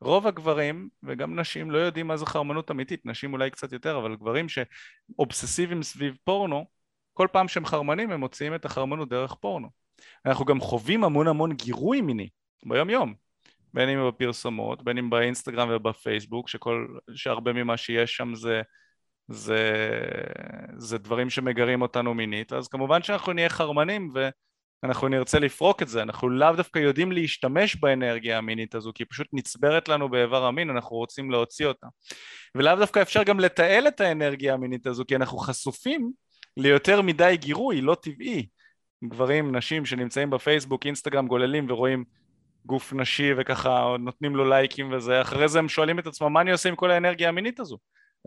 רוב 0.00 0.26
הגברים 0.26 0.88
וגם 1.02 1.40
נשים 1.40 1.70
לא 1.70 1.78
יודעים 1.78 2.06
מה 2.06 2.16
זו 2.16 2.26
חרמנות 2.26 2.70
אמיתית, 2.70 3.06
נשים 3.06 3.32
אולי 3.32 3.50
קצת 3.50 3.72
יותר, 3.72 3.98
אבל 3.98 4.16
גברים 4.16 4.46
שאובססיביים 4.48 5.82
סביב 5.82 6.16
פורנו, 6.24 6.66
כל 7.12 7.28
פעם 7.32 7.48
שהם 7.48 7.66
חרמנים 7.66 8.10
הם 8.10 8.20
מוציאים 8.20 8.54
את 8.54 8.64
החרמנות 8.64 9.08
דרך 9.08 9.34
פורנו. 9.34 9.83
אנחנו 10.26 10.44
גם 10.44 10.60
חווים 10.60 11.04
המון 11.04 11.28
המון 11.28 11.52
גירוי 11.52 12.00
מיני 12.00 12.28
ביום 12.66 12.90
יום, 12.90 13.14
בין 13.74 13.88
אם 13.88 14.08
בפרסומות, 14.08 14.82
בין 14.82 14.98
אם 14.98 15.10
באינסטגרם 15.10 15.68
ובפייסבוק, 15.72 16.48
שכל, 16.48 16.86
שהרבה 17.14 17.52
ממה 17.52 17.76
שיש 17.76 18.16
שם 18.16 18.34
זה, 18.34 18.62
זה, 19.28 19.90
זה 20.76 20.98
דברים 20.98 21.30
שמגרים 21.30 21.82
אותנו 21.82 22.14
מינית, 22.14 22.52
אז 22.52 22.68
כמובן 22.68 23.02
שאנחנו 23.02 23.32
נהיה 23.32 23.48
חרמנים 23.48 24.12
ואנחנו 24.82 25.08
נרצה 25.08 25.38
לפרוק 25.38 25.82
את 25.82 25.88
זה, 25.88 26.02
אנחנו 26.02 26.28
לאו 26.28 26.52
דווקא 26.56 26.78
יודעים 26.78 27.12
להשתמש 27.12 27.76
באנרגיה 27.76 28.38
המינית 28.38 28.74
הזו, 28.74 28.92
כי 28.94 29.02
היא 29.02 29.06
פשוט 29.10 29.26
נצברת 29.32 29.88
לנו 29.88 30.08
באיבר 30.08 30.44
המין, 30.44 30.70
אנחנו 30.70 30.96
רוצים 30.96 31.30
להוציא 31.30 31.66
אותה. 31.66 31.86
ולאו 32.54 32.76
דווקא 32.76 33.02
אפשר 33.02 33.22
גם 33.22 33.40
לתעל 33.40 33.88
את 33.88 34.00
האנרגיה 34.00 34.54
המינית 34.54 34.86
הזו, 34.86 35.04
כי 35.08 35.16
אנחנו 35.16 35.38
חשופים 35.38 36.12
ליותר 36.56 37.02
מדי 37.02 37.36
גירוי, 37.40 37.80
לא 37.80 37.96
טבעי. 38.02 38.46
גברים, 39.08 39.56
נשים 39.56 39.86
שנמצאים 39.86 40.30
בפייסבוק, 40.30 40.86
אינסטגרם, 40.86 41.26
גוללים 41.26 41.66
ורואים 41.70 42.04
גוף 42.66 42.92
נשי 42.92 43.30
וככה 43.36 43.96
נותנים 43.98 44.36
לו 44.36 44.48
לייקים 44.48 44.92
וזה, 44.92 45.20
אחרי 45.20 45.48
זה 45.48 45.58
הם 45.58 45.68
שואלים 45.68 45.98
את 45.98 46.06
עצמם 46.06 46.32
מה 46.32 46.40
אני 46.40 46.52
עושה 46.52 46.68
עם 46.68 46.76
כל 46.76 46.90
האנרגיה 46.90 47.28
המינית 47.28 47.60
הזו? 47.60 47.78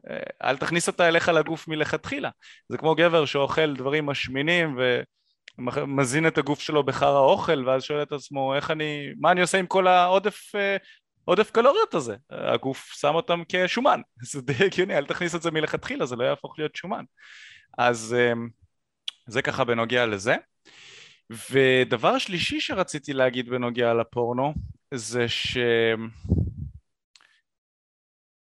אה, 0.10 0.50
אל 0.50 0.58
תכניס 0.58 0.88
אותה 0.88 1.08
אליך 1.08 1.30
לגוף 1.30 1.68
מלכתחילה. 1.68 2.30
זה 2.70 2.78
כמו 2.78 2.96
גבר 2.96 3.26
שאוכל 3.26 3.76
דברים 3.76 4.06
משמינים 4.06 4.78
ומזין 5.58 6.28
את 6.28 6.38
הגוף 6.38 6.60
שלו 6.60 6.84
בחרא 6.84 7.20
אוכל 7.20 7.68
ואז 7.68 7.84
שואל 7.84 8.02
את 8.02 8.12
עצמו 8.12 8.56
איך 8.56 8.72
אני, 8.72 9.10
מה 9.20 9.32
אני 9.32 9.42
עושה 9.42 9.58
עם 9.58 9.68
כל 9.68 9.88
העודף 9.88 10.56
אה, 10.56 10.78
עודף 11.26 11.52
קלוריות 11.52 11.94
הזה? 11.94 12.16
הגוף 12.30 12.92
שם 12.94 13.16
אותם 13.16 13.42
כשומן, 13.50 14.02
זה 14.32 14.42
די 14.42 14.66
הגיוני, 14.66 14.98
אל 14.98 15.06
תכניס 15.06 15.36
את 15.36 15.42
זה 15.42 15.52
מלכתחילה, 15.52 16.06
זה 16.06 16.16
לא 16.16 16.24
יהפוך 16.24 16.60
להיות 16.60 16.76
שומן. 16.76 17.04
אז 17.78 18.16
אה, 18.20 18.34
זה 19.28 19.42
ככה 19.42 19.64
בנוגע 19.64 20.06
לזה. 20.06 20.36
ודבר 21.52 22.18
שלישי 22.18 22.62
שרציתי 22.62 23.14
להגיד 23.14 23.50
בנוגע 23.50 23.94
לפורנו 23.94 24.54
זה 24.94 25.30
ש... 25.30 25.58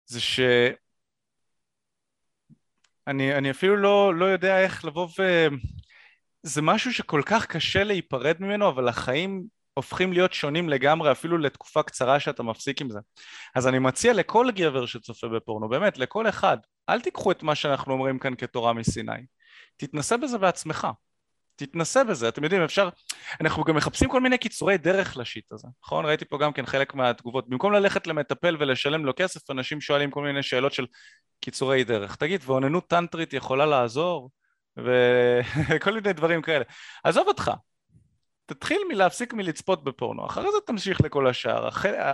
זה 0.06 0.22
ש... 0.22 0.40
אני, 3.08 3.36
אני 3.36 3.52
אפילו 3.52 3.78
לא, 3.78 4.16
לא 4.16 4.26
יודע 4.26 4.60
איך 4.64 4.86
לבוא 4.86 5.08
ו... 5.20 5.48
זה 6.44 6.62
משהו 6.62 6.94
שכל 6.94 7.22
כך 7.26 7.46
קשה 7.46 7.84
להיפרד 7.84 8.36
ממנו, 8.40 8.70
אבל 8.70 8.88
החיים 8.88 9.44
הופכים 9.74 10.14
להיות 10.14 10.34
שונים 10.34 10.70
לגמרי, 10.70 11.12
אפילו 11.12 11.38
לתקופה 11.38 11.84
קצרה 11.84 12.20
שאתה 12.20 12.44
מפסיק 12.44 12.82
עם 12.82 12.90
זה. 12.90 13.00
אז 13.56 13.68
אני 13.68 13.80
מציע 13.80 14.14
לכל 14.14 14.48
גבר 14.56 14.86
שצופה 14.86 15.28
בפורנו, 15.28 15.70
באמת, 15.70 15.98
לכל 15.98 16.30
אחד, 16.30 16.58
אל 16.90 17.02
תיקחו 17.02 17.32
את 17.32 17.44
מה 17.44 17.56
שאנחנו 17.56 17.94
אומרים 17.94 18.20
כאן 18.20 18.36
כתורה 18.36 18.74
מסיני. 18.74 19.26
תתנסה 19.78 20.18
בזה 20.18 20.38
בעצמך. 20.38 20.88
תתנסה 21.56 22.04
בזה, 22.04 22.28
אתם 22.28 22.44
יודעים, 22.44 22.62
אפשר, 22.62 22.90
אנחנו 23.42 23.64
גם 23.64 23.76
מחפשים 23.76 24.10
כל 24.10 24.22
מיני 24.22 24.38
קיצורי 24.38 24.78
דרך 24.78 25.18
לשיט 25.18 25.52
הזה, 25.52 25.68
נכון? 25.84 26.06
ראיתי 26.06 26.26
פה 26.26 26.38
גם 26.38 26.54
כן 26.54 26.66
חלק 26.66 26.94
מהתגובות, 26.94 27.50
במקום 27.50 27.74
ללכת 27.74 28.08
למטפל 28.08 28.58
ולשלם 28.60 29.06
לו 29.06 29.14
כסף, 29.16 29.52
אנשים 29.52 29.82
שואלים 29.82 30.12
כל 30.12 30.24
מיני 30.24 30.44
שאלות 30.44 30.74
של 30.74 30.86
קיצורי 31.40 31.84
דרך. 31.84 32.16
תגיד, 32.16 32.42
ואוננות 32.46 32.88
טנטרית 32.88 33.34
יכולה 33.34 33.66
לעזור? 33.66 34.30
וכל 34.78 35.94
מיני 35.96 36.14
דברים 36.14 36.42
כאלה. 36.42 36.64
עזוב 37.04 37.28
אותך, 37.28 37.52
תתחיל 38.46 38.82
מלהפסיק 38.90 39.34
מלצפות 39.34 39.84
בפורנו, 39.84 40.26
אחרי 40.26 40.52
זה 40.52 40.58
תמשיך 40.66 41.02
לכל 41.02 41.28
השאר. 41.28 41.70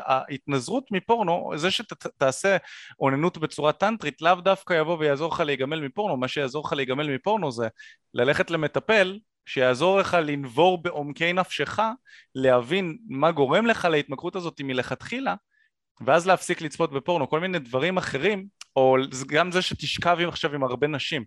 ההתנזרות 0.06 0.84
מפורנו, 0.92 1.52
זה 1.56 1.72
שתעשה 1.72 2.58
אוננות 3.00 3.38
בצורה 3.38 3.74
טנטרית, 3.74 4.22
לאו 4.22 4.36
דווקא 4.36 4.74
יבוא 4.74 4.98
ויעזור 5.00 5.34
לך 5.34 5.40
להיגמל 5.40 5.82
מפורנו, 5.82 6.18
מה 6.18 6.28
שיעזור 6.28 6.66
לך 6.66 6.74
להיגמל 6.74 7.16
מפורנו 7.16 7.52
זה 7.52 7.68
ללכת 8.14 8.52
למטפל 8.52 9.20
שיעזור 9.50 10.00
לך 10.00 10.18
לנבור 10.24 10.82
בעומקי 10.82 11.34
נפשך, 11.34 11.80
להבין 12.36 12.98
מה 13.08 13.32
גורם 13.32 13.66
לך 13.66 13.86
להתמכרות 13.86 14.36
הזאת 14.36 14.62
מלכתחילה, 14.64 15.36
ואז 16.06 16.28
להפסיק 16.28 16.62
לצפות 16.62 16.94
בפורנו, 16.94 17.30
כל 17.30 17.40
מיני 17.40 17.60
דברים 17.60 17.98
אחרים, 17.98 18.48
או 18.76 18.96
גם 19.28 19.52
זה 19.52 19.62
שתשכב 19.62 20.18
עכשיו 20.28 20.56
עם 20.56 20.64
הרבה 20.64 20.88
נשים. 20.88 21.26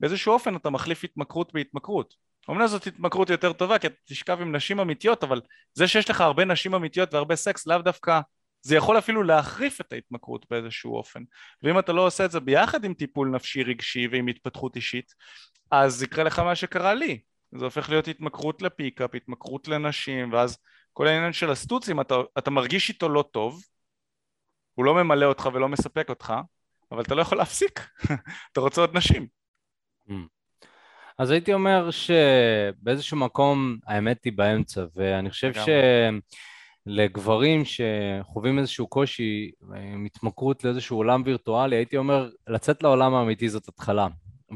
באיזשהו 0.00 0.32
אופן 0.32 0.56
אתה 0.56 0.70
מחליף 0.70 1.04
התמכרות 1.04 1.52
בהתמכרות. 1.54 2.14
אומנם 2.48 2.66
זאת 2.66 2.86
התמכרות 2.86 3.30
יותר 3.30 3.52
טובה 3.52 3.78
כי 3.78 3.86
אתה 3.86 3.96
תשכב 4.04 4.38
עם 4.40 4.56
נשים 4.56 4.80
אמיתיות 4.80 5.24
אבל 5.24 5.40
זה 5.74 5.88
שיש 5.88 6.10
לך 6.10 6.20
הרבה 6.20 6.44
נשים 6.44 6.74
אמיתיות 6.74 7.14
והרבה 7.14 7.36
סקס 7.36 7.66
לאו 7.66 7.78
דווקא 7.78 8.20
זה 8.62 8.76
יכול 8.76 8.98
אפילו 8.98 9.22
להחריף 9.22 9.80
את 9.80 9.92
ההתמכרות 9.92 10.46
באיזשהו 10.50 10.96
אופן 10.96 11.22
ואם 11.62 11.78
אתה 11.78 11.92
לא 11.92 12.06
עושה 12.06 12.24
את 12.24 12.30
זה 12.30 12.40
ביחד 12.40 12.84
עם 12.84 12.94
טיפול 12.94 13.28
נפשי 13.28 13.62
רגשי 13.62 14.08
ועם 14.12 14.28
התפתחות 14.28 14.76
אישית 14.76 15.14
אז 15.70 16.02
יקרה 16.02 16.24
לך 16.24 16.38
מה 16.38 16.54
שקרה 16.54 16.94
לי 16.94 17.20
זה 17.52 17.64
הופך 17.64 17.90
להיות 17.90 18.08
התמכרות 18.08 18.62
לפיקאפ, 18.62 19.14
התמכרות 19.14 19.68
לנשים 19.68 20.32
ואז 20.32 20.58
כל 20.92 21.06
העניין 21.06 21.32
של 21.32 21.50
הסטוצים 21.50 22.00
אתה, 22.00 22.14
אתה 22.38 22.50
מרגיש 22.50 22.88
איתו 22.88 23.08
לא 23.08 23.24
טוב 23.30 23.62
הוא 24.74 24.84
לא 24.84 24.94
ממלא 24.94 25.26
אותך 25.26 25.48
ולא 25.54 25.68
מספק 25.68 26.08
אותך 26.08 26.34
אבל 26.92 27.02
אתה 27.02 27.14
לא 27.14 27.22
יכול 27.22 27.38
להפסיק 27.38 27.88
אתה 28.52 28.60
רוצה 28.60 28.80
עוד 28.80 28.96
נשים 28.96 29.26
mm. 30.08 30.12
אז 31.20 31.30
הייתי 31.30 31.52
אומר 31.52 31.90
שבאיזשהו 31.90 33.16
מקום 33.16 33.76
האמת 33.86 34.24
היא 34.24 34.32
באמצע, 34.32 34.84
ואני 34.96 35.30
חושב 35.30 35.52
שלגברים 36.86 37.62
שחווים 37.64 38.58
איזשהו 38.58 38.86
קושי 38.86 39.50
עם 39.92 40.04
התמכרות 40.04 40.64
לאיזשהו 40.64 40.96
עולם 40.96 41.22
וירטואלי, 41.24 41.76
הייתי 41.76 41.96
אומר, 41.96 42.30
לצאת 42.48 42.82
לעולם 42.82 43.14
האמיתי 43.14 43.48
זאת 43.48 43.68
התחלה. 43.68 44.06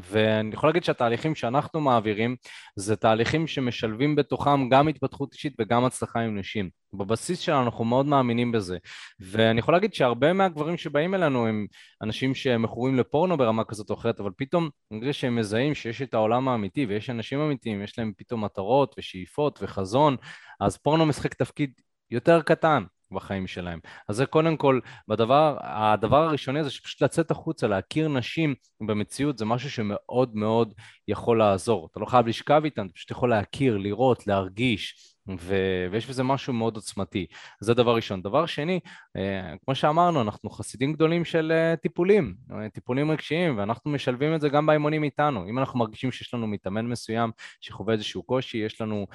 ואני 0.02 0.54
יכול 0.54 0.68
להגיד 0.68 0.84
שהתהליכים 0.84 1.34
שאנחנו 1.34 1.80
מעבירים 1.80 2.36
זה 2.76 2.96
תהליכים 2.96 3.46
שמשלבים 3.46 4.16
בתוכם 4.16 4.68
גם 4.68 4.88
התפתחות 4.88 5.32
אישית 5.32 5.54
וגם 5.60 5.84
הצלחה 5.84 6.20
עם 6.20 6.38
נשים. 6.38 6.70
בבסיס 6.92 7.38
שלנו 7.38 7.62
אנחנו 7.62 7.84
מאוד 7.84 8.06
מאמינים 8.06 8.52
בזה. 8.52 8.78
ואני 9.20 9.58
יכול 9.58 9.74
להגיד 9.74 9.94
שהרבה 9.94 10.32
מהגברים 10.32 10.76
שבאים 10.76 11.14
אלינו 11.14 11.46
הם 11.46 11.66
אנשים 12.02 12.34
שמכורים 12.34 12.94
לפורנו 12.94 13.36
ברמה 13.36 13.64
כזאת 13.64 13.90
או 13.90 13.94
אחרת, 13.94 14.20
אבל 14.20 14.30
פתאום 14.36 14.68
נראה 14.90 15.12
שהם 15.12 15.36
מזהים 15.36 15.74
שיש 15.74 16.02
את 16.02 16.14
העולם 16.14 16.48
האמיתי 16.48 16.86
ויש 16.86 17.10
אנשים 17.10 17.40
אמיתיים, 17.40 17.82
יש 17.82 17.98
להם 17.98 18.12
פתאום 18.16 18.44
מטרות 18.44 18.94
ושאיפות 18.98 19.58
וחזון, 19.62 20.16
אז 20.60 20.76
פורנו 20.76 21.06
משחק 21.06 21.34
תפקיד 21.34 21.72
יותר 22.10 22.42
קטן. 22.42 22.84
בחיים 23.14 23.46
שלהם. 23.46 23.78
אז 24.08 24.16
זה 24.16 24.26
קודם 24.26 24.56
כל, 24.56 24.80
בדבר, 25.08 25.56
הדבר 25.60 26.22
הראשוני 26.22 26.64
זה 26.64 26.70
שפשוט 26.70 27.02
לצאת 27.02 27.30
החוצה, 27.30 27.66
להכיר 27.66 28.08
נשים 28.08 28.54
במציאות, 28.80 29.38
זה 29.38 29.44
משהו 29.44 29.70
שמאוד 29.70 30.36
מאוד 30.36 30.74
יכול 31.08 31.38
לעזור. 31.38 31.88
אתה 31.90 32.00
לא 32.00 32.06
חייב 32.06 32.26
לשכב 32.26 32.62
איתן, 32.64 32.86
אתה 32.86 32.94
פשוט 32.94 33.10
יכול 33.10 33.30
להכיר, 33.30 33.76
לראות, 33.76 34.26
להרגיש. 34.26 35.14
ו- 35.38 35.86
ויש 35.90 36.06
בזה 36.06 36.22
משהו 36.22 36.52
מאוד 36.52 36.76
עוצמתי. 36.76 37.26
זה 37.60 37.74
דבר 37.74 37.96
ראשון. 37.96 38.22
דבר 38.22 38.46
שני, 38.46 38.80
אה, 39.16 39.54
כמו 39.64 39.74
שאמרנו, 39.74 40.22
אנחנו 40.22 40.50
חסידים 40.50 40.92
גדולים 40.92 41.24
של 41.24 41.52
אה, 41.52 41.76
טיפולים, 41.76 42.34
אה, 42.52 42.68
טיפולים 42.68 43.10
רגשיים, 43.10 43.58
ואנחנו 43.58 43.90
משלבים 43.90 44.34
את 44.34 44.40
זה 44.40 44.48
גם 44.48 44.66
באימונים 44.66 45.04
איתנו. 45.04 45.48
אם 45.48 45.58
אנחנו 45.58 45.78
מרגישים 45.78 46.12
שיש 46.12 46.34
לנו 46.34 46.46
מתאמן 46.46 46.86
מסוים 46.86 47.30
שחווה 47.60 47.94
איזשהו 47.94 48.22
קושי, 48.22 48.58
יש 48.58 48.80
לנו 48.80 49.06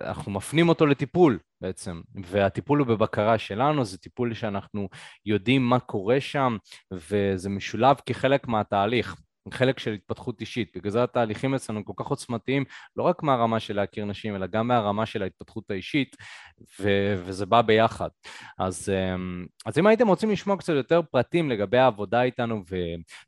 אנחנו 0.00 0.32
מפנים 0.32 0.68
אותו 0.68 0.86
לטיפול 0.86 1.38
בעצם, 1.60 2.00
והטיפול 2.24 2.78
הוא 2.78 2.86
בבקרה 2.86 3.38
שלנו, 3.38 3.84
זה 3.84 3.98
טיפול 3.98 4.34
שאנחנו 4.34 4.88
יודעים 5.26 5.62
מה 5.62 5.80
קורה 5.80 6.20
שם, 6.20 6.56
וזה 6.92 7.48
משולב 7.50 7.96
כחלק 8.06 8.48
מהתהליך. 8.48 9.16
חלק 9.52 9.78
של 9.78 9.92
התפתחות 9.92 10.40
אישית. 10.40 10.76
בגלל 10.76 10.90
זה 10.90 11.02
התהליכים 11.02 11.54
אצלנו 11.54 11.84
כל 11.84 11.92
כך 11.96 12.06
עוצמתיים, 12.06 12.64
לא 12.96 13.02
רק 13.02 13.22
מהרמה 13.22 13.60
של 13.60 13.76
להכיר 13.76 14.04
נשים, 14.04 14.36
אלא 14.36 14.46
גם 14.46 14.68
מהרמה 14.68 15.06
של 15.06 15.22
ההתפתחות 15.22 15.70
האישית, 15.70 16.16
ו- 16.80 17.22
וזה 17.24 17.46
בא 17.46 17.62
ביחד. 17.62 18.08
אז, 18.58 18.88
אמ, 18.88 19.46
אז 19.66 19.78
אם 19.78 19.86
הייתם 19.86 20.08
רוצים 20.08 20.30
לשמוע 20.30 20.56
קצת 20.56 20.72
יותר 20.72 21.00
פרטים 21.10 21.50
לגבי 21.50 21.78
העבודה 21.78 22.22
איתנו 22.22 22.62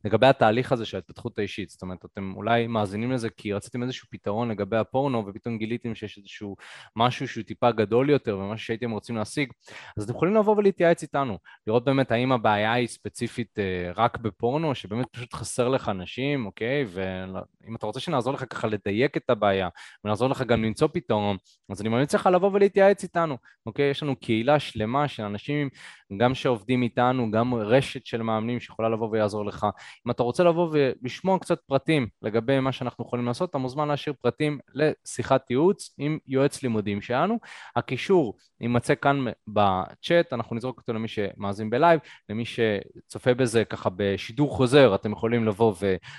ולגבי 0.05 0.27
התהליך 0.27 0.73
הזה 0.73 0.85
של 0.85 0.97
ההתפתחות 0.97 1.39
האישית, 1.39 1.71
זאת 1.71 1.83
אומרת, 1.83 2.05
אתם 2.05 2.33
אולי 2.37 2.67
מאזינים 2.67 3.13
לזה 3.13 3.31
כי 3.31 3.53
רציתם 3.53 3.83
איזשהו 3.83 4.09
פתרון 4.11 4.51
לגבי 4.51 4.77
הפורנו, 4.77 5.27
ופתאום 5.27 5.59
גיליתם 5.59 5.95
שיש 5.95 6.19
איזשהו 6.19 6.57
משהו 6.97 7.29
שהוא 7.29 7.45
טיפה 7.45 7.73
גדול 7.73 8.11
יותר 8.11 8.39
ומשהו 8.39 8.67
שהייתם 8.67 8.91
רוצים 8.91 9.17
להשיג, 9.17 9.53
אז 9.97 10.05
אתם 10.05 10.15
יכולים 10.15 10.35
לבוא 10.35 10.57
ולהתייעץ 10.57 11.03
איתנו, 11.03 11.39
לראות 11.67 11.85
באמת 11.85 12.11
האם 12.13 12.33
הבעיה 12.33 12.73
היא 12.73 12.89
ספציפית 12.89 13.59
אה, 13.59 13.93
רק 13.97 14.19
בפורנו, 14.19 14.75
שבאמת 14.75 15.07
פשוט 15.11 15.35
חסר 15.35 15.69
לך 15.69 15.89
נשים, 16.03 16.47
אוקיי? 16.47 16.85
ואם 16.89 17.77
אתה 17.77 17.87
רוצה 17.87 18.01
שנעזור 18.01 18.35
לך 18.35 18.45
ככה 18.51 18.67
לדייק 18.67 19.17
את 19.17 19.31
הבעיה, 19.31 19.69
ונעזור 20.05 20.29
לך 20.29 20.43
גם 20.43 20.65
למצוא 20.65 20.89
פתרון, 20.93 21.37
אז 21.71 21.81
אני 21.81 21.89
ממליץ 21.89 22.15
לך 22.15 22.29
לבוא 22.33 22.51
ולהתייעץ 22.53 23.03
איתנו, 23.03 23.37
אוקיי? 23.67 23.91
יש 23.91 24.03
לנו 24.03 24.17
קהילה 24.17 24.59
שלמה 24.59 25.09
של 25.09 25.23
אנשים, 25.23 25.69
גם 26.17 26.35
שעובדים 26.35 26.83
איתנו, 26.83 27.31
גם 27.31 27.55
רשת 27.55 28.07
של 28.07 28.23
מאמנים 28.23 28.61
שיכולה 28.61 28.89
לבוא 28.89 29.09
ויעזור 29.11 29.45
לך. 29.45 29.67
אם 30.07 30.11
אתה 30.11 30.23
רוצה 30.23 30.45
לבוא 30.45 30.69
ולשמוע 30.73 31.39
קצת 31.39 31.61
פרטים 31.67 32.09
לגבי 32.23 32.61
מה 32.61 32.73
שאנחנו 32.73 33.05
יכולים 33.05 33.27
לעשות, 33.27 33.51
אתה 33.51 33.59
מוזמן 33.59 33.89
להשאיר 33.89 34.15
פרטים 34.21 34.59
לשיחת 34.75 35.51
ייעוץ 35.51 35.95
עם 35.99 36.19
יועץ 36.27 36.63
לימודים 36.63 37.03
שלנו. 37.03 37.39
הקישור 37.77 38.37
יימצא 38.61 38.95
כאן 38.95 39.25
בצ'אט, 39.49 40.33
אנחנו 40.33 40.57
נזרוק 40.57 40.79
אותו 40.79 40.93
למי 40.93 41.09
שמאזין 41.09 41.71
בלייב, 41.71 42.01
למי 42.29 42.45
שצופה 42.45 43.35
בזה 43.35 43.65
ככה 43.65 43.91
בשידור 43.97 44.57
חוזר, 44.57 44.95
אתם 44.95 45.13
יכולים 45.13 45.45
לבוא 45.45 45.75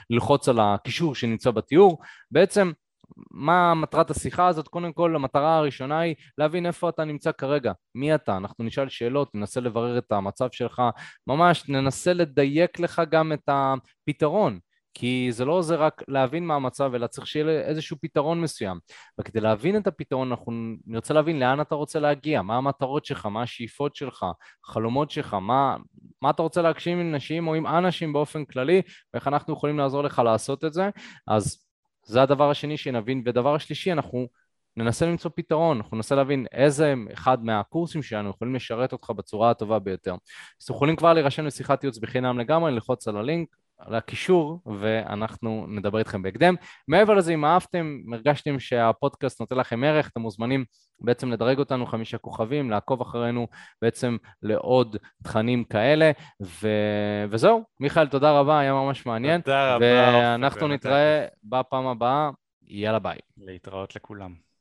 וללחוץ 0.10 0.50
על 0.50 0.60
הקישור 0.60 1.16
שנמצא 1.16 1.52
בתיאור. 1.52 2.02
בעצם 2.32 2.72
מה 3.32 3.74
מטרת 3.74 4.12
השיחה 4.12 4.48
הזאת? 4.48 4.68
קודם 4.68 4.94
כל, 4.94 5.16
המטרה 5.16 5.58
הראשונה 5.58 6.00
היא 6.00 6.16
להבין 6.38 6.66
איפה 6.66 6.90
אתה 6.90 7.06
נמצא 7.06 7.32
כרגע, 7.32 7.72
מי 7.96 8.16
אתה, 8.16 8.38
אנחנו 8.38 8.64
נשאל 8.64 8.90
שאלות, 8.90 9.36
ננסה 9.36 9.62
לברר 9.62 9.98
את 9.98 10.12
המצב 10.12 10.48
שלך, 10.52 10.82
ממש 11.28 11.70
ננסה 11.70 12.14
לדייק 12.14 12.80
לך 12.80 13.02
גם 13.10 13.34
את 13.34 13.50
הפתרון. 13.50 14.60
כי 14.94 15.28
זה 15.32 15.46
לא 15.46 15.54
עוזר 15.54 15.84
רק 15.84 16.04
להבין 16.08 16.48
מה 16.48 16.56
המצב, 16.56 16.92
אלא 16.96 17.08
צריך 17.08 17.28
שיהיה 17.28 17.62
איזשהו 17.62 17.98
פתרון 18.02 18.42
מסוים. 18.42 18.80
וכדי 19.20 19.40
להבין 19.40 19.78
את 19.78 19.88
הפתרון, 19.88 20.32
אנחנו 20.32 20.54
נרצה 20.86 21.14
להבין 21.14 21.40
לאן 21.40 21.62
אתה 21.62 21.76
רוצה 21.76 22.00
להגיע, 22.00 22.42
מה 22.42 22.58
המטרות 22.58 23.06
שלך, 23.06 23.26
מה 23.26 23.42
השאיפות 23.42 23.96
שלך, 23.96 24.26
חלומות 24.66 25.12
שלך, 25.12 25.34
מה, 25.34 25.78
מה 26.22 26.30
אתה 26.30 26.42
רוצה 26.42 26.62
להגשים 26.62 27.00
עם 27.00 27.16
נשים 27.16 27.48
או 27.48 27.56
עם 27.56 27.68
אנשים 27.68 28.14
באופן 28.14 28.46
כללי, 28.46 28.82
ואיך 29.14 29.28
אנחנו 29.28 29.54
יכולים 29.54 29.78
לעזור 29.78 30.02
לך 30.04 30.22
לעשות 30.26 30.66
את 30.66 30.74
זה. 30.74 30.90
אז 31.28 31.66
זה 32.04 32.22
הדבר 32.22 32.50
השני 32.50 32.78
שנבין. 32.78 33.24
ודבר 33.26 33.56
השלישי, 33.56 33.92
אנחנו 33.92 34.28
ננסה 34.78 35.06
למצוא 35.06 35.32
פתרון, 35.36 35.78
אנחנו 35.78 35.98
ננסה 35.98 36.16
להבין 36.16 36.46
איזה 36.52 36.94
אחד 37.14 37.44
מהקורסים 37.44 38.04
שלנו 38.04 38.30
יכולים 38.30 38.56
לשרת 38.56 38.94
אותך 38.94 39.10
בצורה 39.10 39.52
הטובה 39.52 39.80
ביותר. 39.80 40.12
אז 40.60 40.64
אתם 40.66 40.74
יכולים 40.74 40.96
כבר 40.96 41.14
להירשם 41.14 41.46
לשיחת 41.46 41.84
ייעוץ 41.84 41.98
בחינם 41.98 42.40
לגמרי, 42.40 42.72
ללחוץ 42.72 43.08
על 43.08 43.18
הלינק, 43.18 43.56
על 43.86 43.96
הקישור, 43.96 44.60
ואנחנו 44.66 45.66
נדבר 45.70 46.00
איתכם 46.00 46.22
בהקדם. 46.22 46.56
מעבר 46.88 47.14
לזה, 47.14 47.34
אם 47.34 47.46
אהבתם, 47.46 47.98
הרגשתם 48.14 48.60
שהפודקאסט 48.60 49.40
נותן 49.40 49.56
לכם 49.56 49.84
ערך, 49.84 50.10
אתם 50.10 50.22
מוזמנים 50.22 50.66
בעצם 51.02 51.32
לדרג 51.32 51.60
אותנו 51.60 51.86
חמישה 51.86 52.18
כוכבים, 52.18 52.72
לעקוב 52.72 53.02
אחרינו 53.02 53.48
בעצם 53.82 54.18
לעוד 54.42 54.98
תכנים 55.24 55.64
כאלה, 55.64 56.12
ו... 56.42 56.68
וזהו. 57.30 57.64
מיכאל, 57.80 58.08
תודה 58.08 58.32
רבה, 58.32 58.60
היה 58.60 58.74
ממש 58.74 59.06
מעניין. 59.06 59.42
תודה 59.42 59.76
רבה. 59.76 59.86
ואנחנו 59.86 60.68
נתראה 60.68 61.26
בפעם 61.44 61.88
הבאה. 61.88 62.30
יאללה 62.68 63.00
ביי. 63.00 63.18
להתראות 63.38 63.96
לכולם. 63.96 64.53